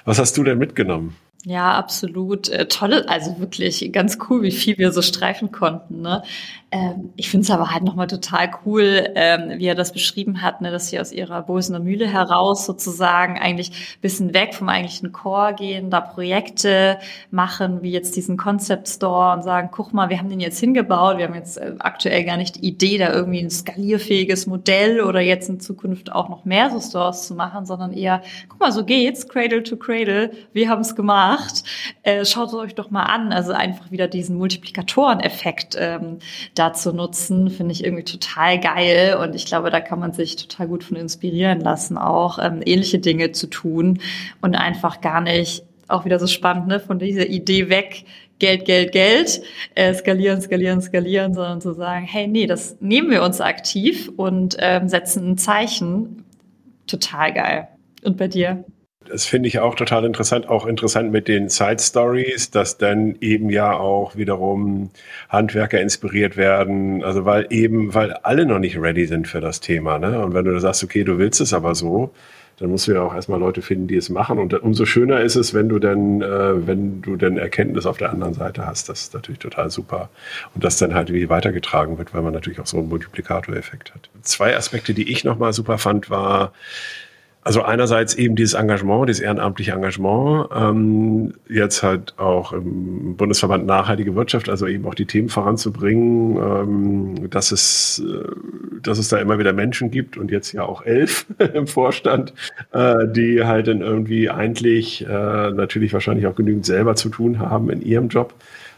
Was 0.04 0.18
hast 0.18 0.36
du 0.36 0.44
denn 0.44 0.58
mitgenommen? 0.58 1.16
Ja, 1.46 1.72
absolut. 1.72 2.50
Äh, 2.50 2.66
tolle, 2.68 3.08
also 3.08 3.40
wirklich 3.40 3.90
ganz 3.92 4.18
cool, 4.28 4.42
wie 4.42 4.50
viel 4.50 4.76
wir 4.76 4.92
so 4.92 5.00
streifen 5.00 5.50
konnten. 5.50 6.02
Ne? 6.02 6.22
Ähm, 6.70 7.12
ich 7.16 7.30
finde 7.30 7.44
es 7.44 7.50
aber 7.50 7.70
halt 7.70 7.82
nochmal 7.82 8.06
total 8.06 8.50
cool, 8.64 9.08
ähm, 9.14 9.58
wie 9.58 9.66
er 9.66 9.74
das 9.74 9.92
beschrieben 9.92 10.40
hat, 10.42 10.60
ne, 10.60 10.70
dass 10.70 10.88
sie 10.88 11.00
aus 11.00 11.10
ihrer 11.12 11.42
Bosener 11.42 11.80
Mühle 11.80 12.06
heraus 12.06 12.64
sozusagen 12.64 13.38
eigentlich 13.38 13.98
bisschen 14.00 14.34
weg 14.34 14.54
vom 14.54 14.68
eigentlichen 14.68 15.10
Core 15.12 15.54
gehen, 15.54 15.90
da 15.90 16.00
Projekte 16.00 16.98
machen, 17.30 17.82
wie 17.82 17.90
jetzt 17.90 18.14
diesen 18.16 18.36
Concept 18.36 18.88
Store 18.88 19.32
und 19.34 19.42
sagen, 19.42 19.70
guck 19.72 19.92
mal, 19.92 20.10
wir 20.10 20.18
haben 20.18 20.28
den 20.28 20.40
jetzt 20.40 20.60
hingebaut, 20.60 21.18
wir 21.18 21.26
haben 21.26 21.34
jetzt 21.34 21.56
äh, 21.56 21.74
aktuell 21.80 22.24
gar 22.24 22.36
nicht 22.36 22.56
die 22.56 22.66
Idee, 22.68 22.98
da 22.98 23.12
irgendwie 23.12 23.40
ein 23.40 23.50
skalierfähiges 23.50 24.46
Modell 24.46 25.00
oder 25.00 25.20
jetzt 25.20 25.48
in 25.48 25.58
Zukunft 25.58 26.12
auch 26.12 26.28
noch 26.28 26.44
mehr 26.44 26.70
so 26.70 26.80
Stores 26.80 27.26
zu 27.26 27.34
machen, 27.34 27.66
sondern 27.66 27.92
eher, 27.92 28.22
guck 28.48 28.60
mal, 28.60 28.72
so 28.72 28.84
geht's, 28.84 29.26
Cradle 29.26 29.62
to 29.64 29.76
Cradle, 29.76 30.30
wir 30.52 30.68
haben 30.68 30.82
es 30.82 30.94
gemacht, 30.94 31.29
äh, 32.02 32.24
schaut 32.24 32.48
es 32.48 32.54
euch 32.54 32.74
doch 32.74 32.90
mal 32.90 33.04
an, 33.04 33.32
also 33.32 33.52
einfach 33.52 33.90
wieder 33.90 34.08
diesen 34.08 34.36
Multiplikatoreneffekt 34.36 35.76
ähm, 35.78 36.18
dazu 36.54 36.92
nutzen, 36.92 37.50
finde 37.50 37.72
ich 37.72 37.84
irgendwie 37.84 38.04
total 38.04 38.58
geil. 38.60 39.16
Und 39.20 39.34
ich 39.34 39.46
glaube, 39.46 39.70
da 39.70 39.80
kann 39.80 39.98
man 39.98 40.12
sich 40.12 40.36
total 40.36 40.68
gut 40.68 40.84
von 40.84 40.96
inspirieren 40.96 41.60
lassen, 41.60 41.98
auch 41.98 42.38
ähm, 42.38 42.60
ähnliche 42.64 42.98
Dinge 42.98 43.32
zu 43.32 43.46
tun 43.46 44.00
und 44.40 44.54
einfach 44.54 45.00
gar 45.00 45.20
nicht, 45.20 45.64
auch 45.88 46.04
wieder 46.04 46.18
so 46.18 46.26
spannend, 46.26 46.68
ne, 46.68 46.80
von 46.80 46.98
dieser 46.98 47.26
Idee 47.26 47.68
weg, 47.68 48.04
Geld, 48.38 48.64
Geld, 48.64 48.92
Geld, 48.92 49.42
äh, 49.74 49.92
skalieren, 49.94 50.40
skalieren, 50.40 50.80
skalieren, 50.80 51.34
sondern 51.34 51.60
zu 51.60 51.74
sagen, 51.74 52.06
hey, 52.06 52.26
nee, 52.26 52.46
das 52.46 52.76
nehmen 52.80 53.10
wir 53.10 53.22
uns 53.22 53.40
aktiv 53.40 54.10
und 54.16 54.56
ähm, 54.58 54.88
setzen 54.88 55.32
ein 55.32 55.38
Zeichen. 55.38 56.24
Total 56.86 57.32
geil. 57.32 57.68
Und 58.02 58.16
bei 58.16 58.28
dir? 58.28 58.64
Das 59.10 59.26
finde 59.26 59.48
ich 59.48 59.58
auch 59.58 59.74
total 59.74 60.04
interessant. 60.04 60.48
Auch 60.48 60.66
interessant 60.66 61.10
mit 61.10 61.26
den 61.26 61.48
Side 61.48 61.80
Stories, 61.80 62.50
dass 62.50 62.78
dann 62.78 63.16
eben 63.20 63.50
ja 63.50 63.72
auch 63.72 64.16
wiederum 64.16 64.90
Handwerker 65.28 65.80
inspiriert 65.80 66.36
werden. 66.36 67.02
Also 67.02 67.24
weil 67.24 67.46
eben, 67.50 67.92
weil 67.94 68.12
alle 68.12 68.46
noch 68.46 68.58
nicht 68.60 68.78
ready 68.78 69.06
sind 69.06 69.26
für 69.26 69.40
das 69.40 69.60
Thema. 69.60 69.98
Ne? 69.98 70.24
Und 70.24 70.34
wenn 70.34 70.44
du 70.44 70.58
sagst, 70.60 70.84
okay, 70.84 71.02
du 71.02 71.18
willst 71.18 71.40
es 71.40 71.52
aber 71.52 71.74
so, 71.74 72.12
dann 72.60 72.70
musst 72.70 72.86
du 72.86 72.92
ja 72.92 73.00
auch 73.00 73.14
erstmal 73.14 73.40
Leute 73.40 73.62
finden, 73.62 73.88
die 73.88 73.96
es 73.96 74.10
machen. 74.10 74.38
Und 74.38 74.52
umso 74.62 74.84
schöner 74.84 75.22
ist 75.22 75.34
es, 75.34 75.54
wenn 75.54 75.70
du 75.70 75.78
dann, 75.78 76.20
äh, 76.20 76.66
wenn 76.66 77.00
du 77.00 77.16
dann 77.16 77.38
Erkenntnis 77.38 77.86
auf 77.86 77.96
der 77.96 78.10
anderen 78.10 78.34
Seite 78.34 78.66
hast. 78.66 78.90
Das 78.90 79.00
ist 79.00 79.14
natürlich 79.14 79.38
total 79.38 79.70
super. 79.70 80.10
Und 80.54 80.62
das 80.62 80.76
dann 80.76 80.94
halt 80.94 81.10
wie 81.10 81.30
weitergetragen 81.30 81.96
wird, 81.96 82.12
weil 82.12 82.20
man 82.20 82.34
natürlich 82.34 82.60
auch 82.60 82.66
so 82.66 82.76
einen 82.76 82.90
Multiplikatoreffekt 82.90 83.94
hat. 83.94 84.10
Zwei 84.22 84.54
Aspekte, 84.54 84.92
die 84.92 85.10
ich 85.10 85.24
nochmal 85.24 85.54
super 85.54 85.78
fand, 85.78 86.10
war, 86.10 86.52
also 87.42 87.62
einerseits 87.62 88.14
eben 88.14 88.36
dieses 88.36 88.52
Engagement, 88.52 89.08
dieses 89.08 89.22
ehrenamtliche 89.22 89.72
Engagement, 89.72 90.48
ähm, 90.54 91.32
jetzt 91.48 91.82
halt 91.82 92.18
auch 92.18 92.52
im 92.52 93.16
Bundesverband 93.16 93.64
Nachhaltige 93.64 94.14
Wirtschaft, 94.14 94.50
also 94.50 94.66
eben 94.66 94.84
auch 94.84 94.94
die 94.94 95.06
Themen 95.06 95.30
voranzubringen, 95.30 96.36
ähm, 96.36 97.30
dass 97.30 97.50
es, 97.50 98.04
äh, 98.06 98.30
dass 98.82 98.98
es 98.98 99.08
da 99.08 99.16
immer 99.18 99.38
wieder 99.38 99.54
Menschen 99.54 99.90
gibt 99.90 100.18
und 100.18 100.30
jetzt 100.30 100.52
ja 100.52 100.64
auch 100.64 100.82
elf 100.84 101.24
im 101.54 101.66
Vorstand, 101.66 102.34
äh, 102.72 103.08
die 103.08 103.42
halt 103.42 103.68
dann 103.68 103.80
irgendwie 103.80 104.28
eigentlich 104.28 105.06
äh, 105.06 105.08
natürlich 105.50 105.94
wahrscheinlich 105.94 106.26
auch 106.26 106.34
genügend 106.34 106.66
selber 106.66 106.94
zu 106.94 107.08
tun 107.08 107.38
haben 107.38 107.70
in 107.70 107.80
ihrem 107.80 108.08
Job. 108.08 108.34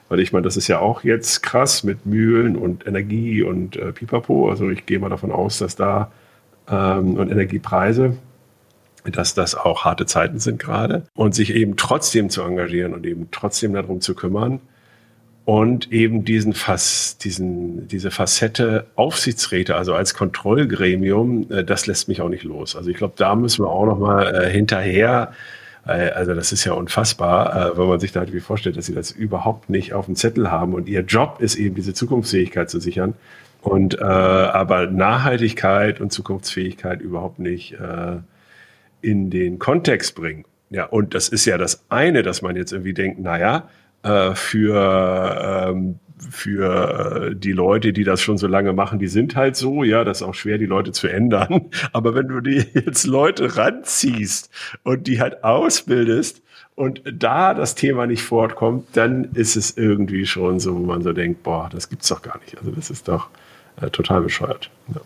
Weil 0.09 0.21
ich 0.21 0.33
meine, 0.33 0.45
das 0.45 0.57
ist 0.57 0.69
ja 0.69 0.79
auch 0.79 1.03
jetzt 1.03 1.43
krass 1.43 1.83
mit 1.83 2.07
Mühlen 2.07 2.55
und 2.55 2.87
Energie 2.87 3.43
und 3.43 3.77
äh, 3.77 3.93
Pipapo. 3.93 4.51
Also 4.51 4.71
ich 4.71 4.87
gehe 4.87 5.01
mal 5.01 5.09
davon 5.09 5.33
aus, 5.33 5.59
dass 5.59 5.75
da 5.75 6.13
ähm, 6.71 7.15
und 7.15 7.31
Energiepreise 7.31 8.17
dass 9.05 9.35
das 9.35 9.55
auch 9.55 9.85
harte 9.85 10.07
Zeiten 10.07 10.39
sind 10.39 10.59
gerade 10.59 11.05
und 11.15 11.35
sich 11.35 11.55
eben 11.55 11.77
trotzdem 11.77 12.31
zu 12.31 12.43
engagieren 12.43 12.95
und 12.95 13.05
eben 13.07 13.29
trotzdem 13.31 13.73
darum 13.73 14.01
zu 14.01 14.15
kümmern 14.15 14.61
und 15.45 15.91
eben 15.93 16.25
diesen 16.25 16.53
Fass, 16.53 17.19
diesen, 17.19 17.89
diese 17.89 18.11
Facette 18.13 18.87
Aufsichtsräte, 18.95 19.75
also 19.75 19.95
als 19.95 20.15
Kontrollgremium, 20.15 21.51
äh, 21.51 21.65
das 21.65 21.87
lässt 21.87 22.09
mich 22.09 22.21
auch 22.21 22.29
nicht 22.29 22.45
los. 22.45 22.77
Also 22.77 22.91
ich 22.91 22.97
glaube, 22.97 23.15
da 23.17 23.35
müssen 23.35 23.65
wir 23.65 23.71
auch 23.71 23.87
noch 23.87 23.99
mal 23.99 24.35
äh, 24.35 24.51
hinterher 24.51 25.33
äh, 25.85 26.11
also 26.11 26.35
das 26.35 26.53
ist 26.53 26.65
ja 26.65 26.75
unfassbar, 26.75 27.77
wenn 27.77 27.89
man 27.89 27.99
sich 27.99 28.13
da 28.13 28.21
irgendwie 28.21 28.41
vorstellt, 28.41 28.77
dass 28.77 28.87
sie 28.87 28.95
das 28.95 29.11
überhaupt 29.11 29.69
nicht 29.69 29.95
auf 29.95 30.07
dem 30.07 30.15
Zettel 30.15 30.51
haben 30.51 30.75
und 30.75 30.89
ihr 30.89 31.01
Job 31.01 31.39
ist 31.41 31.57
eben 31.57 31.75
diese 31.75 31.93
Zukunftsfähigkeit 31.95 32.71
zu 32.71 32.79
sichern 32.79 33.15
und 33.63 33.99
äh, 33.99 34.03
aber 34.05 34.87
Nachhaltigkeit 34.87 36.01
und 36.01 36.13
Zukunftsfähigkeit 36.13 37.01
überhaupt 37.01 37.39
nicht 37.39 37.75
äh, 37.75 38.19
in 39.03 39.31
den 39.31 39.59
Kontext 39.59 40.15
bringen. 40.15 40.45
Ja, 40.71 40.87
und 40.87 41.15
das 41.15 41.29
ist 41.29 41.45
ja 41.45 41.59
das 41.59 41.85
eine, 41.91 42.23
dass 42.23 42.41
man 42.41 42.57
jetzt 42.57 42.73
irgendwie 42.73 42.95
denkt, 42.95 43.21
naja, 43.21 43.69
äh, 44.03 44.35
für, 44.35 45.69
ähm, 45.69 45.99
für 46.31 47.31
äh, 47.31 47.37
die 47.37 47.53
Leute, 47.53 47.93
die 47.93 48.05
das 48.05 48.23
schon 48.23 48.39
so 48.39 48.47
lange 48.47 48.73
machen, 48.73 48.99
die 48.99 49.09
sind 49.09 49.37
halt 49.37 49.57
so, 49.57 49.85
ja, 49.85 50.03
das 50.05 50.19
ist 50.19 50.23
auch 50.27 50.35
schwer, 50.35 50.57
die 50.57 50.67
Leute 50.67 50.93
zu 50.93 51.09
ändern. 51.09 51.67
Aber 51.93 52.15
wenn 52.15 52.29
du 52.29 52.41
die 52.41 52.65
jetzt 52.73 53.07
Leute 53.07 53.57
ranziehst 53.57 54.51
und 54.83 55.07
die 55.07 55.21
halt 55.21 55.45
ausbildest 55.45 56.43
und 56.75 57.03
da 57.13 57.53
das 57.53 57.75
Thema 57.75 58.07
nicht 58.07 58.23
fortkommt, 58.23 58.97
dann 58.97 59.25
ist 59.35 59.57
es 59.57 59.77
irgendwie 59.77 60.25
schon 60.25 60.59
so, 60.59 60.75
wo 60.75 60.79
man 60.79 61.03
so 61.03 61.13
denkt, 61.13 61.43
boah, 61.43 61.69
das 61.71 61.91
gibt's 61.91 62.09
doch 62.09 62.23
gar 62.23 62.39
nicht. 62.41 62.57
Also 62.57 62.71
das 62.71 62.91
ist 62.91 63.09
doch 63.09 63.29
äh, 63.81 63.91
total 63.91 64.23
bescheuert. 64.23 64.71
Ja. 64.89 65.01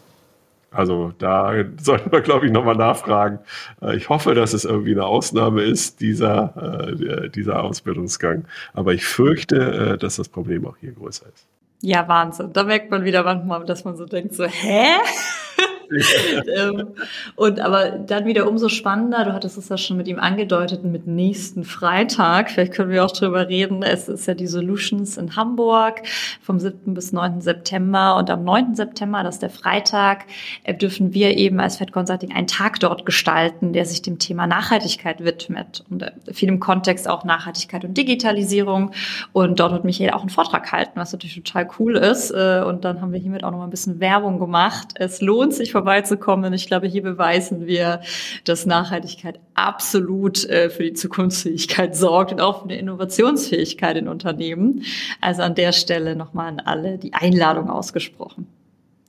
Also 0.76 1.12
da 1.18 1.52
sollten 1.80 2.12
wir, 2.12 2.20
glaube 2.20 2.46
ich, 2.46 2.52
nochmal 2.52 2.76
nachfragen. 2.76 3.38
Äh, 3.82 3.96
ich 3.96 4.08
hoffe, 4.08 4.34
dass 4.34 4.52
es 4.52 4.64
irgendwie 4.64 4.92
eine 4.92 5.06
Ausnahme 5.06 5.62
ist, 5.62 6.00
dieser, 6.00 6.88
äh, 6.90 7.30
dieser 7.30 7.62
Ausbildungsgang. 7.62 8.44
Aber 8.74 8.94
ich 8.94 9.04
fürchte, 9.04 9.94
äh, 9.94 9.98
dass 9.98 10.16
das 10.16 10.28
Problem 10.28 10.66
auch 10.66 10.76
hier 10.78 10.92
größer 10.92 11.26
ist. 11.34 11.46
Ja, 11.82 12.08
Wahnsinn. 12.08 12.52
Da 12.52 12.64
merkt 12.64 12.90
man 12.90 13.04
wieder 13.04 13.22
manchmal, 13.22 13.64
dass 13.64 13.84
man 13.84 13.96
so 13.96 14.06
denkt, 14.06 14.34
so, 14.34 14.44
hä? 14.44 14.86
ähm, 16.56 16.88
und 17.36 17.60
aber 17.60 17.90
dann 17.90 18.26
wieder 18.26 18.48
umso 18.48 18.68
spannender, 18.68 19.24
du 19.24 19.32
hattest 19.32 19.58
es 19.58 19.68
ja 19.68 19.76
schon 19.76 19.96
mit 19.96 20.08
ihm 20.08 20.18
angedeutet, 20.18 20.84
mit 20.84 21.06
nächsten 21.06 21.64
Freitag, 21.64 22.50
vielleicht 22.50 22.72
können 22.72 22.90
wir 22.90 23.04
auch 23.04 23.12
drüber 23.12 23.48
reden, 23.48 23.82
es 23.82 24.08
ist 24.08 24.26
ja 24.26 24.34
die 24.34 24.46
Solutions 24.46 25.16
in 25.16 25.36
Hamburg 25.36 26.02
vom 26.42 26.58
7. 26.58 26.94
bis 26.94 27.12
9. 27.12 27.40
September 27.40 28.16
und 28.16 28.30
am 28.30 28.44
9. 28.44 28.74
September, 28.74 29.22
das 29.22 29.36
ist 29.36 29.42
der 29.42 29.50
Freitag, 29.50 30.24
äh, 30.64 30.74
dürfen 30.74 31.14
wir 31.14 31.36
eben 31.36 31.60
als 31.60 31.76
Fed 31.76 31.92
Consulting 31.92 32.32
einen 32.32 32.46
Tag 32.46 32.80
dort 32.80 33.06
gestalten, 33.06 33.72
der 33.72 33.84
sich 33.86 34.02
dem 34.02 34.18
Thema 34.18 34.46
Nachhaltigkeit 34.46 35.24
widmet 35.24 35.84
und 35.90 36.02
äh, 36.02 36.12
viel 36.32 36.48
im 36.48 36.60
Kontext 36.60 37.08
auch 37.08 37.24
Nachhaltigkeit 37.24 37.84
und 37.84 37.96
Digitalisierung 37.96 38.92
und 39.32 39.60
dort 39.60 39.72
wird 39.72 39.84
Michael 39.84 40.10
auch 40.10 40.20
einen 40.20 40.30
Vortrag 40.30 40.72
halten, 40.72 40.92
was 40.94 41.12
natürlich 41.12 41.36
total 41.36 41.68
cool 41.78 41.96
ist 41.96 42.30
äh, 42.30 42.62
und 42.66 42.84
dann 42.84 43.00
haben 43.00 43.12
wir 43.12 43.20
hiermit 43.20 43.44
auch 43.44 43.50
noch 43.50 43.58
mal 43.58 43.64
ein 43.64 43.70
bisschen 43.70 44.00
Werbung 44.00 44.38
gemacht. 44.38 44.88
Es 44.94 45.20
lohnt 45.20 45.54
sich 45.54 45.75
vorbeizukommen. 45.76 46.46
Und 46.46 46.52
ich 46.54 46.66
glaube, 46.66 46.86
hier 46.86 47.02
beweisen 47.02 47.66
wir, 47.66 48.00
dass 48.44 48.64
Nachhaltigkeit 48.64 49.38
absolut 49.52 50.48
äh, 50.48 50.70
für 50.70 50.84
die 50.84 50.94
Zukunftsfähigkeit 50.94 51.94
sorgt 51.94 52.32
und 52.32 52.40
auch 52.40 52.62
für 52.62 52.64
eine 52.64 52.78
Innovationsfähigkeit 52.78 53.98
in 53.98 54.08
Unternehmen. 54.08 54.84
Also 55.20 55.42
an 55.42 55.54
der 55.54 55.72
Stelle 55.72 56.16
nochmal 56.16 56.48
an 56.48 56.60
alle 56.60 56.96
die 56.96 57.12
Einladung 57.12 57.68
ausgesprochen. 57.68 58.46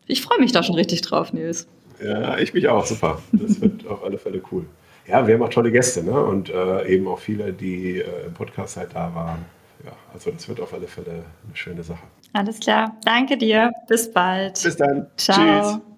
Ich 0.08 0.22
freue 0.22 0.40
mich 0.40 0.52
da 0.52 0.62
schon 0.62 0.76
richtig 0.76 1.02
drauf, 1.04 1.32
Nils. 1.32 1.68
Ja, 2.04 2.38
ich 2.38 2.54
mich 2.54 2.68
auch, 2.68 2.86
super. 2.86 3.22
Das 3.32 3.62
wird 3.62 3.88
auf 3.88 4.04
alle 4.04 4.18
Fälle 4.18 4.42
cool. 4.52 4.66
Ja, 5.08 5.26
wir 5.26 5.36
haben 5.36 5.44
auch 5.44 5.50
tolle 5.50 5.72
Gäste 5.72 6.04
ne? 6.04 6.22
und 6.22 6.50
äh, 6.50 6.86
eben 6.88 7.08
auch 7.08 7.20
viele, 7.20 7.54
die 7.54 8.00
äh, 8.00 8.26
im 8.26 8.34
Podcast 8.34 8.76
halt 8.76 8.90
da 8.94 9.16
waren. 9.16 9.46
Ja, 9.86 9.94
also 10.14 10.32
das 10.32 10.50
wird 10.50 10.60
auf 10.60 10.74
alle 10.74 10.88
Fälle 10.88 11.12
eine 11.46 11.56
schöne 11.56 11.84
Sache. 11.84 12.04
Alles 12.34 12.60
klar. 12.60 12.98
Danke 13.06 13.38
dir. 13.38 13.72
Bis 13.88 14.12
bald. 14.12 14.62
Bis 14.62 14.76
dann. 14.76 15.08
Ciao. 15.16 15.38
Tschüss. 15.38 15.97